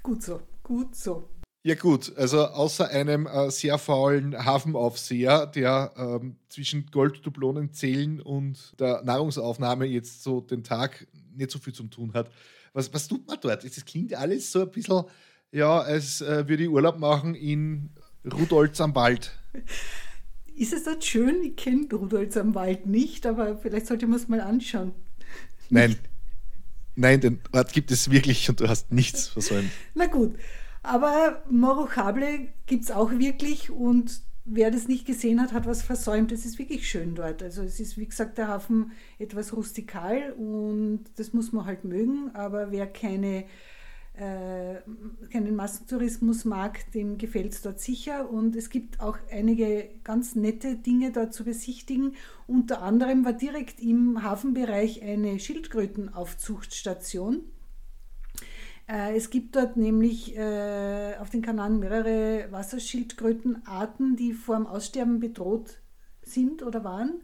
gut 0.01 0.24
so, 0.24 0.41
gut 0.66 0.95
so. 0.95 1.30
Ja 1.63 1.74
gut, 1.74 2.16
also 2.16 2.45
außer 2.45 2.89
einem 2.89 3.26
äh, 3.26 3.49
sehr 3.49 3.78
faulen 3.78 4.45
Hafenaufseher, 4.45 5.47
der 5.47 5.93
ähm, 5.97 6.36
zwischen 6.49 6.86
Golddublonenzählen 6.91 8.22
und 8.22 8.80
der 8.80 9.01
Nahrungsaufnahme 9.03 9.86
jetzt 9.86 10.22
so 10.22 10.41
den 10.41 10.63
Tag 10.63 11.07
nicht 11.34 11.49
so 11.49 11.57
viel 11.57 11.74
zu 11.74 11.84
tun 11.86 12.13
hat. 12.13 12.30
Was, 12.74 12.93
was 12.93 13.07
tut 13.07 13.26
man 13.26 13.38
dort? 13.41 13.63
Das 13.63 13.86
klingt 13.86 14.13
alles 14.13 14.51
so 14.51 14.61
ein 14.61 14.70
bisschen, 14.70 15.05
ja, 15.51 15.80
als 15.80 16.22
äh, 16.22 16.47
würde 16.47 16.63
ich 16.63 16.70
Urlaub 16.70 16.99
machen 16.99 17.34
in 17.34 17.89
Rudolz 18.32 18.80
am 18.82 18.93
Wald. 18.93 19.32
Ist 20.55 20.72
es 20.72 20.84
dort 20.84 21.03
schön? 21.03 21.41
Ich 21.43 21.55
kenne 21.55 21.88
Rudolz 21.91 22.38
am 22.38 22.53
Wald 22.53 22.86
nicht, 22.86 23.26
aber 23.26 23.57
vielleicht 23.57 23.88
sollte 23.88 24.05
man 24.07 24.20
es 24.20 24.28
mal 24.28 24.41
anschauen. 24.41 24.93
Nein. 25.70 25.91
Nicht. 25.91 26.14
Nein, 26.95 27.19
den 27.19 27.39
Ort 27.51 27.73
gibt 27.73 27.91
es 27.91 28.09
wirklich 28.09 28.49
und 28.49 28.59
du 28.59 28.67
hast 28.67 28.91
nichts 28.91 29.27
versäumt. 29.27 29.69
Na 29.93 30.07
gut, 30.07 30.35
aber 30.83 31.43
Morochable 31.49 32.47
gibt 32.65 32.83
es 32.85 32.91
auch 32.91 33.11
wirklich 33.11 33.69
und 33.69 34.21
wer 34.45 34.69
das 34.69 34.87
nicht 34.87 35.05
gesehen 35.05 35.41
hat, 35.41 35.51
hat 35.51 35.65
was 35.65 35.81
versäumt. 35.81 36.31
Es 36.31 36.45
ist 36.45 36.59
wirklich 36.59 36.87
schön 36.87 37.15
dort. 37.15 37.41
Also 37.41 37.63
es 37.63 37.79
ist, 37.79 37.97
wie 37.97 38.05
gesagt, 38.05 38.37
der 38.37 38.47
Hafen 38.47 38.91
etwas 39.17 39.53
rustikal 39.53 40.33
und 40.33 41.05
das 41.15 41.33
muss 41.33 41.51
man 41.51 41.65
halt 41.65 41.83
mögen. 41.83 42.29
Aber 42.35 42.71
wer 42.71 42.85
keine, 42.87 43.45
keinen 44.18 45.55
Massentourismus 45.55 46.45
mag, 46.45 46.91
dem 46.93 47.18
gefällt 47.18 47.53
es 47.53 47.61
dort 47.61 47.80
sicher. 47.80 48.30
Und 48.30 48.55
es 48.55 48.70
gibt 48.70 48.99
auch 48.99 49.18
einige 49.32 49.89
ganz 50.03 50.36
nette 50.36 50.76
Dinge 50.76 51.11
dort 51.11 51.34
zu 51.34 51.43
besichtigen. 51.43 52.16
Unter 52.47 52.82
anderem 52.82 53.26
war 53.26 53.34
direkt 53.34 53.82
im 53.82 54.24
Hafenbereich 54.24 55.01
eine 55.01 55.39
Schildkrötenaufzuchtstation 55.39 57.43
äh, 58.88 59.16
es 59.16 59.30
gibt 59.30 59.55
dort 59.55 59.78
nämlich 59.78 60.36
äh, 60.38 61.16
auf 61.20 61.30
den 61.30 61.41
Kanaren 61.41 61.80
mehrere 61.80 62.51
Wasserschildkrötenarten, 62.51 64.16
die 64.16 64.34
vor 64.34 64.57
dem 64.57 64.68
Aussterben 64.68 65.20
bedroht 65.20 65.80
sind 66.22 66.63
oder 66.63 66.84
waren. 66.84 67.22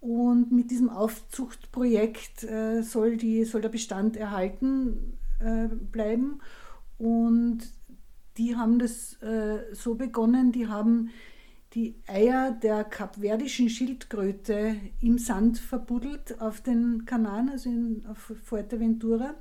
Und 0.00 0.50
mit 0.50 0.70
diesem 0.70 0.90
Aufzuchtprojekt 0.90 2.44
äh, 2.44 2.82
soll, 2.82 3.16
die, 3.16 3.44
soll 3.44 3.60
der 3.60 3.68
Bestand 3.68 4.16
erhalten 4.16 5.16
bleiben. 5.90 6.40
Und 6.98 7.60
die 8.36 8.56
haben 8.56 8.78
das 8.78 9.18
so 9.72 9.94
begonnen, 9.94 10.52
die 10.52 10.68
haben 10.68 11.10
die 11.74 11.94
Eier 12.06 12.50
der 12.50 12.84
kapverdischen 12.84 13.70
Schildkröte 13.70 14.76
im 15.00 15.18
Sand 15.18 15.58
verbuddelt 15.58 16.40
auf 16.40 16.60
den 16.60 17.06
Kanaren, 17.06 17.48
also 17.48 17.70
in, 17.70 18.04
auf 18.06 18.32
Fuerteventura 18.44 19.34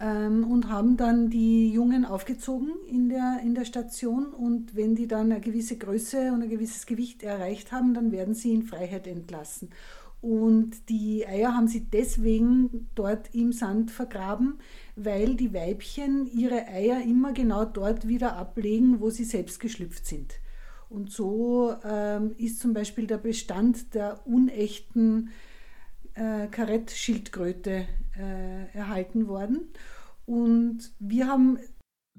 ähm, 0.00 0.44
und 0.50 0.68
haben 0.68 0.96
dann 0.96 1.30
die 1.30 1.70
Jungen 1.70 2.04
aufgezogen 2.04 2.70
in 2.86 3.08
der, 3.08 3.40
in 3.42 3.54
der 3.54 3.64
Station 3.64 4.26
und 4.26 4.76
wenn 4.76 4.94
die 4.94 5.06
dann 5.06 5.32
eine 5.32 5.40
gewisse 5.40 5.76
Größe 5.76 6.32
und 6.32 6.42
ein 6.42 6.50
gewisses 6.50 6.86
Gewicht 6.86 7.22
erreicht 7.22 7.72
haben, 7.72 7.94
dann 7.94 8.12
werden 8.12 8.34
sie 8.34 8.52
in 8.52 8.62
Freiheit 8.62 9.06
entlassen. 9.06 9.70
Und 10.20 10.88
die 10.88 11.26
Eier 11.26 11.54
haben 11.54 11.68
sie 11.68 11.84
deswegen 11.84 12.88
dort 12.94 13.34
im 13.34 13.52
Sand 13.52 13.90
vergraben, 13.90 14.58
weil 14.96 15.36
die 15.36 15.54
Weibchen 15.54 16.26
ihre 16.26 16.66
Eier 16.66 17.02
immer 17.02 17.32
genau 17.32 17.64
dort 17.64 18.08
wieder 18.08 18.36
ablegen, 18.36 19.00
wo 19.00 19.10
sie 19.10 19.24
selbst 19.24 19.60
geschlüpft 19.60 20.06
sind. 20.06 20.34
Und 20.88 21.12
so 21.12 21.76
ähm, 21.84 22.34
ist 22.38 22.60
zum 22.60 22.72
Beispiel 22.72 23.06
der 23.06 23.18
Bestand 23.18 23.94
der 23.94 24.26
unechten 24.26 25.30
äh, 26.14 26.48
Karettschildkröte 26.48 27.86
äh, 28.16 28.76
erhalten 28.76 29.28
worden. 29.28 29.68
Und 30.26 30.92
wir 30.98 31.28
haben. 31.28 31.58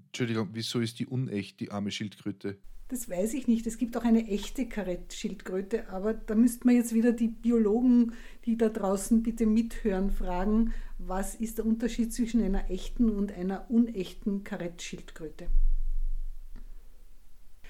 Entschuldigung, 0.08 0.50
wieso 0.54 0.80
ist 0.80 1.00
die 1.00 1.06
unecht, 1.06 1.60
die 1.60 1.72
arme 1.72 1.91
Schildkröte? 1.91 2.58
Das 2.90 3.08
weiß 3.08 3.36
ich 3.36 3.48
nicht. 3.48 3.68
Es 3.68 3.78
gibt 3.78 3.96
auch 3.98 4.04
eine 4.04 4.28
echte 4.28 4.68
Karettschildkröte, 4.68 5.90
aber 5.90 6.16
da 6.16 6.34
müsste 6.34 6.66
man 6.66 6.76
jetzt 6.76 6.92
wieder 6.94 7.12
die 7.12 7.28
Biologen, 7.28 8.14
die 8.46 8.58
da 8.58 8.68
draußen 8.68 9.22
bitte 9.22 9.46
mithören, 9.46 10.10
fragen, 10.10 10.74
was 10.98 11.36
ist 11.36 11.60
der 11.60 11.68
Unterschied 11.68 12.12
zwischen 12.12 12.44
einer 12.44 12.72
echten 12.72 13.12
und 13.12 13.32
einer 13.32 13.70
unechten 13.70 14.44
Karettschildkröte? 14.44 15.48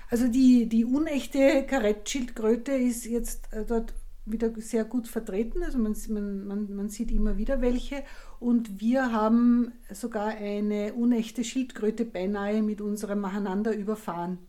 Also 0.09 0.29
die, 0.29 0.67
die 0.67 0.85
unechte 0.85 1.65
Karettschildkröte 1.67 2.71
ist 2.71 3.05
jetzt 3.05 3.51
äh, 3.51 3.65
dort 3.65 3.93
wieder 4.25 4.51
sehr 4.55 4.85
gut 4.85 5.09
vertreten. 5.09 5.63
Also 5.63 5.79
man, 5.79 5.95
man, 6.47 6.75
man, 6.75 6.89
sieht 6.89 7.11
immer 7.11 7.37
wieder 7.37 7.61
welche. 7.61 8.03
Und 8.39 8.79
wir 8.79 9.11
haben 9.11 9.73
sogar 9.91 10.27
eine 10.27 10.93
unechte 10.93 11.43
Schildkröte 11.43 12.05
beinahe 12.05 12.63
mit 12.63 12.79
unserem 12.79 13.19
Mahaneinander 13.19 13.75
überfahren. 13.75 14.39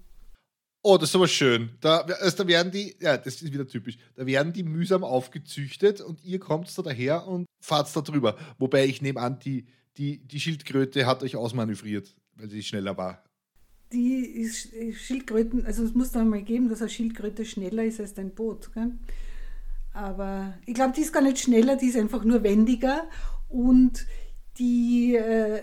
Oh, 0.83 0.97
das 0.97 1.11
ist 1.11 1.15
aber 1.15 1.29
schön. 1.29 1.71
Da, 1.81 1.99
also 1.99 2.39
da 2.39 2.49
werden 2.49 2.73
die, 2.73 2.97
ja, 3.01 3.19
das 3.19 3.43
ist 3.43 3.53
wieder 3.53 3.67
typisch, 3.67 3.99
da 4.17 4.25
werden 4.25 4.53
die 4.53 4.63
mühsam 4.63 5.05
aufgezüchtet 5.05 6.01
und 6.01 6.25
ihr 6.25 6.39
kommt 6.39 6.77
da 6.77 6.83
daher 6.83 7.27
und 7.27 7.47
fahrt 7.61 7.95
da 7.95 8.01
drüber. 8.01 8.37
Wobei 8.59 8.87
ich 8.87 9.03
nehme 9.03 9.21
an, 9.21 9.39
die, 9.39 9.67
die, 9.99 10.19
die 10.27 10.41
Schildkröte 10.41 11.07
hat 11.07 11.23
euch 11.23 11.37
ausmanövriert, 11.37 12.15
weil 12.37 12.49
sie 12.49 12.63
schneller 12.63 12.97
war. 12.97 13.23
Die 13.93 14.49
Schildkröten, 14.95 15.67
also 15.67 15.85
es 15.85 15.95
muss 15.95 16.13
dann 16.13 16.29
mal 16.29 16.43
geben, 16.43 16.69
dass 16.69 16.81
eine 16.81 16.91
Schildkröte 16.91 17.45
schneller 17.45 17.85
ist 17.85 18.01
als 18.01 18.15
dein 18.15 18.31
Boot. 18.31 18.73
Gell? 18.73 18.93
Aber 19.93 20.55
ich 20.65 20.75
glaube, 20.75 20.95
die 20.97 21.03
ist 21.03 21.13
gar 21.13 21.23
nicht 21.23 21.41
schneller, 21.41 21.77
die 21.77 21.87
ist 21.87 21.97
einfach 21.97 22.25
nur 22.25 22.43
wendiger. 22.43 23.09
Und 23.49 24.07
die 24.59 25.17
äh, 25.17 25.63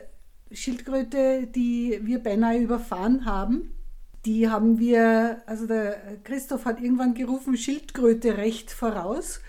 Schildkröte, 0.52 1.48
die 1.48 2.02
wir 2.04 2.20
beinahe 2.20 2.60
überfahren 2.60 3.26
haben, 3.26 3.72
die 4.28 4.50
haben 4.50 4.78
wir, 4.78 5.42
also 5.46 5.66
der 5.68 6.20
Christoph 6.26 6.66
hat 6.66 6.82
irgendwann 6.82 7.14
gerufen, 7.14 7.56
Schildkröte 7.56 8.36
recht 8.38 8.72
voraus. 8.72 9.40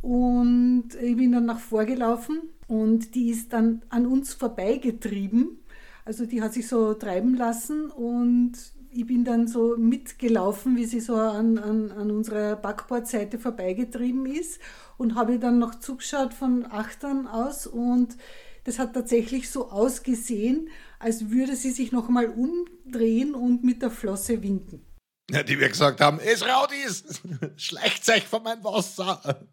Und 0.00 0.88
ich 1.00 1.16
bin 1.16 1.32
dann 1.32 1.44
nach 1.44 1.58
vorgelaufen 1.58 2.40
und 2.68 3.14
die 3.14 3.28
ist 3.28 3.52
dann 3.52 3.82
an 3.90 4.06
uns 4.06 4.32
vorbeigetrieben. 4.32 5.58
Also 6.06 6.24
die 6.24 6.40
hat 6.40 6.54
sich 6.54 6.68
so 6.68 6.94
treiben 6.94 7.34
lassen 7.34 7.90
und 7.90 8.52
ich 8.90 9.06
bin 9.06 9.24
dann 9.24 9.46
so 9.46 9.76
mitgelaufen, 9.76 10.76
wie 10.76 10.86
sie 10.86 11.00
so 11.00 11.16
an, 11.16 11.58
an, 11.58 11.92
an 11.92 12.10
unserer 12.10 12.56
Backbordseite 12.56 13.38
vorbeigetrieben 13.38 14.24
ist 14.24 14.58
und 14.96 15.16
habe 15.16 15.38
dann 15.38 15.58
noch 15.58 15.74
zugeschaut 15.74 16.32
von 16.32 16.64
Achtern 16.64 17.26
aus 17.26 17.66
und 17.66 18.16
das 18.64 18.78
hat 18.78 18.94
tatsächlich 18.94 19.50
so 19.50 19.70
ausgesehen, 19.70 20.70
als 20.98 21.30
würde 21.30 21.56
sie 21.56 21.70
sich 21.70 21.92
noch 21.92 22.08
mal 22.08 22.26
umdrehen 22.26 23.34
und 23.34 23.64
mit 23.64 23.82
der 23.82 23.90
Flosse 23.90 24.42
winken. 24.42 24.82
Ja, 25.30 25.42
die 25.42 25.58
wir 25.58 25.68
gesagt 25.68 26.00
haben, 26.00 26.20
es 26.20 26.44
Raudis, 26.46 27.04
schleicht 27.56 28.08
euch 28.08 28.24
von 28.24 28.42
meinem 28.42 28.62
Wasser. 28.62 29.46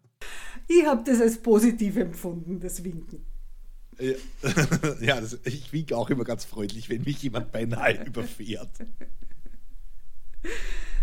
Ich 0.68 0.86
habe 0.86 1.02
das 1.04 1.20
als 1.20 1.38
positiv 1.38 1.96
empfunden, 1.96 2.60
das 2.60 2.82
Winken. 2.84 3.24
Ja, 3.98 4.14
ja 5.00 5.20
das, 5.20 5.38
ich 5.44 5.72
winke 5.72 5.96
auch 5.96 6.10
immer 6.10 6.24
ganz 6.24 6.44
freundlich, 6.44 6.88
wenn 6.88 7.02
mich 7.02 7.22
jemand 7.22 7.52
beinahe 7.52 8.04
überfährt. 8.06 8.70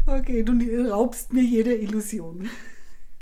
Okay, 0.05 0.43
du 0.43 0.89
raubst 0.89 1.33
mir 1.33 1.43
jede 1.43 1.75
Illusion. 1.75 2.49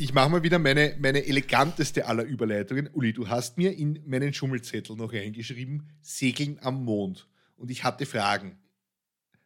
Ich 0.01 0.13
mache 0.13 0.29
mal 0.29 0.43
wieder 0.43 0.59
meine, 0.59 0.95
meine 1.01 1.25
eleganteste 1.25 2.05
aller 2.05 2.23
Überleitungen. 2.23 2.89
Uli, 2.93 3.11
du 3.11 3.27
hast 3.27 3.57
mir 3.57 3.77
in 3.77 4.01
meinen 4.05 4.33
Schummelzettel 4.33 4.95
noch 4.95 5.11
reingeschrieben, 5.11 5.89
Segeln 6.01 6.57
am 6.61 6.85
Mond. 6.85 7.27
Und 7.57 7.69
ich 7.69 7.83
hatte 7.83 8.05
Fragen. 8.05 8.57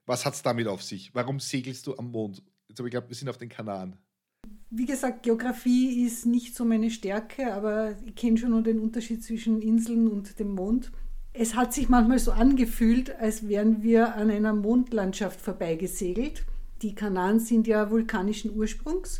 Was 0.06 0.28
hat 0.28 0.36
es 0.36 0.44
damit 0.44 0.68
auf 0.68 0.84
sich? 0.84 1.16
Warum 1.16 1.40
segelst 1.40 1.88
du 1.88 1.98
am 1.98 2.12
Mond? 2.12 2.44
Jetzt 2.68 2.78
habe 2.78 2.88
ich 2.88 2.92
glaube, 2.92 3.10
wir 3.10 3.16
sind 3.16 3.30
auf 3.30 3.40
den 3.40 3.50
Kanaren. 3.50 3.98
Wie 4.70 4.86
gesagt, 4.86 5.24
Geografie 5.24 6.06
ist 6.06 6.28
nicht 6.28 6.54
so 6.54 6.66
meine 6.66 6.92
Stärke, 6.92 7.52
aber 7.52 7.96
ich 8.06 8.14
kenne 8.14 8.38
schon 8.38 8.52
nur 8.52 8.62
den 8.62 8.78
Unterschied 8.78 9.24
zwischen 9.24 9.60
Inseln 9.60 10.08
und 10.08 10.38
dem 10.38 10.54
Mond. 10.54 10.92
Es 11.34 11.56
hat 11.56 11.74
sich 11.74 11.90
manchmal 11.90 12.20
so 12.20 12.32
angefühlt, 12.32 13.16
als 13.16 13.48
wären 13.48 13.82
wir 13.82 14.14
an 14.14 14.30
einer 14.30 14.54
Mondlandschaft 14.54 15.42
vorbeigesegelt 15.42 16.46
Die 16.84 16.94
Kanaren 16.94 17.40
sind 17.40 17.66
ja 17.66 17.90
vulkanischen 17.90 18.56
Ursprungs. 18.56 19.20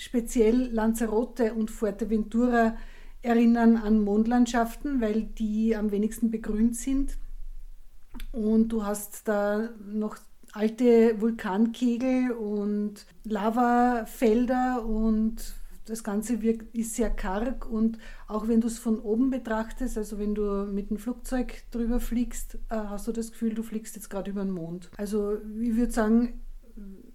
Speziell 0.00 0.72
Lanzarote 0.72 1.52
und 1.52 1.70
Fuerteventura 1.70 2.74
erinnern 3.20 3.76
an 3.76 4.02
Mondlandschaften, 4.02 5.02
weil 5.02 5.24
die 5.24 5.76
am 5.76 5.90
wenigsten 5.90 6.30
begrünt 6.30 6.74
sind. 6.74 7.18
Und 8.32 8.68
du 8.68 8.86
hast 8.86 9.28
da 9.28 9.68
noch 9.86 10.16
alte 10.52 11.20
Vulkankegel 11.20 12.32
und 12.32 13.04
Lavafelder 13.24 14.86
und 14.86 15.54
das 15.84 16.02
Ganze 16.02 16.40
wirkt, 16.40 16.74
ist 16.74 16.94
sehr 16.94 17.10
karg 17.10 17.68
und 17.68 17.98
auch 18.26 18.48
wenn 18.48 18.62
du 18.62 18.68
es 18.68 18.78
von 18.78 19.00
oben 19.00 19.28
betrachtest, 19.28 19.98
also 19.98 20.18
wenn 20.18 20.34
du 20.34 20.64
mit 20.64 20.88
dem 20.88 20.96
Flugzeug 20.96 21.64
drüber 21.72 22.00
fliegst, 22.00 22.54
äh, 22.70 22.76
hast 22.76 23.06
du 23.06 23.12
das 23.12 23.32
Gefühl, 23.32 23.52
du 23.52 23.62
fliegst 23.62 23.96
jetzt 23.96 24.08
gerade 24.08 24.30
über 24.30 24.44
den 24.44 24.52
Mond. 24.52 24.90
Also 24.96 25.36
ich 25.60 25.76
würde 25.76 25.92
sagen, 25.92 26.40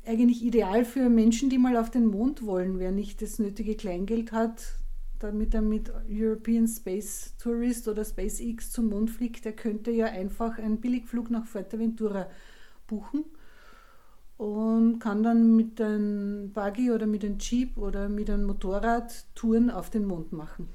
eigentlich 0.08 0.43
ideal 0.43 0.86
für 0.86 1.10
Menschen, 1.10 1.49
die 1.49 1.58
mal 1.58 1.78
auf 1.78 1.89
den 1.89 2.08
Mond 2.08 2.45
wollen. 2.45 2.80
Wer 2.80 2.91
nicht 2.91 3.22
das 3.22 3.39
nötige 3.39 3.76
Kleingeld 3.76 4.32
hat, 4.32 4.76
damit 5.20 5.53
er 5.53 5.62
mit 5.62 5.91
European 6.10 6.68
Space 6.68 7.36
Tourist 7.38 7.88
oder 7.88 8.03
SpaceX 8.03 8.72
zum 8.72 8.89
Mond 8.89 9.10
fliegt, 9.10 9.45
der 9.45 9.53
könnte 9.53 9.91
ja 9.91 10.08
einfach 10.08 10.58
einen 10.58 10.80
Billigflug 10.80 11.30
nach 11.30 11.45
Fuerteventura 11.45 12.30
buchen 12.88 13.26
und 14.38 14.99
kann 14.99 15.24
dann 15.24 15.56
mit 15.56 15.80
einem 15.80 16.51
Buggy 16.51 16.91
oder 16.91 17.08
mit 17.08 17.24
einem 17.24 17.38
Jeep 17.39 17.78
oder 17.78 18.10
mit 18.10 18.30
einem 18.30 18.45
Motorrad 18.45 19.26
Touren 19.36 19.70
auf 19.70 19.89
den 19.89 20.06
Mond 20.06 20.34
machen. 20.34 20.68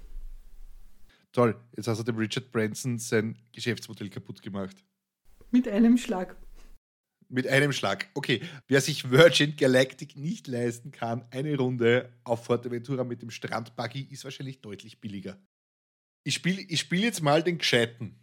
Toll, 1.33 1.55
jetzt 1.77 1.87
hast 1.87 1.99
du 1.99 2.05
dem 2.05 2.17
Richard 2.17 2.51
Branson 2.51 2.99
sein 2.99 3.37
Geschäftsmodell 3.53 4.09
kaputt 4.09 4.43
gemacht. 4.43 4.85
Mit 5.51 5.69
einem 5.69 5.97
Schlag. 5.97 6.37
Mit 7.33 7.47
einem 7.47 7.73
Schlag. 7.73 8.09
Okay, 8.15 8.43
wer 8.67 8.81
sich 8.81 9.11
Virgin 9.11 9.55
Galactic 9.57 10.17
nicht 10.17 10.49
leisten 10.49 10.91
kann, 10.91 11.25
eine 11.31 11.57
Runde 11.57 12.13
auf 12.25 12.45
Forteventura 12.45 13.05
mit 13.05 13.23
dem 13.23 13.31
Strandbuggy 13.31 14.09
ist 14.11 14.25
wahrscheinlich 14.25 14.61
deutlich 14.61 15.01
billiger. 15.01 15.39
Ich 16.25 16.35
spiele 16.35 16.61
ich 16.61 16.81
spiel 16.81 17.05
jetzt 17.05 17.23
mal 17.23 17.45
den 17.45 17.59
Gescheiten. 17.59 18.17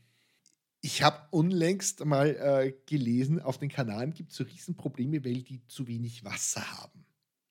Ich 0.81 1.03
habe 1.03 1.25
unlängst 1.31 2.03
mal 2.03 2.35
äh, 2.35 2.73
gelesen, 2.85 3.41
auf 3.41 3.57
den 3.57 3.69
Kanaren 3.69 4.13
gibt 4.13 4.31
es 4.31 4.37
so 4.37 4.43
Riesenprobleme, 4.43 5.23
weil 5.23 5.41
die 5.41 5.65
zu 5.67 5.87
wenig 5.87 6.25
Wasser 6.25 6.69
haben. 6.79 7.05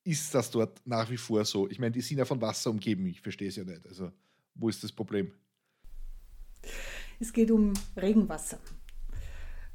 Ist 0.05 0.35
das 0.35 0.51
dort 0.51 0.87
nach 0.87 1.11
wie 1.11 1.17
vor 1.17 1.45
so? 1.47 1.69
Ich 1.71 1.79
meine, 1.79 1.93
die 1.93 2.03
sind 2.03 2.19
ja 2.19 2.27
von 2.27 2.41
Wasser 2.41 2.71
umgeben, 2.71 3.07
ich 3.07 3.23
verstehe 3.23 3.49
es 3.49 3.57
ja 3.57 3.65
nicht. 3.65 3.85
Also, 3.87 4.13
wo 4.55 4.69
ist 4.69 4.85
das 4.85 4.93
Problem? 4.93 5.33
Es 7.19 7.33
geht 7.33 7.51
um 7.51 7.73
Regenwasser. 7.97 8.61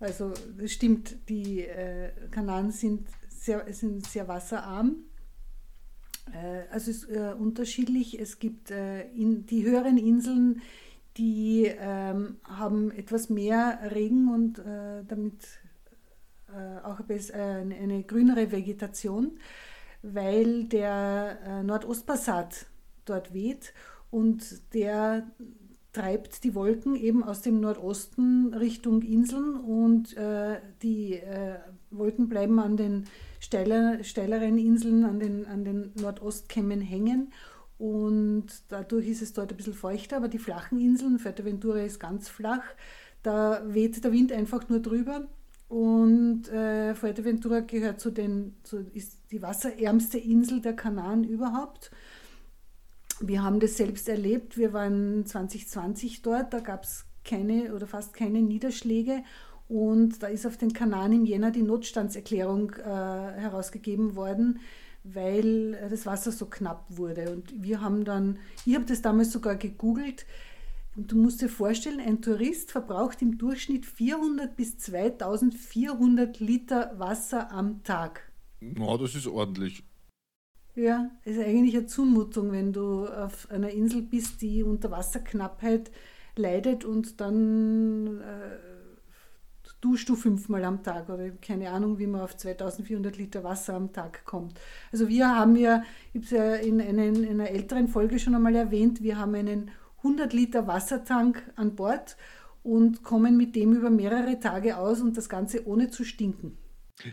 Also 0.01 0.33
es 0.57 0.73
stimmt, 0.73 1.29
die 1.29 1.61
äh, 1.61 2.09
Kanaren 2.31 2.71
sind 2.71 3.07
sehr, 3.29 3.71
sind 3.71 4.05
sehr 4.07 4.27
wasserarm. 4.27 4.95
Äh, 6.33 6.63
also 6.71 6.89
es 6.89 7.03
ist 7.03 7.09
äh, 7.11 7.35
unterschiedlich. 7.37 8.19
Es 8.19 8.39
gibt 8.39 8.71
äh, 8.71 9.03
in, 9.11 9.45
die 9.45 9.63
höheren 9.63 9.99
Inseln, 9.99 10.63
die 11.17 11.65
ähm, 11.65 12.37
haben 12.43 12.89
etwas 12.89 13.29
mehr 13.29 13.79
Regen 13.93 14.33
und 14.33 14.57
äh, 14.57 15.03
damit 15.07 15.43
äh, 16.49 16.79
auch 16.83 16.99
eine, 17.07 17.75
eine, 17.75 18.03
grünere 18.03 18.51
Vegetation, 18.51 19.37
weil 20.01 20.63
der 20.63 21.61
Nordostpassat 21.63 22.65
dort 23.05 23.35
weht 23.35 23.73
und 24.09 24.73
der 24.73 25.27
treibt 25.93 26.43
die 26.43 26.55
Wolken 26.55 26.95
eben 26.95 27.23
aus 27.23 27.41
dem 27.41 27.59
Nordosten 27.59 28.53
Richtung 28.53 29.01
Inseln 29.01 29.55
und 29.57 30.15
äh, 30.15 30.59
die 30.81 31.15
äh, 31.15 31.59
Wolken 31.89 32.29
bleiben 32.29 32.59
an 32.59 32.77
den 32.77 33.05
steiler, 33.39 34.03
steileren 34.03 34.57
Inseln, 34.57 35.03
an 35.03 35.19
den, 35.19 35.45
an 35.45 35.65
den 35.65 35.91
Nordostkämmen 35.95 36.79
hängen. 36.79 37.33
Und 37.77 38.45
dadurch 38.69 39.07
ist 39.07 39.21
es 39.21 39.33
dort 39.33 39.51
ein 39.51 39.57
bisschen 39.57 39.73
feuchter, 39.73 40.17
aber 40.17 40.27
die 40.27 40.37
flachen 40.37 40.79
Inseln, 40.79 41.19
Fuerteventura 41.19 41.79
ist 41.79 41.99
ganz 41.99 42.29
flach, 42.29 42.63
da 43.23 43.61
weht 43.65 44.03
der 44.03 44.11
Wind 44.11 44.31
einfach 44.31 44.69
nur 44.69 44.79
drüber. 44.79 45.27
Und 45.67 46.49
äh, 46.49 46.95
Fuerteventura 46.95 47.61
gehört 47.61 47.99
zu 47.99 48.11
den, 48.11 48.55
zu, 48.63 48.85
ist 48.93 49.17
die 49.31 49.41
wasserärmste 49.41 50.17
Insel 50.17 50.61
der 50.61 50.75
Kanaren 50.75 51.23
überhaupt 51.23 51.91
wir 53.21 53.43
haben 53.43 53.59
das 53.59 53.77
selbst 53.77 54.09
erlebt. 54.09 54.57
Wir 54.57 54.73
waren 54.73 55.25
2020 55.25 56.21
dort, 56.21 56.53
da 56.53 56.59
gab 56.59 56.83
es 56.83 57.05
keine 57.23 57.73
oder 57.73 57.87
fast 57.87 58.13
keine 58.13 58.41
Niederschläge. 58.41 59.23
Und 59.67 60.21
da 60.21 60.27
ist 60.27 60.45
auf 60.45 60.57
den 60.57 60.73
Kanaren 60.73 61.13
im 61.13 61.25
Jänner 61.25 61.51
die 61.51 61.61
Notstandserklärung 61.61 62.73
äh, 62.73 62.83
herausgegeben 62.83 64.15
worden, 64.15 64.59
weil 65.03 65.77
das 65.89 66.05
Wasser 66.05 66.31
so 66.31 66.47
knapp 66.47 66.85
wurde. 66.89 67.31
Und 67.31 67.53
wir 67.63 67.79
haben 67.79 68.03
dann, 68.03 68.39
ich 68.65 68.75
habe 68.75 68.85
das 68.85 69.01
damals 69.01 69.31
sogar 69.31 69.55
gegoogelt. 69.55 70.25
Du 70.97 71.15
musst 71.15 71.41
dir 71.41 71.47
vorstellen, 71.47 72.01
ein 72.01 72.21
Tourist 72.21 72.71
verbraucht 72.71 73.21
im 73.21 73.37
Durchschnitt 73.37 73.85
400 73.85 74.57
bis 74.57 74.77
2400 74.77 76.41
Liter 76.41 76.91
Wasser 76.97 77.49
am 77.51 77.81
Tag. 77.83 78.29
Ja, 78.59 78.97
das 78.97 79.15
ist 79.15 79.27
ordentlich. 79.27 79.85
Ja, 80.75 81.11
es 81.25 81.35
ist 81.35 81.43
eigentlich 81.43 81.75
eine 81.75 81.85
Zumutung, 81.85 82.51
wenn 82.53 82.71
du 82.71 83.05
auf 83.05 83.49
einer 83.51 83.71
Insel 83.71 84.01
bist, 84.03 84.41
die 84.41 84.63
unter 84.63 84.89
Wasserknappheit 84.89 85.91
leidet 86.37 86.85
und 86.85 87.19
dann 87.19 88.21
äh, 88.21 88.57
duschst 89.81 90.07
du 90.07 90.15
fünfmal 90.15 90.63
am 90.63 90.81
Tag 90.81 91.09
oder 91.09 91.29
keine 91.31 91.71
Ahnung, 91.71 91.99
wie 91.99 92.07
man 92.07 92.21
auf 92.21 92.37
2400 92.37 93.17
Liter 93.17 93.43
Wasser 93.43 93.73
am 93.73 93.91
Tag 93.91 94.23
kommt. 94.23 94.59
Also 94.93 95.09
wir 95.09 95.35
haben 95.35 95.57
ja, 95.57 95.83
ich 96.13 96.21
habe 96.21 96.25
es 96.25 96.31
ja 96.31 96.55
in, 96.55 96.79
einen, 96.79 97.23
in 97.23 97.41
einer 97.41 97.49
älteren 97.49 97.89
Folge 97.89 98.17
schon 98.17 98.35
einmal 98.35 98.55
erwähnt, 98.55 99.01
wir 99.01 99.17
haben 99.17 99.35
einen 99.35 99.71
100 99.97 100.31
Liter 100.31 100.67
Wassertank 100.67 101.43
an 101.57 101.75
Bord 101.75 102.15
und 102.63 103.03
kommen 103.03 103.35
mit 103.35 103.55
dem 103.55 103.73
über 103.73 103.89
mehrere 103.89 104.39
Tage 104.39 104.77
aus 104.77 105.01
und 105.01 105.17
das 105.17 105.27
Ganze 105.27 105.67
ohne 105.67 105.89
zu 105.89 106.05
stinken. 106.05 106.57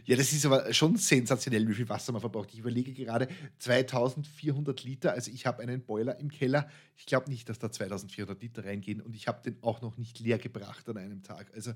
Ja, 0.05 0.17
das 0.17 0.33
ist 0.33 0.45
aber 0.47 0.73
schon 0.73 0.97
sensationell, 0.97 1.69
wie 1.69 1.75
viel 1.75 1.89
Wasser 1.89 2.13
man 2.13 2.21
verbraucht. 2.21 2.51
Ich 2.53 2.59
überlege 2.61 2.93
gerade 2.93 3.29
2400 3.59 4.83
Liter. 4.85 5.13
Also 5.13 5.31
ich 5.31 5.47
habe 5.47 5.63
einen 5.63 5.83
Boiler 5.83 6.19
im 6.19 6.31
Keller. 6.31 6.69
Ich 6.97 7.07
glaube 7.07 7.31
nicht, 7.31 7.49
dass 7.49 7.59
da 7.59 7.71
2400 7.71 8.41
Liter 8.43 8.65
reingehen 8.65 9.01
und 9.01 9.15
ich 9.15 9.29
habe 9.29 9.43
den 9.43 9.63
auch 9.63 9.81
noch 9.81 9.97
nicht 9.97 10.19
leer 10.21 10.39
gebracht 10.39 10.89
an 10.89 10.97
einem 10.97 11.23
Tag. 11.23 11.51
Also 11.55 11.73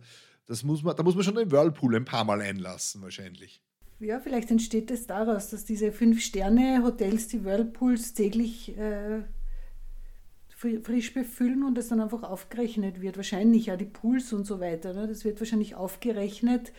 das 0.47 0.63
muss 0.63 0.83
man, 0.83 0.97
da 0.97 1.03
muss 1.03 1.15
man 1.15 1.25
schon 1.25 1.35
den 1.35 1.51
Whirlpool 1.51 1.97
ein 1.97 2.05
paar 2.05 2.25
Mal 2.25 2.41
einlassen 2.41 3.03
wahrscheinlich. 3.03 3.63
Ja, 4.01 4.19
vielleicht 4.19 4.51
entsteht 4.51 4.91
es 4.91 5.07
daraus, 5.07 5.51
dass 5.51 5.65
diese 5.65 5.93
Fünf-Sterne-Hotels 5.93 7.29
die 7.29 7.45
Whirlpools 7.45 8.15
täglich 8.15 8.77
äh, 8.77 9.23
frisch 10.83 11.15
befüllen 11.15 11.63
und 11.63 11.77
das 11.77 11.89
dann 11.89 12.01
einfach 12.01 12.25
aufgerechnet 12.25 13.01
wird. 13.01 13.17
Wahrscheinlich 13.17 13.67
ja 13.67 13.77
die 13.77 13.85
Pools 13.85 14.33
und 14.33 14.45
so 14.45 14.61
weiter. 14.61 14.93
Ne? 14.93 15.07
Das 15.07 15.25
wird 15.25 15.41
wahrscheinlich 15.41 15.75
aufgerechnet 15.77 16.73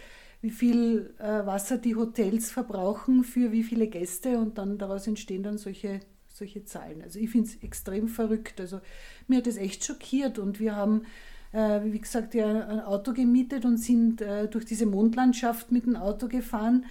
wie 0.43 0.51
viel 0.51 1.15
äh, 1.19 1.45
Wasser 1.45 1.77
die 1.77 1.95
Hotels 1.95 2.51
verbrauchen 2.51 3.23
für 3.23 3.53
wie 3.53 3.63
viele 3.63 3.87
Gäste 3.87 4.37
und 4.37 4.57
dann 4.57 4.77
daraus 4.77 5.07
entstehen 5.07 5.41
dann 5.41 5.57
solche, 5.57 6.01
solche 6.27 6.65
Zahlen. 6.65 7.01
Also 7.01 7.17
ich 7.17 7.29
finde 7.29 7.47
es 7.47 7.63
extrem 7.63 8.09
verrückt. 8.09 8.59
Also 8.59 8.81
mir 9.29 9.37
hat 9.37 9.47
das 9.47 9.55
echt 9.55 9.85
schockiert 9.85 10.39
und 10.39 10.59
wir 10.59 10.75
haben, 10.75 11.03
äh, 11.53 11.79
wie 11.85 11.97
gesagt, 11.97 12.33
ja 12.33 12.67
ein 12.67 12.81
Auto 12.81 13.13
gemietet 13.13 13.63
und 13.63 13.77
sind 13.77 14.19
äh, 14.19 14.49
durch 14.49 14.65
diese 14.65 14.85
Mondlandschaft 14.85 15.71
mit 15.71 15.85
dem 15.85 15.95
Auto 15.95 16.27
gefahren, 16.27 16.87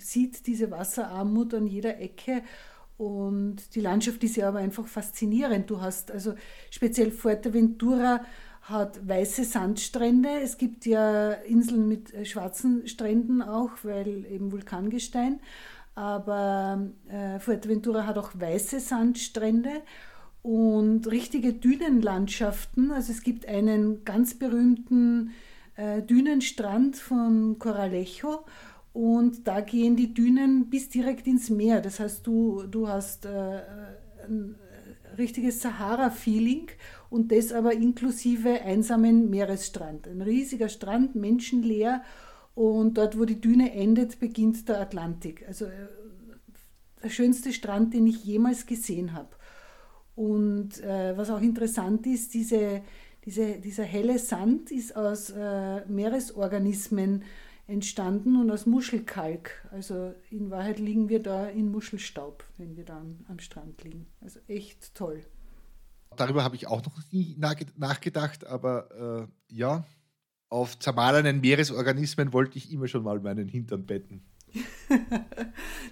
sieht 0.00 0.48
diese 0.48 0.72
Wasserarmut 0.72 1.54
an 1.54 1.68
jeder 1.68 2.00
Ecke. 2.00 2.42
Und 2.96 3.76
die 3.76 3.80
Landschaft 3.80 4.24
ist 4.24 4.34
ja 4.34 4.48
aber 4.48 4.58
einfach 4.58 4.88
faszinierend. 4.88 5.70
Du 5.70 5.80
hast 5.80 6.10
also 6.10 6.34
speziell 6.68 7.12
Fuerteventura 7.12 8.24
hat 8.68 9.08
weiße 9.08 9.44
Sandstrände. 9.44 10.28
Es 10.42 10.58
gibt 10.58 10.84
ja 10.84 11.32
Inseln 11.32 11.88
mit 11.88 12.12
schwarzen 12.26 12.86
Stränden 12.86 13.42
auch, 13.42 13.70
weil 13.82 14.26
eben 14.26 14.52
Vulkangestein. 14.52 15.40
Aber 15.94 16.86
äh, 17.08 17.40
Fuerteventura 17.40 18.06
hat 18.06 18.18
auch 18.18 18.30
weiße 18.34 18.78
Sandstrände 18.78 19.82
und 20.42 21.10
richtige 21.10 21.54
Dünenlandschaften. 21.54 22.90
Also 22.92 23.12
es 23.12 23.22
gibt 23.22 23.46
einen 23.46 24.04
ganz 24.04 24.34
berühmten 24.34 25.32
äh, 25.76 26.02
Dünenstrand 26.02 26.96
von 26.96 27.58
Coralejo 27.58 28.44
und 28.92 29.46
da 29.46 29.60
gehen 29.60 29.96
die 29.96 30.14
Dünen 30.14 30.70
bis 30.70 30.88
direkt 30.88 31.26
ins 31.26 31.50
Meer. 31.50 31.80
Das 31.80 32.00
heißt, 32.00 32.26
du, 32.26 32.64
du 32.64 32.88
hast 32.88 33.26
äh, 33.26 33.60
richtiges 35.18 35.60
Sahara-Feeling 35.60 36.68
und 37.10 37.32
das 37.32 37.52
aber 37.52 37.72
inklusive 37.72 38.62
einsamen 38.62 39.30
Meeresstrand. 39.30 40.06
Ein 40.06 40.22
riesiger 40.22 40.68
Strand, 40.68 41.14
menschenleer 41.14 42.02
und 42.54 42.98
dort, 42.98 43.18
wo 43.18 43.24
die 43.24 43.40
Düne 43.40 43.72
endet, 43.72 44.20
beginnt 44.20 44.68
der 44.68 44.80
Atlantik. 44.80 45.44
Also 45.46 45.66
äh, 45.66 45.88
der 47.02 47.10
schönste 47.10 47.52
Strand, 47.52 47.94
den 47.94 48.06
ich 48.06 48.24
jemals 48.24 48.66
gesehen 48.66 49.12
habe. 49.12 49.30
Und 50.16 50.82
äh, 50.82 51.16
was 51.16 51.30
auch 51.30 51.40
interessant 51.40 52.06
ist, 52.06 52.34
diese, 52.34 52.82
diese, 53.24 53.60
dieser 53.60 53.84
helle 53.84 54.18
Sand 54.18 54.72
ist 54.72 54.96
aus 54.96 55.30
äh, 55.30 55.86
Meeresorganismen 55.86 57.22
entstanden 57.68 58.40
und 58.40 58.50
aus 58.50 58.66
Muschelkalk. 58.66 59.68
Also 59.70 60.14
in 60.30 60.50
Wahrheit 60.50 60.78
liegen 60.78 61.08
wir 61.08 61.22
da 61.22 61.46
in 61.46 61.70
Muschelstaub, 61.70 62.42
wenn 62.56 62.76
wir 62.76 62.84
da 62.84 63.04
am, 63.28 63.38
Strand 63.38 63.84
liegen. 63.84 64.06
Also 64.20 64.40
echt 64.48 64.94
toll. 64.94 65.22
Darüber 66.16 66.42
habe 66.42 66.56
ich 66.56 66.66
auch 66.66 66.84
noch 66.84 66.98
nie 67.12 67.36
nachgedacht, 67.76 68.46
aber 68.46 69.28
äh, 69.50 69.54
ja, 69.54 69.84
auf 70.48 70.78
zermahlenen 70.78 71.40
Meeresorganismen 71.42 72.32
wollte 72.32 72.56
ich 72.56 72.72
immer 72.72 72.88
schon 72.88 73.04
mal 73.04 73.20
meinen 73.20 73.46
Hintern 73.46 73.84
betten. 73.84 74.22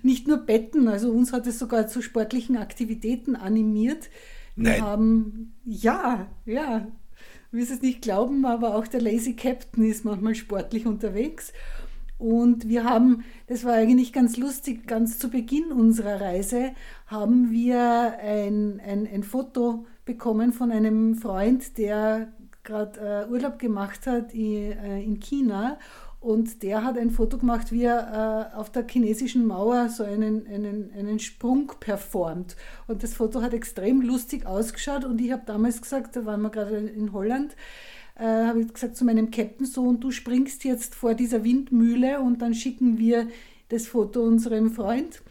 Nicht 0.03 0.27
nur 0.27 0.39
betten, 0.39 0.89
also 0.89 1.13
uns 1.13 1.33
hat 1.35 1.47
es 1.47 1.59
sogar 1.59 1.89
zu 1.89 2.01
sportlichen 2.01 2.57
Aktivitäten 2.57 3.37
animiert. 3.37 4.09
Wir 4.57 4.71
Nein. 4.71 4.83
haben, 4.83 5.55
ja, 5.67 6.27
ja, 6.47 6.87
wirst 7.51 7.71
es 7.71 7.83
nicht 7.83 8.03
glauben, 8.03 8.45
aber 8.45 8.75
auch 8.75 8.87
der 8.87 9.01
Lazy 9.01 9.35
Captain 9.35 9.85
ist 9.85 10.05
manchmal 10.05 10.35
sportlich 10.35 10.87
unterwegs. 10.87 11.53
Und 12.19 12.69
wir 12.69 12.85
haben, 12.85 13.25
das 13.47 13.65
war 13.65 13.75
eigentlich 13.75 14.13
ganz 14.13 14.37
lustig, 14.37 14.87
ganz 14.87 15.19
zu 15.19 15.29
Beginn 15.29 15.71
unserer 15.71 16.21
Reise 16.21 16.73
haben 17.07 17.51
wir 17.51 18.19
ein, 18.23 18.81
ein, 18.81 19.07
ein 19.07 19.23
Foto 19.23 19.85
bekommen 20.07 20.53
von 20.53 20.71
einem 20.73 21.17
Freund, 21.17 21.77
der 21.77 22.33
gerade 22.65 23.27
äh, 23.29 23.31
Urlaub 23.31 23.59
gemacht 23.59 24.07
hat 24.07 24.33
in, 24.33 24.73
äh, 24.73 25.03
in 25.03 25.21
China 25.21 25.79
und 26.27 26.65
der 26.65 26.83
hat 26.83 26.99
ein 26.99 27.13
Foto 27.13 27.39
gemacht, 27.39 27.71
wie 27.71 27.85
er 27.85 28.51
äh, 28.53 28.57
auf 28.57 28.69
der 28.69 28.85
chinesischen 28.85 29.47
Mauer 29.47 29.89
so 29.89 30.03
einen, 30.03 30.45
einen, 30.49 30.91
einen 30.93 31.21
Sprung 31.21 31.71
performt. 31.79 32.57
Und 32.89 33.05
das 33.05 33.15
Foto 33.15 33.43
hat 33.43 33.55
extrem 33.55 34.01
lustig 34.01 34.45
ausgeschaut. 34.45 35.05
Und 35.05 35.21
ich 35.21 35.31
habe 35.31 35.45
damals 35.47 35.81
gesagt, 35.81 36.17
da 36.17 36.27
waren 36.27 36.43
wir 36.43 36.51
gerade 36.51 36.79
in 36.79 37.13
Holland, 37.13 37.55
äh, 38.17 38.25
habe 38.25 38.61
ich 38.61 38.75
gesagt 38.75 38.97
zu 38.97 39.05
meinem 39.05 39.31
Captain 39.31 39.67
so, 39.67 39.83
und 39.83 40.03
du 40.03 40.11
springst 40.11 40.65
jetzt 40.65 40.97
vor 40.97 41.15
dieser 41.15 41.45
Windmühle 41.45 42.19
und 42.21 42.43
dann 42.43 42.55
schicken 42.55 42.99
wir 42.99 43.29
das 43.69 43.87
Foto 43.87 44.23
unserem 44.23 44.73
Freund. 44.73 45.23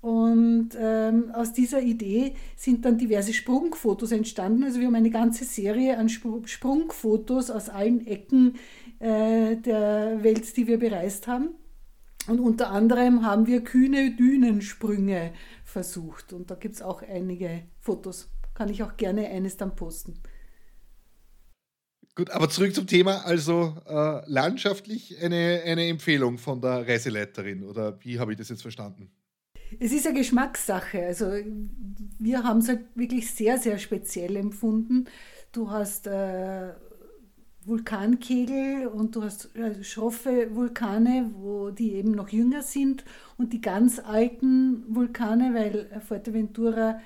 Und 0.00 0.70
ähm, 0.78 1.30
aus 1.32 1.52
dieser 1.52 1.80
Idee 1.80 2.34
sind 2.56 2.84
dann 2.84 2.98
diverse 2.98 3.32
Sprungfotos 3.32 4.12
entstanden. 4.12 4.64
Also 4.64 4.80
wir 4.80 4.88
haben 4.88 4.94
eine 4.94 5.10
ganze 5.10 5.44
Serie 5.44 5.96
an 5.96 6.08
Sprungfotos 6.08 7.50
aus 7.50 7.68
allen 7.68 8.06
Ecken 8.06 8.54
äh, 9.00 9.56
der 9.56 10.22
Welt, 10.22 10.56
die 10.56 10.66
wir 10.66 10.78
bereist 10.78 11.26
haben. 11.26 11.54
Und 12.28 12.38
unter 12.38 12.70
anderem 12.70 13.24
haben 13.24 13.46
wir 13.46 13.64
kühne 13.64 14.14
Dünensprünge 14.14 15.32
versucht. 15.64 16.32
Und 16.32 16.50
da 16.50 16.54
gibt 16.54 16.76
es 16.76 16.82
auch 16.82 17.02
einige 17.02 17.64
Fotos. 17.80 18.28
Kann 18.54 18.68
ich 18.68 18.82
auch 18.82 18.96
gerne 18.96 19.28
eines 19.28 19.56
dann 19.56 19.74
posten. 19.74 20.20
Gut, 22.14 22.30
aber 22.30 22.50
zurück 22.50 22.74
zum 22.74 22.86
Thema. 22.86 23.24
Also 23.24 23.76
äh, 23.86 24.20
landschaftlich 24.26 25.16
eine, 25.22 25.62
eine 25.64 25.88
Empfehlung 25.88 26.36
von 26.36 26.60
der 26.60 26.86
Reiseleiterin 26.86 27.64
oder 27.64 27.98
wie 28.04 28.18
habe 28.18 28.32
ich 28.32 28.38
das 28.38 28.50
jetzt 28.50 28.62
verstanden? 28.62 29.10
Es 29.78 29.92
ist 29.92 30.06
eine 30.06 30.18
Geschmackssache. 30.18 31.06
Also 31.06 31.32
wir 32.18 32.42
haben 32.42 32.58
es 32.58 32.68
halt 32.68 32.84
wirklich 32.94 33.30
sehr, 33.30 33.56
sehr 33.56 33.78
speziell 33.78 34.36
empfunden. 34.36 35.06
Du 35.52 35.70
hast 35.70 36.06
äh, 36.06 36.72
Vulkankegel 37.64 38.86
und 38.86 39.16
du 39.16 39.22
hast 39.22 39.54
äh, 39.54 39.84
schroffe 39.84 40.54
Vulkane, 40.54 41.30
wo 41.34 41.70
die 41.70 41.92
eben 41.92 42.12
noch 42.12 42.30
jünger 42.30 42.62
sind 42.62 43.04
und 43.36 43.52
die 43.52 43.60
ganz 43.60 43.98
alten 43.98 44.84
Vulkane, 44.88 45.54
weil 45.54 46.00
Fuerteventura 46.00 47.00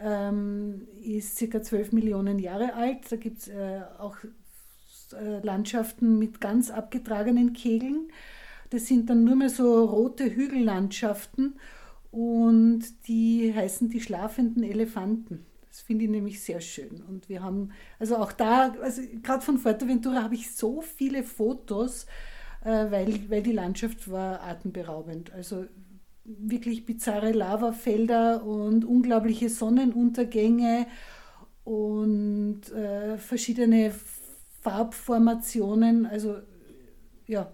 ähm, 0.00 0.88
ist 1.02 1.36
circa 1.36 1.62
12 1.62 1.92
Millionen 1.92 2.38
Jahre 2.38 2.74
alt. 2.74 3.10
Da 3.10 3.16
gibt 3.16 3.38
es 3.38 3.48
äh, 3.48 3.82
auch 3.98 4.16
äh, 5.12 5.40
Landschaften 5.42 6.18
mit 6.18 6.40
ganz 6.40 6.70
abgetragenen 6.70 7.52
Kegeln. 7.52 8.08
Das 8.70 8.86
sind 8.86 9.10
dann 9.10 9.24
nur 9.24 9.36
mehr 9.36 9.50
so 9.50 9.84
rote 9.84 10.34
Hügellandschaften 10.34 11.54
und 12.10 12.82
die 13.06 13.52
heißen 13.54 13.90
die 13.90 14.00
schlafenden 14.00 14.62
Elefanten. 14.62 15.46
Das 15.72 15.80
finde 15.80 16.04
ich 16.04 16.10
nämlich 16.10 16.42
sehr 16.42 16.60
schön. 16.60 17.02
Und 17.08 17.30
wir 17.30 17.42
haben, 17.42 17.70
also 17.98 18.18
auch 18.18 18.32
da, 18.32 18.74
also 18.82 19.00
gerade 19.22 19.42
von 19.42 19.56
Fuerteventura 19.56 20.22
habe 20.22 20.34
ich 20.34 20.54
so 20.54 20.82
viele 20.82 21.24
Fotos, 21.24 22.04
äh, 22.62 22.90
weil, 22.90 23.30
weil 23.30 23.42
die 23.42 23.52
Landschaft 23.52 24.10
war 24.10 24.42
atemberaubend. 24.42 25.32
Also 25.32 25.64
wirklich 26.24 26.84
bizarre 26.84 27.32
Lavafelder 27.32 28.44
und 28.44 28.84
unglaubliche 28.84 29.48
Sonnenuntergänge 29.48 30.86
und 31.64 32.70
äh, 32.72 33.16
verschiedene 33.16 33.94
Farbformationen. 34.60 36.04
Also 36.04 36.36
ja, 37.26 37.50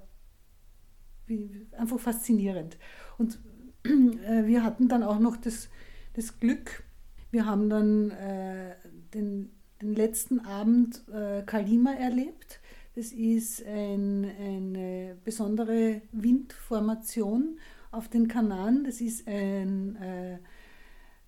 einfach 1.70 2.00
faszinierend. 2.00 2.78
Und 3.16 3.38
äh, 3.84 4.44
wir 4.44 4.64
hatten 4.64 4.88
dann 4.88 5.04
auch 5.04 5.20
noch 5.20 5.36
das, 5.36 5.68
das 6.14 6.40
Glück, 6.40 6.82
wir 7.30 7.46
haben 7.46 7.68
dann 7.68 8.10
äh, 8.10 8.74
den, 9.14 9.50
den 9.82 9.94
letzten 9.94 10.40
Abend 10.40 11.02
äh, 11.12 11.42
Kalima 11.42 11.92
erlebt. 11.92 12.60
Das 12.94 13.12
ist 13.12 13.64
ein, 13.64 14.24
eine 14.24 15.16
besondere 15.24 16.02
Windformation 16.12 17.58
auf 17.90 18.08
den 18.08 18.28
Kanaren. 18.28 18.84
Das 18.84 19.00
ist 19.00 19.28
ein, 19.28 19.96
äh, 19.96 20.38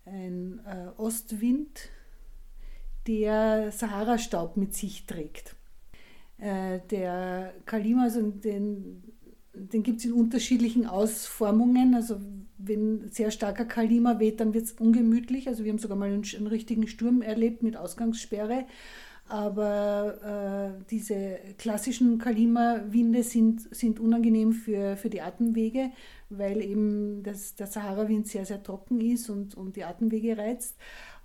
ein 0.06 0.60
äh, 0.66 0.88
Ostwind, 0.96 1.90
der 3.06 3.70
Sahara-Staub 3.72 4.56
mit 4.56 4.74
sich 4.74 5.06
trägt. 5.06 5.54
Äh, 6.38 6.80
der 6.90 7.54
Kalima, 7.66 8.04
also 8.04 8.22
den, 8.30 9.02
den 9.54 9.82
gibt 9.82 9.98
es 10.00 10.06
in 10.06 10.12
unterschiedlichen 10.12 10.86
Ausformungen. 10.86 11.94
Also 11.94 12.20
wenn 12.64 13.08
sehr 13.10 13.30
starker 13.30 13.64
Kalima 13.64 14.18
weht, 14.18 14.40
dann 14.40 14.54
wird 14.54 14.66
es 14.66 14.72
ungemütlich. 14.72 15.48
Also 15.48 15.64
wir 15.64 15.72
haben 15.72 15.78
sogar 15.78 15.96
mal 15.96 16.08
einen, 16.08 16.24
einen, 16.36 16.46
richtigen 16.46 16.86
Sturm 16.86 17.22
erlebt 17.22 17.62
mit 17.62 17.76
Ausgangssperre. 17.76 18.64
Aber 19.28 20.74
äh, 20.80 20.84
diese 20.90 21.38
klassischen 21.56 22.18
Kalima-Winde 22.18 23.22
sind, 23.22 23.74
sind 23.74 24.00
unangenehm 24.00 24.52
für, 24.52 24.96
für 24.96 25.08
die 25.08 25.20
Atemwege, 25.20 25.90
weil 26.30 26.60
eben 26.60 27.22
das, 27.22 27.54
der 27.54 27.68
Sahara-Wind 27.68 28.26
sehr, 28.26 28.44
sehr 28.44 28.62
trocken 28.62 29.00
ist 29.00 29.30
und, 29.30 29.54
und 29.54 29.76
die 29.76 29.84
Atemwege 29.84 30.36
reizt. 30.36 30.76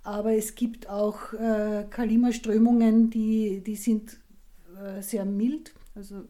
Aber 0.04 0.34
es 0.34 0.54
gibt 0.54 0.88
auch 0.88 1.32
äh, 1.32 1.84
Kalima-Strömungen, 1.90 3.10
die, 3.10 3.60
die 3.66 3.74
sind 3.74 4.18
äh, 4.80 5.02
sehr 5.02 5.24
mild. 5.24 5.74
Also 5.96 6.22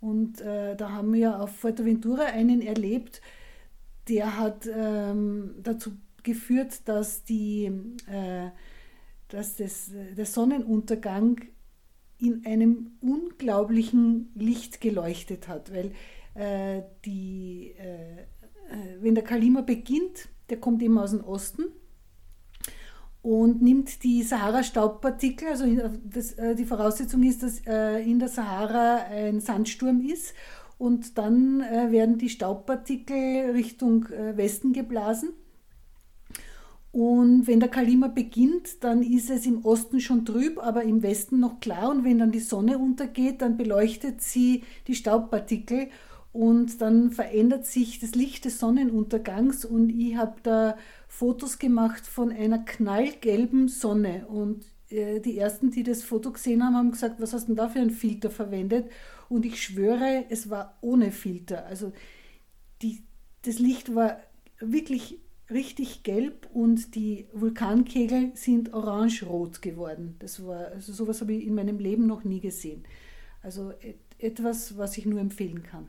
und 0.00 0.40
äh, 0.40 0.76
da 0.76 0.90
haben 0.90 1.12
wir 1.12 1.40
auf 1.40 1.56
Fuerteventura 1.56 2.24
einen 2.24 2.62
erlebt, 2.62 3.20
der 4.08 4.38
hat 4.38 4.68
ähm, 4.72 5.54
dazu 5.62 5.92
geführt, 6.22 6.88
dass, 6.88 7.24
die, 7.24 7.70
äh, 8.10 8.50
dass 9.28 9.56
das, 9.56 9.90
der 10.16 10.26
Sonnenuntergang 10.26 11.40
in 12.18 12.44
einem 12.44 12.92
unglaublichen 13.00 14.30
Licht 14.34 14.80
geleuchtet 14.80 15.48
hat, 15.48 15.72
weil 15.72 15.92
äh, 16.34 16.82
die, 17.04 17.74
äh, 17.78 18.22
äh, 18.22 18.26
wenn 19.00 19.14
der 19.14 19.24
Kalima 19.24 19.60
beginnt, 19.60 20.28
der 20.50 20.58
kommt 20.58 20.82
eben 20.82 20.98
aus 20.98 21.10
dem 21.10 21.22
Osten 21.22 21.64
und 23.22 23.62
nimmt 23.62 24.02
die 24.02 24.22
Sahara-Staubpartikel, 24.22 25.48
also 25.48 25.64
das, 26.04 26.32
äh, 26.32 26.54
die 26.54 26.64
Voraussetzung 26.64 27.22
ist, 27.22 27.42
dass 27.42 27.60
äh, 27.66 28.00
in 28.02 28.18
der 28.18 28.28
Sahara 28.28 29.04
ein 29.10 29.40
Sandsturm 29.40 30.00
ist 30.00 30.34
und 30.78 31.18
dann 31.18 31.60
äh, 31.60 31.90
werden 31.90 32.18
die 32.18 32.28
Staubpartikel 32.28 33.50
Richtung 33.50 34.08
Westen 34.08 34.72
geblasen. 34.72 35.30
Und 36.90 37.46
wenn 37.46 37.60
der 37.60 37.68
Kalima 37.68 38.08
beginnt, 38.08 38.82
dann 38.82 39.02
ist 39.02 39.30
es 39.30 39.44
im 39.46 39.64
Osten 39.64 40.00
schon 40.00 40.24
trüb, 40.24 40.58
aber 40.58 40.84
im 40.84 41.02
Westen 41.02 41.38
noch 41.38 41.60
klar. 41.60 41.90
Und 41.90 42.04
wenn 42.04 42.18
dann 42.18 42.32
die 42.32 42.40
Sonne 42.40 42.78
untergeht, 42.78 43.42
dann 43.42 43.56
beleuchtet 43.56 44.22
sie 44.22 44.62
die 44.86 44.94
Staubpartikel 44.94 45.88
und 46.32 46.80
dann 46.80 47.10
verändert 47.10 47.66
sich 47.66 48.00
das 48.00 48.14
Licht 48.14 48.46
des 48.46 48.58
Sonnenuntergangs. 48.58 49.64
Und 49.64 49.90
ich 49.90 50.16
habe 50.16 50.36
da 50.42 50.76
Fotos 51.08 51.58
gemacht 51.58 52.06
von 52.06 52.32
einer 52.32 52.58
knallgelben 52.58 53.68
Sonne 53.68 54.26
und 54.28 54.64
äh, 54.90 55.20
die 55.20 55.38
ersten, 55.38 55.70
die 55.70 55.82
das 55.82 56.02
Foto 56.02 56.32
gesehen 56.32 56.64
haben, 56.64 56.76
haben 56.76 56.90
gesagt, 56.90 57.20
was 57.20 57.32
hast 57.32 57.44
du 57.44 57.46
denn 57.48 57.56
da 57.56 57.68
für 57.68 57.80
einen 57.80 57.90
Filter 57.90 58.30
verwendet? 58.30 58.90
Und 59.28 59.44
ich 59.44 59.62
schwöre, 59.62 60.24
es 60.30 60.50
war 60.50 60.78
ohne 60.80 61.12
Filter. 61.12 61.66
Also 61.66 61.92
die, 62.82 63.02
das 63.42 63.58
Licht 63.58 63.94
war 63.94 64.20
wirklich 64.60 65.20
richtig 65.50 66.02
gelb 66.02 66.48
und 66.52 66.94
die 66.94 67.26
Vulkankegel 67.32 68.32
sind 68.34 68.74
orange-rot 68.74 69.62
geworden. 69.62 70.16
Das 70.18 70.44
war, 70.44 70.68
also 70.68 70.92
sowas 70.92 71.20
habe 71.20 71.32
ich 71.32 71.46
in 71.46 71.54
meinem 71.54 71.78
Leben 71.78 72.06
noch 72.06 72.24
nie 72.24 72.40
gesehen. 72.40 72.84
Also 73.42 73.72
et, 73.80 73.98
etwas, 74.18 74.76
was 74.76 74.98
ich 74.98 75.06
nur 75.06 75.20
empfehlen 75.20 75.62
kann. 75.62 75.88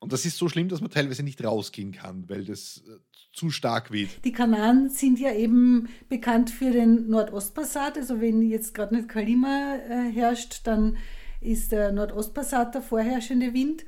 Und 0.00 0.12
das 0.12 0.24
ist 0.24 0.38
so 0.38 0.48
schlimm, 0.48 0.68
dass 0.68 0.80
man 0.80 0.90
teilweise 0.90 1.22
nicht 1.22 1.44
rausgehen 1.44 1.92
kann, 1.92 2.28
weil 2.28 2.44
das 2.44 2.82
äh, 2.88 2.98
zu 3.32 3.50
stark 3.50 3.92
weht. 3.92 4.24
Die 4.24 4.32
Kanaren 4.32 4.88
sind 4.88 5.20
ja 5.20 5.32
eben 5.32 5.88
bekannt 6.08 6.50
für 6.50 6.70
den 6.70 7.08
Nordostpassat. 7.08 7.98
Also 7.98 8.20
wenn 8.20 8.42
jetzt 8.42 8.74
gerade 8.74 8.96
nicht 8.96 9.08
Kalima 9.08 9.76
äh, 9.76 10.10
herrscht, 10.10 10.62
dann 10.64 10.96
ist 11.40 11.72
der 11.72 11.92
Nordostpassat 11.92 12.74
der 12.74 12.82
vorherrschende 12.82 13.52
Wind. 13.52 13.84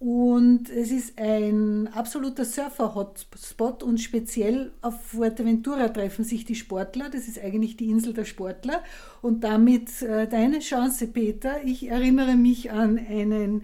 Und 0.00 0.68
es 0.68 0.90
ist 0.90 1.18
ein 1.18 1.88
absoluter 1.88 2.44
Surfer-Hotspot 2.44 3.82
und 3.82 3.98
speziell 3.98 4.72
auf 4.82 5.00
Fuerteventura 5.02 5.88
treffen 5.88 6.24
sich 6.24 6.44
die 6.44 6.56
Sportler. 6.56 7.08
Das 7.10 7.26
ist 7.26 7.38
eigentlich 7.38 7.76
die 7.76 7.88
Insel 7.88 8.12
der 8.12 8.24
Sportler. 8.24 8.82
Und 9.22 9.44
damit 9.44 10.02
äh, 10.02 10.28
deine 10.28 10.58
Chance, 10.58 11.06
Peter. 11.06 11.64
Ich 11.64 11.88
erinnere 11.88 12.34
mich 12.34 12.70
an 12.70 12.98
einen 12.98 13.62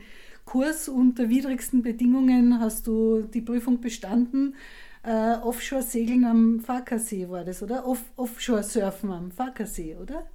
Kurs 0.50 0.88
unter 0.88 1.28
widrigsten 1.28 1.80
Bedingungen. 1.82 2.58
Hast 2.58 2.88
du 2.88 3.22
die 3.22 3.40
Prüfung 3.40 3.80
bestanden? 3.80 4.56
Äh, 5.04 5.36
Offshore-Segeln 5.36 6.24
am 6.24 6.58
Farkasee 6.58 7.28
war 7.28 7.44
das, 7.44 7.62
oder? 7.62 7.86
Off 7.86 8.02
Offshore-Surfen 8.16 9.12
am 9.12 9.30
Farkasee, 9.30 9.94
oder? 9.94 10.28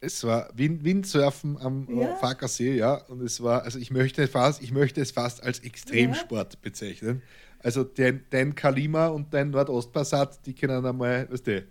Es 0.00 0.24
war 0.24 0.50
Wind, 0.56 0.82
Windsurfen 0.82 1.56
am 1.58 1.86
ja. 1.88 2.16
Farkasee, 2.16 2.74
ja. 2.74 2.94
Und 3.06 3.22
es 3.22 3.40
war, 3.40 3.62
also 3.62 3.78
ich 3.78 3.92
möchte 3.92 4.26
fast, 4.26 4.60
ich 4.64 4.72
möchte 4.72 5.00
es 5.00 5.12
fast 5.12 5.44
als 5.44 5.60
Extremsport 5.60 6.54
ja. 6.54 6.60
bezeichnen. 6.60 7.22
Also 7.60 7.84
dein, 7.84 8.24
dein 8.30 8.56
Kalima 8.56 9.06
und 9.06 9.32
dein 9.32 9.50
Nordostpassat, 9.50 10.44
die 10.44 10.54
können 10.54 10.84
einmal, 10.84 11.30
weißt 11.30 11.46
du, 11.46 11.64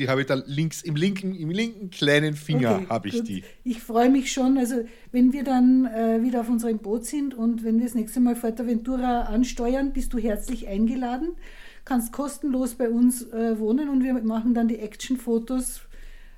die 0.00 0.08
habe 0.08 0.22
ich 0.22 0.26
da 0.26 0.34
links 0.46 0.82
im 0.82 0.96
linken, 0.96 1.34
im 1.34 1.50
linken 1.50 1.90
kleinen 1.90 2.34
Finger 2.34 2.76
okay, 2.76 2.86
habe 2.88 3.08
ich 3.08 3.14
gut. 3.14 3.28
die. 3.28 3.44
Ich 3.62 3.80
freue 3.80 4.10
mich 4.10 4.32
schon. 4.32 4.58
Also 4.58 4.84
wenn 5.12 5.32
wir 5.32 5.44
dann 5.44 5.86
äh, 5.86 6.22
wieder 6.22 6.40
auf 6.40 6.48
unserem 6.48 6.78
Boot 6.78 7.06
sind 7.06 7.34
und 7.34 7.62
wenn 7.62 7.78
wir 7.78 7.84
das 7.84 7.94
nächste 7.94 8.20
Mal 8.20 8.34
Fuerteventura 8.34 9.22
ansteuern, 9.22 9.92
bist 9.92 10.12
du 10.12 10.18
herzlich 10.18 10.66
eingeladen. 10.66 11.36
Kannst 11.84 12.12
kostenlos 12.12 12.74
bei 12.74 12.88
uns 12.90 13.22
äh, 13.30 13.58
wohnen 13.58 13.88
und 13.88 14.02
wir 14.02 14.14
machen 14.14 14.54
dann 14.54 14.68
die 14.68 14.78
Action-Fotos 14.78 15.82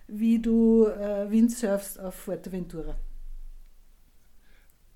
wie 0.09 0.39
du 0.39 0.87
äh, 0.87 1.31
Windsurfst 1.31 1.99
auf 1.99 2.15
Fuerteventura. 2.15 2.97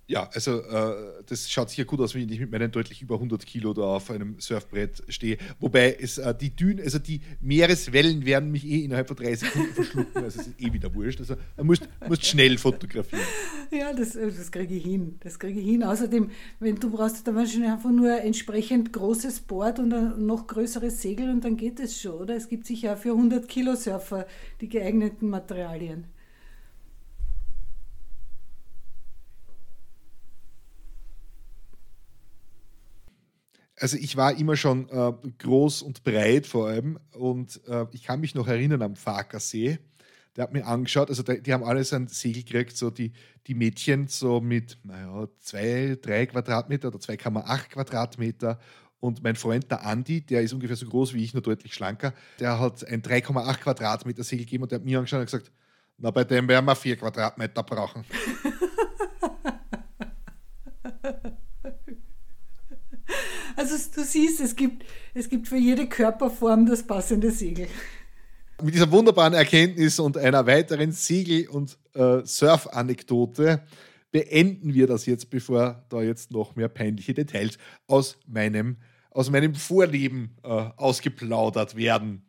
Ja, 0.08 0.30
also 0.32 0.60
äh, 0.60 1.22
das 1.26 1.50
schaut 1.50 1.70
sicher 1.70 1.84
gut 1.84 2.00
aus, 2.00 2.14
wenn 2.14 2.28
ich 2.30 2.38
mit 2.38 2.52
meinen 2.52 2.70
deutlich 2.70 3.02
über 3.02 3.16
100 3.16 3.44
Kilo 3.44 3.74
da 3.74 3.82
auf 3.82 4.08
einem 4.12 4.38
Surfbrett 4.38 5.02
stehe. 5.08 5.36
Wobei 5.58 5.96
es 6.00 6.18
äh, 6.18 6.32
die 6.32 6.54
Dünen, 6.54 6.80
also 6.80 7.00
die 7.00 7.20
Meereswellen 7.40 8.24
werden 8.24 8.52
mich 8.52 8.64
eh 8.64 8.84
innerhalb 8.84 9.08
von 9.08 9.16
drei 9.16 9.34
Sekunden 9.34 9.74
verschlucken. 9.74 10.22
Also 10.22 10.40
es 10.40 10.46
ist 10.46 10.60
eh 10.60 10.72
wieder 10.72 10.94
wurscht. 10.94 11.18
Also 11.18 11.34
man 11.56 11.66
muss, 11.66 11.80
muss 12.08 12.24
schnell 12.24 12.56
fotografieren. 12.56 13.24
Ja, 13.72 13.92
das, 13.92 14.14
äh, 14.14 14.30
das 14.30 14.52
kriege 14.52 14.76
ich 14.76 14.84
hin. 14.84 15.16
Das 15.24 15.40
kriege 15.40 15.58
ich 15.58 15.66
hin. 15.66 15.82
Außerdem, 15.82 16.30
wenn 16.60 16.76
du 16.76 16.88
brauchst 16.88 17.26
dann 17.26 17.34
wahrscheinlich 17.34 17.70
einfach 17.70 17.90
nur 17.90 18.20
entsprechend 18.20 18.92
großes 18.92 19.40
Board 19.40 19.80
und 19.80 19.92
ein 19.92 20.24
noch 20.24 20.46
größeres 20.46 21.02
Segel 21.02 21.30
und 21.30 21.44
dann 21.44 21.56
geht 21.56 21.80
es 21.80 22.00
schon, 22.00 22.12
oder? 22.12 22.36
Es 22.36 22.48
gibt 22.48 22.64
sicher 22.64 22.96
für 22.96 23.10
100 23.10 23.48
Kilo 23.48 23.74
Surfer 23.74 24.28
die 24.60 24.68
geeigneten 24.68 25.28
Materialien. 25.28 26.04
Also 33.78 33.98
ich 33.98 34.16
war 34.16 34.36
immer 34.38 34.56
schon 34.56 34.88
äh, 34.88 35.12
groß 35.38 35.82
und 35.82 36.02
breit 36.02 36.46
vor 36.46 36.68
allem 36.68 36.98
und 37.12 37.60
äh, 37.68 37.84
ich 37.92 38.04
kann 38.04 38.20
mich 38.20 38.34
noch 38.34 38.48
erinnern 38.48 38.80
am 38.80 38.96
Farkersee. 38.96 39.78
Der 40.34 40.44
hat 40.44 40.52
mir 40.52 40.66
angeschaut, 40.66 41.10
also 41.10 41.22
die, 41.22 41.42
die 41.42 41.52
haben 41.52 41.64
alles 41.64 41.92
ein 41.92 42.08
Segel 42.08 42.42
gekriegt, 42.42 42.76
so 42.76 42.90
die, 42.90 43.12
die 43.46 43.54
Mädchen 43.54 44.08
so 44.08 44.40
mit, 44.40 44.78
naja, 44.82 45.28
zwei, 45.40 45.98
drei 46.00 46.26
Quadratmeter 46.26 46.88
oder 46.88 46.98
2,8 46.98 47.68
Quadratmeter 47.68 48.58
und 49.00 49.22
mein 49.22 49.36
Freund, 49.36 49.70
der 49.70 49.84
Andi, 49.84 50.22
der 50.22 50.42
ist 50.42 50.54
ungefähr 50.54 50.76
so 50.76 50.86
groß 50.86 51.12
wie 51.12 51.22
ich, 51.22 51.34
nur 51.34 51.42
deutlich 51.42 51.74
schlanker, 51.74 52.14
der 52.40 52.58
hat 52.58 52.86
ein 52.86 53.02
3,8 53.02 53.58
Quadratmeter 53.58 54.24
Segel 54.24 54.46
gegeben 54.46 54.62
und 54.62 54.72
der 54.72 54.78
hat 54.78 54.86
mir 54.86 54.98
angeschaut 54.98 55.20
und 55.20 55.26
gesagt, 55.26 55.52
na, 55.98 56.10
bei 56.10 56.24
dem 56.24 56.48
werden 56.48 56.64
wir 56.64 56.76
vier 56.76 56.96
Quadratmeter 56.96 57.62
brauchen. 57.62 58.04
Also 63.56 63.74
du 63.94 64.04
siehst, 64.04 64.40
es 64.40 64.54
gibt, 64.54 64.84
es 65.14 65.28
gibt 65.28 65.48
für 65.48 65.56
jede 65.56 65.88
Körperform 65.88 66.66
das 66.66 66.82
passende 66.82 67.30
Segel. 67.30 67.66
Mit 68.62 68.74
dieser 68.74 68.90
wunderbaren 68.90 69.34
Erkenntnis 69.34 69.98
und 69.98 70.16
einer 70.16 70.46
weiteren 70.46 70.92
Segel- 70.92 71.48
und 71.48 71.78
äh, 71.94 72.24
Surf-Anekdote 72.24 73.62
beenden 74.12 74.72
wir 74.72 74.86
das 74.86 75.06
jetzt, 75.06 75.30
bevor 75.30 75.84
da 75.88 76.02
jetzt 76.02 76.30
noch 76.30 76.56
mehr 76.56 76.68
peinliche 76.68 77.12
Details 77.12 77.58
aus 77.86 78.18
meinem, 78.26 78.76
aus 79.10 79.30
meinem 79.30 79.54
Vorleben 79.54 80.36
äh, 80.42 80.48
ausgeplaudert 80.48 81.76
werden. 81.76 82.25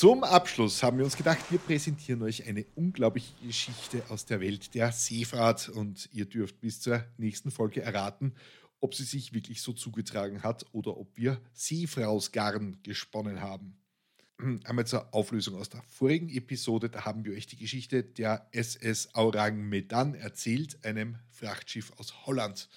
Zum 0.00 0.24
Abschluss 0.24 0.82
haben 0.82 0.96
wir 0.96 1.04
uns 1.04 1.14
gedacht, 1.14 1.40
wir 1.50 1.58
präsentieren 1.58 2.22
euch 2.22 2.48
eine 2.48 2.64
unglaubliche 2.74 3.34
Geschichte 3.46 4.02
aus 4.08 4.24
der 4.24 4.40
Welt 4.40 4.74
der 4.74 4.92
Seefahrt 4.92 5.68
und 5.68 6.08
ihr 6.14 6.24
dürft 6.24 6.58
bis 6.58 6.80
zur 6.80 7.04
nächsten 7.18 7.50
Folge 7.50 7.82
erraten, 7.82 8.32
ob 8.80 8.94
sie 8.94 9.04
sich 9.04 9.34
wirklich 9.34 9.60
so 9.60 9.74
zugetragen 9.74 10.42
hat 10.42 10.64
oder 10.72 10.96
ob 10.96 11.14
wir 11.18 11.38
Seefrausgarn 11.52 12.78
gesponnen 12.82 13.42
haben. 13.42 13.76
Einmal 14.64 14.86
zur 14.86 15.12
Auflösung 15.12 15.56
aus 15.56 15.68
der 15.68 15.82
vorigen 15.82 16.30
Episode, 16.30 16.88
da 16.88 17.04
haben 17.04 17.26
wir 17.26 17.34
euch 17.34 17.46
die 17.46 17.58
Geschichte 17.58 18.02
der 18.02 18.48
SS 18.52 19.14
Aurang 19.14 19.68
Medan 19.68 20.14
erzählt, 20.14 20.82
einem 20.82 21.18
Frachtschiff 21.28 21.92
aus 21.98 22.24
Holland. 22.24 22.70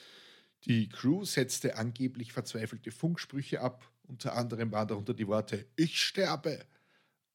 Die 0.66 0.90
Crew 0.90 1.24
setzte 1.24 1.78
angeblich 1.78 2.34
verzweifelte 2.34 2.92
Funksprüche 2.92 3.62
ab, 3.62 3.90
unter 4.10 4.36
anderem 4.36 4.74
waren 4.74 4.90
darunter 4.90 5.14
die 5.14 5.28
Worte 5.28 5.66
Ich 5.78 6.02
sterbe 6.02 6.60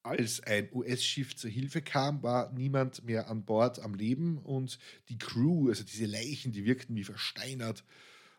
als 0.03 0.41
ein 0.41 0.69
US-Schiff 0.73 1.37
zur 1.37 1.51
Hilfe 1.51 1.83
kam, 1.83 2.23
war 2.23 2.53
niemand 2.53 3.05
mehr 3.05 3.29
an 3.29 3.45
Bord 3.45 3.81
am 3.81 3.95
Leben 3.95 4.39
und 4.39 4.79
die 5.09 5.19
Crew, 5.19 5.69
also 5.69 5.85
diese 5.85 6.07
Leichen, 6.07 6.53
die 6.53 6.65
wirkten 6.65 6.97
wie 6.97 7.05
versteinert. 7.05 7.85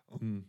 Und 0.07 0.45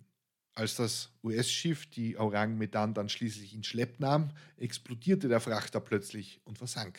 als 0.54 0.76
das 0.76 1.10
US-Schiff 1.22 1.86
die 1.86 2.16
Orang 2.16 2.58
Medan 2.58 2.94
dann 2.94 3.08
schließlich 3.08 3.54
in 3.54 3.64
Schlepp 3.64 4.00
nahm, 4.00 4.30
explodierte 4.56 5.28
der 5.28 5.40
Frachter 5.40 5.80
plötzlich 5.80 6.40
und 6.44 6.58
versank, 6.58 6.98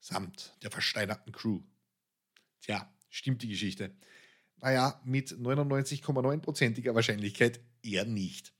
samt 0.00 0.54
der 0.62 0.70
versteinerten 0.70 1.32
Crew. 1.32 1.60
Tja, 2.60 2.92
stimmt 3.08 3.42
die 3.42 3.48
Geschichte? 3.48 3.94
Naja, 4.60 5.00
mit 5.04 5.30
99,9%iger 5.30 6.94
Wahrscheinlichkeit 6.94 7.60
eher 7.82 8.04
nicht. 8.04 8.52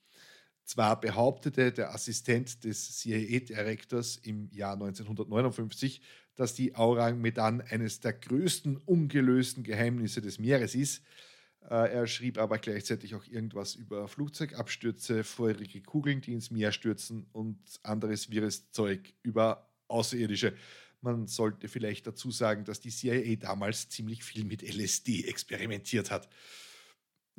Zwar 0.68 1.00
behauptete 1.00 1.72
der 1.72 1.94
Assistent 1.94 2.62
des 2.62 2.98
CIA-Direktors 2.98 4.18
im 4.18 4.50
Jahr 4.52 4.74
1959, 4.74 6.02
dass 6.36 6.52
die 6.52 6.74
Aurang 6.74 7.22
Medan 7.22 7.62
eines 7.62 8.00
der 8.00 8.12
größten 8.12 8.76
ungelösten 8.76 9.62
Geheimnisse 9.62 10.20
des 10.20 10.38
Meeres 10.38 10.74
ist. 10.74 11.02
Äh, 11.62 11.94
er 11.94 12.06
schrieb 12.06 12.36
aber 12.36 12.58
gleichzeitig 12.58 13.14
auch 13.14 13.24
irgendwas 13.24 13.76
über 13.76 14.08
Flugzeugabstürze, 14.08 15.24
feurige 15.24 15.80
Kugeln, 15.80 16.20
die 16.20 16.34
ins 16.34 16.50
Meer 16.50 16.70
stürzen 16.70 17.26
und 17.32 17.58
anderes 17.82 18.30
wirres 18.30 18.70
Zeug 18.70 19.14
über 19.22 19.70
Außerirdische. 19.88 20.52
Man 21.00 21.28
sollte 21.28 21.68
vielleicht 21.68 22.06
dazu 22.06 22.30
sagen, 22.30 22.66
dass 22.66 22.80
die 22.80 22.90
CIA 22.90 23.36
damals 23.36 23.88
ziemlich 23.88 24.22
viel 24.22 24.44
mit 24.44 24.60
LSD 24.60 25.24
experimentiert 25.28 26.10
hat. 26.10 26.28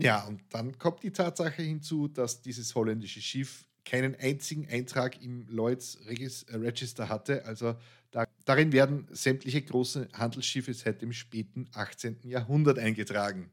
Ja, 0.01 0.23
und 0.23 0.41
dann 0.49 0.77
kommt 0.77 1.03
die 1.03 1.11
Tatsache 1.11 1.61
hinzu, 1.61 2.07
dass 2.07 2.41
dieses 2.41 2.73
holländische 2.73 3.21
Schiff 3.21 3.65
keinen 3.83 4.15
einzigen 4.15 4.65
Eintrag 4.69 5.21
im 5.21 5.45
Lloyds 5.49 5.95
äh, 5.95 6.55
Register 6.55 7.09
hatte. 7.09 7.43
Also 7.45 7.75
da, 8.11 8.25
darin 8.45 8.71
werden 8.71 9.07
sämtliche 9.11 9.61
große 9.61 10.07
Handelsschiffe 10.13 10.73
seit 10.73 11.01
dem 11.01 11.11
späten 11.11 11.67
18. 11.73 12.19
Jahrhundert 12.23 12.79
eingetragen. 12.79 13.51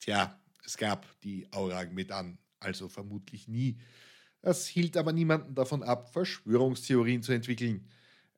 Tja, 0.00 0.40
es 0.64 0.78
gab 0.78 1.06
die 1.20 1.46
Aurang 1.52 1.92
mit 1.92 2.12
an, 2.12 2.38
also 2.60 2.88
vermutlich 2.88 3.46
nie. 3.46 3.78
Das 4.40 4.66
hielt 4.66 4.96
aber 4.96 5.12
niemanden 5.12 5.54
davon 5.54 5.82
ab, 5.82 6.12
Verschwörungstheorien 6.12 7.22
zu 7.22 7.32
entwickeln. 7.32 7.86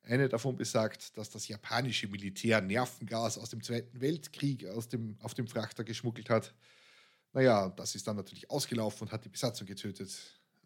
Eine 0.03 0.29
davon 0.29 0.57
besagt, 0.57 1.17
dass 1.17 1.31
das 1.31 1.47
japanische 1.47 2.09
Militär 2.09 2.61
Nervengas 2.61 3.39
aus 3.39 3.51
dem 3.51 3.63
Zweiten 3.63 4.01
Weltkrieg 4.01 4.67
aus 4.67 4.89
dem, 4.89 5.17
auf 5.21 5.35
dem 5.35 5.47
Frachter 5.47 5.85
geschmuggelt 5.85 6.29
hat. 6.29 6.55
Naja, 7.37 7.69
das 7.69 7.95
ist 7.95 8.07
dann 8.09 8.17
natürlich 8.17 8.51
ausgelaufen 8.51 9.03
und 9.03 9.13
hat 9.13 9.27
die 9.27 9.29
Besatzung 9.29 9.67
getötet. 9.67 10.11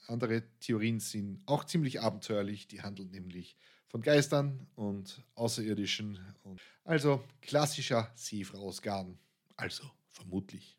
Andere 0.07 0.45
Theorien 0.61 1.01
sind 1.01 1.43
auch 1.47 1.65
ziemlich 1.65 2.01
abenteuerlich, 2.01 2.69
die 2.69 2.81
handeln 2.81 3.11
nämlich 3.11 3.57
von 3.89 4.03
Geistern 4.03 4.69
und 4.77 5.21
Außerirdischen. 5.35 6.21
also 6.85 7.25
klassischer 7.43 8.13
Seefrausgarn. 8.15 9.19
Also 9.57 9.83
vermutlich. 10.11 10.79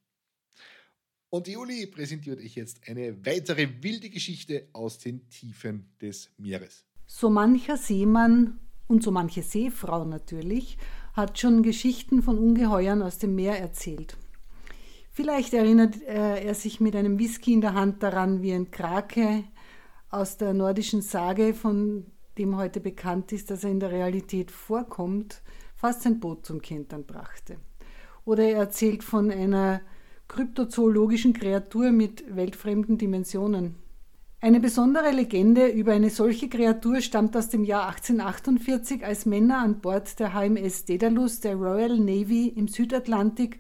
Und 1.30 1.50
Juli 1.50 1.88
präsentiert 1.88 2.40
euch 2.40 2.56
jetzt 2.56 2.88
eine 2.88 3.26
weitere 3.26 3.84
wilde 3.84 4.10
Geschichte 4.10 4.70
aus 4.72 4.98
den 4.98 5.28
Tiefen 5.28 5.90
des 6.00 6.30
Meeres. 6.38 6.86
So 7.06 7.30
mancher 7.30 7.76
Seemann 7.76 8.62
und 8.88 9.04
so 9.04 9.12
manche 9.12 9.44
Seefrau 9.44 10.06
natürlich 10.06 10.78
hat 11.12 11.38
schon 11.38 11.64
Geschichten 11.64 12.24
von 12.24 12.38
Ungeheuern 12.38 13.02
aus 13.02 13.18
dem 13.18 13.36
Meer 13.36 13.60
erzählt. 13.60 14.16
Vielleicht 15.14 15.54
erinnert 15.54 16.02
äh, 16.04 16.42
er 16.42 16.56
sich 16.56 16.80
mit 16.80 16.96
einem 16.96 17.20
Whisky 17.20 17.52
in 17.52 17.62
der 17.62 17.74
Hand 17.74 18.02
daran, 18.02 18.42
wie 18.42 18.54
ein 18.54 18.72
Krake 18.72 19.44
aus 20.10 20.38
der 20.38 20.54
nordischen 20.54 21.02
Sage, 21.02 21.54
von 21.54 22.06
dem 22.38 22.56
heute 22.56 22.80
bekannt 22.80 23.34
ist, 23.34 23.52
dass 23.52 23.66
er 23.66 23.72
in 23.72 23.82
der 23.82 23.92
Realität 23.92 24.52
vorkommt, 24.52 25.42
fast 25.76 26.04
sein 26.04 26.22
Boot 26.22 26.46
zum 26.46 26.62
Kentern 26.62 27.04
brachte. 27.04 27.58
Oder 28.24 28.44
er 28.44 28.60
erzählt 28.60 29.04
von 29.04 29.32
einer 29.32 29.82
kryptozoologischen 30.30 31.34
Kreatur 31.34 31.92
mit 31.92 32.24
weltfremden 32.34 32.98
Dimensionen. 32.98 33.76
Eine 34.40 34.62
besondere 34.62 35.12
Legende 35.12 35.68
über 35.68 35.92
eine 35.92 36.10
solche 36.10 36.48
Kreatur 36.48 37.02
stammt 37.02 37.36
aus 37.36 37.50
dem 37.50 37.66
Jahr 37.66 37.90
1848, 37.90 39.06
als 39.06 39.26
Männer 39.26 39.60
an 39.60 39.82
Bord 39.82 40.20
der 40.20 40.34
HMS 40.34 40.86
Daedalus 40.86 41.42
der 41.42 41.56
Royal 41.56 42.00
Navy 42.00 42.48
im 42.48 42.70
Südatlantik 42.70 43.60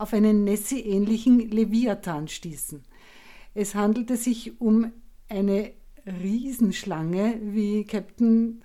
auf 0.00 0.12
einen 0.12 0.44
Nessie-ähnlichen 0.44 1.50
Leviathan 1.50 2.28
stießen. 2.28 2.82
Es 3.54 3.74
handelte 3.74 4.16
sich 4.16 4.60
um 4.60 4.92
eine 5.28 5.72
Riesenschlange, 6.06 7.38
wie 7.42 7.84
Captain 7.84 8.62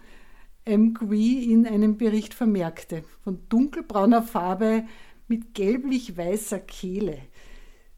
M. 0.64 0.94
Quee 0.94 1.44
in 1.44 1.68
einem 1.68 1.98
Bericht 1.98 2.34
vermerkte, 2.34 3.04
von 3.24 3.40
dunkelbrauner 3.50 4.24
Farbe 4.24 4.86
mit 5.28 5.54
gelblich-weißer 5.54 6.60
Kehle. 6.60 7.20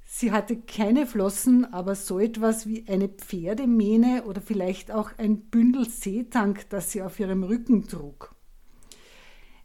Sie 0.05 0.31
hatte 0.31 0.55
keine 0.57 1.05
Flossen, 1.05 1.71
aber 1.71 1.93
so 1.93 2.19
etwas 2.19 2.67
wie 2.67 2.85
eine 2.88 3.09
Pferdemähne 3.09 4.23
oder 4.25 4.41
vielleicht 4.41 4.91
auch 4.91 5.11
ein 5.17 5.41
Bündel 5.41 5.88
Seetank, 5.88 6.69
das 6.69 6.91
sie 6.91 7.01
auf 7.01 7.19
ihrem 7.19 7.43
Rücken 7.43 7.88
trug. 7.88 8.33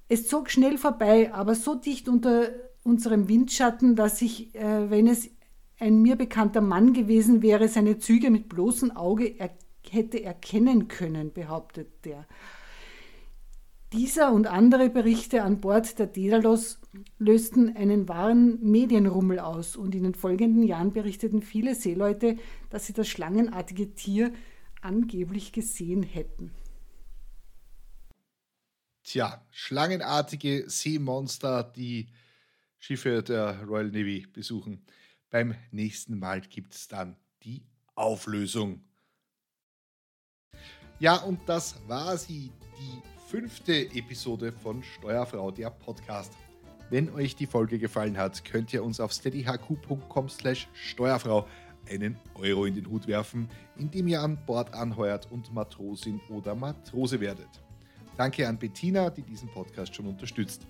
Es 0.08 0.26
zog 0.26 0.50
schnell 0.50 0.78
vorbei, 0.78 1.32
aber 1.32 1.54
so 1.54 1.76
dicht 1.76 2.08
unter 2.08 2.50
unserem 2.82 3.28
Windschatten, 3.28 3.96
dass 3.96 4.22
ich, 4.22 4.54
äh, 4.54 4.90
wenn 4.90 5.06
es 5.06 5.30
ein 5.78 6.02
mir 6.02 6.16
bekannter 6.16 6.60
Mann 6.60 6.92
gewesen 6.92 7.42
wäre, 7.42 7.68
seine 7.68 7.98
Züge 7.98 8.30
mit 8.30 8.48
bloßem 8.48 8.92
Auge 8.92 9.38
er 9.38 9.50
hätte 9.90 10.22
erkennen 10.22 10.88
können, 10.88 11.32
behauptet 11.32 12.04
der. 12.04 12.26
Dieser 13.92 14.32
und 14.32 14.46
andere 14.46 14.88
Berichte 14.88 15.42
an 15.42 15.60
Bord 15.60 15.98
der 15.98 16.06
Daedalus 16.06 16.80
lösten 17.18 17.76
einen 17.76 18.08
wahren 18.08 18.58
Medienrummel 18.62 19.38
aus 19.38 19.76
und 19.76 19.94
in 19.94 20.04
den 20.04 20.14
folgenden 20.14 20.62
Jahren 20.62 20.92
berichteten 20.92 21.42
viele 21.42 21.74
Seeleute, 21.74 22.36
dass 22.70 22.86
sie 22.86 22.94
das 22.94 23.08
schlangenartige 23.08 23.94
Tier 23.94 24.32
angeblich 24.80 25.52
gesehen 25.52 26.02
hätten. 26.02 26.52
Tja, 29.04 29.44
schlangenartige 29.50 30.64
Seemonster, 30.68 31.62
die 31.62 32.08
Schiffe 32.82 33.22
der 33.22 33.62
Royal 33.62 33.92
Navy 33.92 34.26
besuchen. 34.32 34.84
Beim 35.30 35.54
nächsten 35.70 36.18
Mal 36.18 36.40
gibt 36.40 36.74
es 36.74 36.88
dann 36.88 37.16
die 37.44 37.62
Auflösung. 37.94 38.82
Ja, 40.98 41.18
und 41.18 41.38
das 41.46 41.76
war 41.86 42.16
sie, 42.16 42.50
die 42.76 43.02
fünfte 43.28 43.72
Episode 43.94 44.50
von 44.50 44.82
Steuerfrau, 44.82 45.52
der 45.52 45.70
Podcast. 45.70 46.32
Wenn 46.90 47.08
euch 47.10 47.36
die 47.36 47.46
Folge 47.46 47.78
gefallen 47.78 48.18
hat, 48.18 48.44
könnt 48.44 48.72
ihr 48.72 48.82
uns 48.82 48.98
auf 48.98 49.12
steadyhq.com 49.12 50.28
slash 50.28 50.66
Steuerfrau 50.72 51.46
einen 51.88 52.16
Euro 52.34 52.64
in 52.64 52.74
den 52.74 52.90
Hut 52.90 53.06
werfen, 53.06 53.48
indem 53.76 54.08
ihr 54.08 54.20
an 54.20 54.44
Bord 54.44 54.74
anheuert 54.74 55.30
und 55.30 55.54
Matrosin 55.54 56.20
oder 56.28 56.56
Matrose 56.56 57.20
werdet. 57.20 57.62
Danke 58.16 58.48
an 58.48 58.58
Bettina, 58.58 59.08
die 59.08 59.22
diesen 59.22 59.48
Podcast 59.50 59.94
schon 59.94 60.06
unterstützt. 60.06 60.66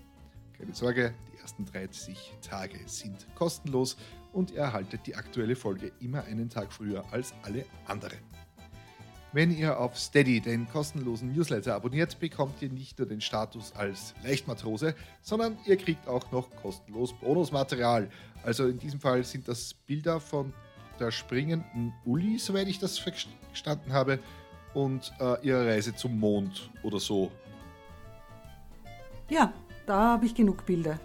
Keine 0.62 0.74
Sorge, 0.76 1.12
die 1.32 1.40
ersten 1.40 1.64
30 1.64 2.34
Tage 2.40 2.78
sind 2.86 3.26
kostenlos 3.34 3.96
und 4.32 4.52
ihr 4.52 4.60
erhaltet 4.60 5.08
die 5.08 5.16
aktuelle 5.16 5.56
Folge 5.56 5.90
immer 5.98 6.22
einen 6.22 6.48
Tag 6.48 6.72
früher 6.72 7.04
als 7.10 7.34
alle 7.42 7.64
anderen. 7.84 8.20
Wenn 9.32 9.50
ihr 9.50 9.80
auf 9.80 9.98
Steady 9.98 10.40
den 10.40 10.68
kostenlosen 10.68 11.32
Newsletter 11.32 11.74
abonniert, 11.74 12.20
bekommt 12.20 12.62
ihr 12.62 12.70
nicht 12.70 12.96
nur 12.96 13.08
den 13.08 13.20
Status 13.20 13.72
als 13.74 14.14
Leichtmatrose, 14.22 14.94
sondern 15.20 15.58
ihr 15.66 15.76
kriegt 15.76 16.06
auch 16.06 16.30
noch 16.30 16.48
kostenlos 16.54 17.12
Bonusmaterial. 17.12 18.08
Also 18.44 18.68
in 18.68 18.78
diesem 18.78 19.00
Fall 19.00 19.24
sind 19.24 19.48
das 19.48 19.74
Bilder 19.74 20.20
von 20.20 20.54
der 21.00 21.10
springenden 21.10 21.92
Uli, 22.04 22.38
soweit 22.38 22.68
ich 22.68 22.78
das 22.78 23.00
verstanden 23.00 23.92
habe, 23.92 24.20
und 24.74 25.12
äh, 25.18 25.44
ihrer 25.44 25.66
Reise 25.66 25.92
zum 25.92 26.20
Mond 26.20 26.70
oder 26.84 27.00
so. 27.00 27.32
Ja, 29.28 29.52
da 29.86 30.12
habe 30.12 30.26
ich 30.26 30.34
genug 30.34 30.66
Bilder. 30.66 30.98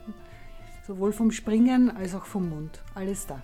Sowohl 0.86 1.11
vom 1.11 1.32
Springen 1.32 1.89
als 1.95 2.15
auch 2.15 2.25
vom 2.25 2.49
Mond. 2.49 2.82
Alles 2.95 3.28
da. 3.28 3.41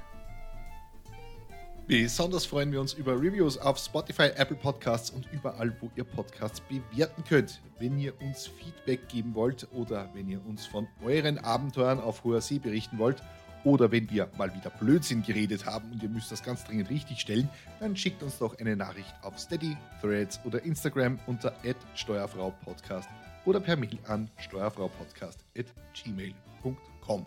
Besonders 1.85 2.45
freuen 2.45 2.71
wir 2.71 2.79
uns 2.79 2.93
über 2.93 3.11
Reviews 3.11 3.57
auf 3.57 3.77
Spotify, 3.77 4.29
Apple 4.37 4.55
Podcasts 4.55 5.09
und 5.09 5.27
überall, 5.33 5.75
wo 5.81 5.91
ihr 5.97 6.05
Podcasts 6.05 6.61
bewerten 6.61 7.25
könnt. 7.27 7.61
Wenn 7.77 7.99
ihr 7.99 8.13
uns 8.21 8.47
Feedback 8.47 9.09
geben 9.09 9.35
wollt 9.35 9.67
oder 9.73 10.09
wenn 10.13 10.29
ihr 10.29 10.39
uns 10.45 10.65
von 10.65 10.87
euren 11.03 11.37
Abenteuern 11.39 11.99
auf 11.99 12.23
hoher 12.23 12.39
See 12.39 12.57
berichten 12.57 12.97
wollt 12.99 13.21
oder 13.65 13.91
wenn 13.91 14.09
wir 14.09 14.29
mal 14.37 14.53
wieder 14.55 14.69
Blödsinn 14.69 15.23
geredet 15.23 15.65
haben 15.65 15.91
und 15.91 16.01
ihr 16.01 16.07
müsst 16.07 16.31
das 16.31 16.41
ganz 16.41 16.63
dringend 16.63 16.89
richtig 16.89 17.19
stellen, 17.19 17.49
dann 17.81 17.97
schickt 17.97 18.23
uns 18.23 18.37
doch 18.37 18.57
eine 18.59 18.77
Nachricht 18.77 19.13
auf 19.21 19.37
Steady, 19.37 19.75
Threads 20.01 20.39
oder 20.45 20.63
Instagram 20.63 21.19
unter 21.27 21.53
steuerfraupodcast 21.95 23.09
oder 23.45 23.59
per 23.59 23.75
Mail 23.75 23.99
an 24.07 24.29
steuerfraupodcast.gmail.com. 24.37 27.25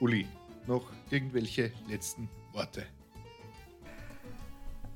Uli, 0.00 0.26
noch 0.66 0.90
irgendwelche 1.10 1.70
letzten 1.88 2.28
Worte? 2.52 2.84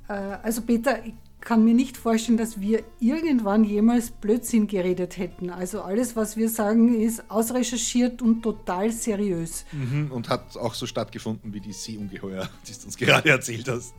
Äh, 0.08 0.12
also 0.12 0.62
Peter, 0.62 1.04
ich 1.04 1.14
kann 1.40 1.64
mir 1.64 1.74
nicht 1.74 1.96
vorstellen, 1.96 2.38
dass 2.38 2.60
wir 2.60 2.84
irgendwann 3.00 3.64
jemals 3.64 4.12
Blödsinn 4.12 4.68
geredet 4.68 5.18
hätten. 5.18 5.50
Also 5.50 5.82
alles, 5.82 6.14
was 6.14 6.36
wir 6.36 6.48
sagen, 6.48 7.00
ist 7.00 7.28
ausrecherchiert 7.30 8.22
und 8.22 8.42
total 8.42 8.92
seriös. 8.92 9.64
Mhm, 9.72 10.12
und 10.12 10.28
hat 10.28 10.56
auch 10.56 10.74
so 10.74 10.86
stattgefunden 10.86 11.52
wie 11.52 11.60
die 11.60 11.72
Seeungeheuer, 11.72 12.48
die 12.66 12.72
du 12.72 12.84
uns 12.84 12.96
gerade 12.96 13.30
erzählt 13.30 13.68
hast. 13.68 13.92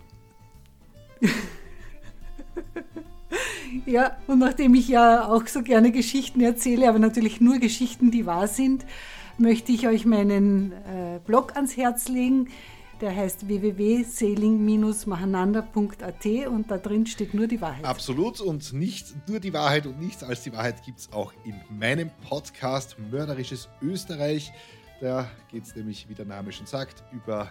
ja, 3.85 4.17
und 4.27 4.39
nachdem 4.39 4.75
ich 4.75 4.87
ja 4.87 5.27
auch 5.27 5.47
so 5.47 5.61
gerne 5.61 5.91
Geschichten 5.91 6.41
erzähle, 6.41 6.89
aber 6.89 6.99
natürlich 6.99 7.41
nur 7.41 7.59
Geschichten, 7.59 8.11
die 8.11 8.25
wahr 8.25 8.47
sind, 8.47 8.85
möchte 9.37 9.71
ich 9.71 9.87
euch 9.87 10.05
meinen 10.05 10.71
äh, 10.71 11.19
Blog 11.25 11.55
ans 11.55 11.75
Herz 11.75 12.07
legen 12.07 12.47
der 13.03 13.15
heißt 13.15 13.47
www.sailing-machananda.at 13.49 16.25
und 16.47 16.71
da 16.71 16.77
drin 16.77 17.05
steht 17.05 17.33
nur 17.33 17.47
die 17.47 17.59
Wahrheit. 17.59 17.83
Absolut 17.83 18.39
und 18.39 18.71
nicht 18.71 19.27
nur 19.27 19.41
die 19.41 19.53
Wahrheit 19.53 19.85
und 19.85 19.99
nichts 19.99 20.23
als 20.23 20.43
die 20.43 20.53
Wahrheit 20.53 20.81
gibt 20.83 20.99
es 20.99 21.11
auch 21.11 21.33
in 21.43 21.59
meinem 21.77 22.09
Podcast 22.29 22.95
Mörderisches 23.11 23.67
Österreich. 23.81 24.53
Da 25.01 25.29
geht 25.51 25.65
es 25.65 25.75
nämlich, 25.75 26.07
wie 26.07 26.13
der 26.13 26.23
Name 26.25 26.53
schon 26.53 26.65
sagt, 26.65 27.03
über 27.11 27.49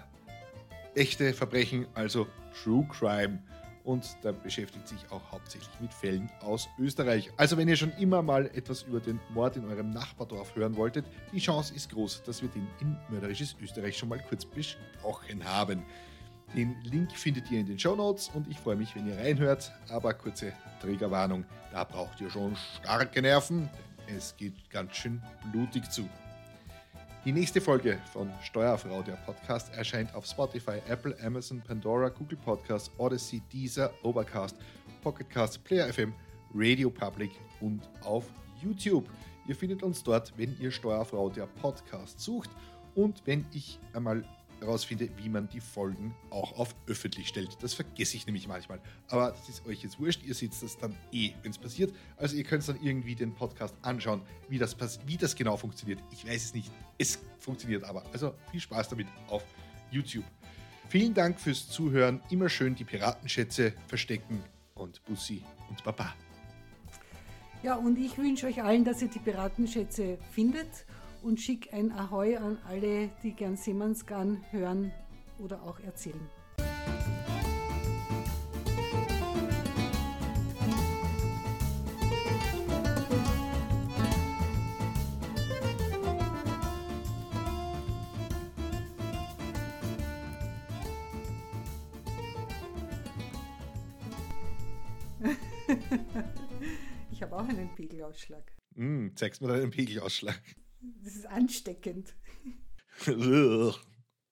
echte 0.94 1.34
Verbrechen, 1.34 1.86
also 1.92 2.26
True 2.62 2.88
Crime 2.90 3.40
und 3.84 4.16
da 4.22 4.32
beschäftigt 4.32 4.86
sich 4.86 5.10
auch 5.10 5.32
hauptsächlich 5.32 5.80
mit 5.80 5.92
Fällen 5.92 6.30
aus 6.40 6.68
Österreich. 6.78 7.30
Also 7.36 7.56
wenn 7.56 7.68
ihr 7.68 7.76
schon 7.76 7.92
immer 7.98 8.22
mal 8.22 8.46
etwas 8.54 8.82
über 8.82 9.00
den 9.00 9.20
Mord 9.30 9.56
in 9.56 9.64
eurem 9.64 9.90
Nachbardorf 9.90 10.54
hören 10.54 10.76
wolltet, 10.76 11.04
die 11.32 11.38
Chance 11.38 11.74
ist 11.74 11.90
groß, 11.90 12.22
dass 12.24 12.42
wir 12.42 12.48
den 12.48 12.66
in 12.80 12.96
Mörderisches 13.08 13.56
Österreich 13.60 13.96
schon 13.96 14.08
mal 14.08 14.22
kurz 14.28 14.44
besprochen 14.44 15.44
haben. 15.44 15.82
Den 16.54 16.76
Link 16.82 17.12
findet 17.12 17.50
ihr 17.50 17.60
in 17.60 17.66
den 17.66 17.78
Show 17.78 17.96
Notes 17.96 18.30
und 18.34 18.46
ich 18.48 18.58
freue 18.58 18.76
mich, 18.76 18.94
wenn 18.94 19.08
ihr 19.08 19.16
reinhört. 19.16 19.72
Aber 19.88 20.12
kurze 20.12 20.52
Trägerwarnung, 20.80 21.44
da 21.72 21.84
braucht 21.84 22.20
ihr 22.20 22.28
schon 22.28 22.56
starke 22.80 23.22
Nerven, 23.22 23.70
denn 24.06 24.16
es 24.16 24.36
geht 24.36 24.70
ganz 24.70 24.96
schön 24.96 25.22
blutig 25.50 25.90
zu. 25.90 26.08
Die 27.24 27.30
nächste 27.30 27.60
Folge 27.60 28.00
von 28.12 28.28
Steuerfrau, 28.42 29.00
der 29.00 29.12
Podcast, 29.12 29.72
erscheint 29.74 30.12
auf 30.12 30.26
Spotify, 30.26 30.80
Apple, 30.88 31.16
Amazon, 31.22 31.60
Pandora, 31.60 32.08
Google 32.08 32.36
Podcasts, 32.38 32.90
Odyssey, 32.98 33.40
Deezer, 33.52 33.92
Overcast, 34.02 34.56
Pocketcast, 35.02 35.62
Player 35.62 35.92
FM, 35.92 36.12
Radio 36.52 36.90
Public 36.90 37.30
und 37.60 37.88
auf 38.02 38.24
YouTube. 38.60 39.08
Ihr 39.46 39.54
findet 39.54 39.84
uns 39.84 40.02
dort, 40.02 40.36
wenn 40.36 40.58
ihr 40.58 40.72
Steuerfrau, 40.72 41.30
der 41.30 41.46
Podcast 41.46 42.18
sucht 42.18 42.50
und 42.96 43.22
wenn 43.24 43.46
ich 43.52 43.78
einmal 43.92 44.24
herausfinde, 44.62 45.08
wie 45.16 45.28
man 45.28 45.48
die 45.48 45.60
Folgen 45.60 46.14
auch 46.30 46.58
auf 46.58 46.74
öffentlich 46.86 47.28
stellt. 47.28 47.56
Das 47.60 47.74
vergesse 47.74 48.16
ich 48.16 48.26
nämlich 48.26 48.48
manchmal. 48.48 48.80
Aber 49.08 49.30
das 49.30 49.48
ist 49.48 49.66
euch 49.66 49.82
jetzt 49.82 50.00
wurscht. 50.00 50.22
Ihr 50.24 50.34
seht 50.34 50.52
das 50.60 50.78
dann 50.78 50.96
eh, 51.12 51.32
wenn 51.42 51.50
es 51.50 51.58
passiert. 51.58 51.92
Also 52.16 52.36
ihr 52.36 52.44
könnt 52.44 52.66
dann 52.68 52.78
irgendwie 52.82 53.14
den 53.14 53.34
Podcast 53.34 53.74
anschauen, 53.82 54.22
wie 54.48 54.58
das, 54.58 54.76
wie 55.06 55.16
das 55.16 55.34
genau 55.34 55.56
funktioniert. 55.56 56.00
Ich 56.10 56.26
weiß 56.26 56.44
es 56.44 56.54
nicht. 56.54 56.70
Es 57.02 57.18
funktioniert 57.40 57.82
aber. 57.82 58.04
Also 58.12 58.32
viel 58.52 58.60
Spaß 58.60 58.88
damit 58.90 59.08
auf 59.28 59.42
YouTube. 59.90 60.24
Vielen 60.88 61.12
Dank 61.12 61.40
fürs 61.40 61.68
Zuhören. 61.68 62.20
Immer 62.30 62.48
schön 62.48 62.76
die 62.76 62.84
Piratenschätze 62.84 63.72
verstecken 63.88 64.40
und 64.76 65.04
Bussi 65.04 65.42
und 65.68 65.82
Baba. 65.82 66.14
Ja, 67.64 67.74
und 67.74 67.98
ich 67.98 68.16
wünsche 68.18 68.46
euch 68.46 68.62
allen, 68.62 68.84
dass 68.84 69.02
ihr 69.02 69.08
die 69.08 69.18
Piratenschätze 69.18 70.16
findet 70.30 70.86
und 71.22 71.40
schick 71.40 71.74
ein 71.74 71.90
Ahoi 71.90 72.36
an 72.36 72.58
alle, 72.68 73.10
die 73.24 73.32
gern 73.32 73.56
Seemannsgarn 73.56 74.44
hören 74.52 74.92
oder 75.40 75.60
auch 75.64 75.80
erzählen. 75.80 76.30
Auch 97.42 97.48
einen 97.48 97.74
Pegelausschlag. 97.74 98.52
Mm, 98.74 99.08
zeigst 99.14 99.42
mir 99.42 99.48
deinen 99.48 99.70
Pegelausschlag. 99.70 100.40
Das 101.02 101.14
ist 101.14 101.26
ansteckend. 101.26 102.14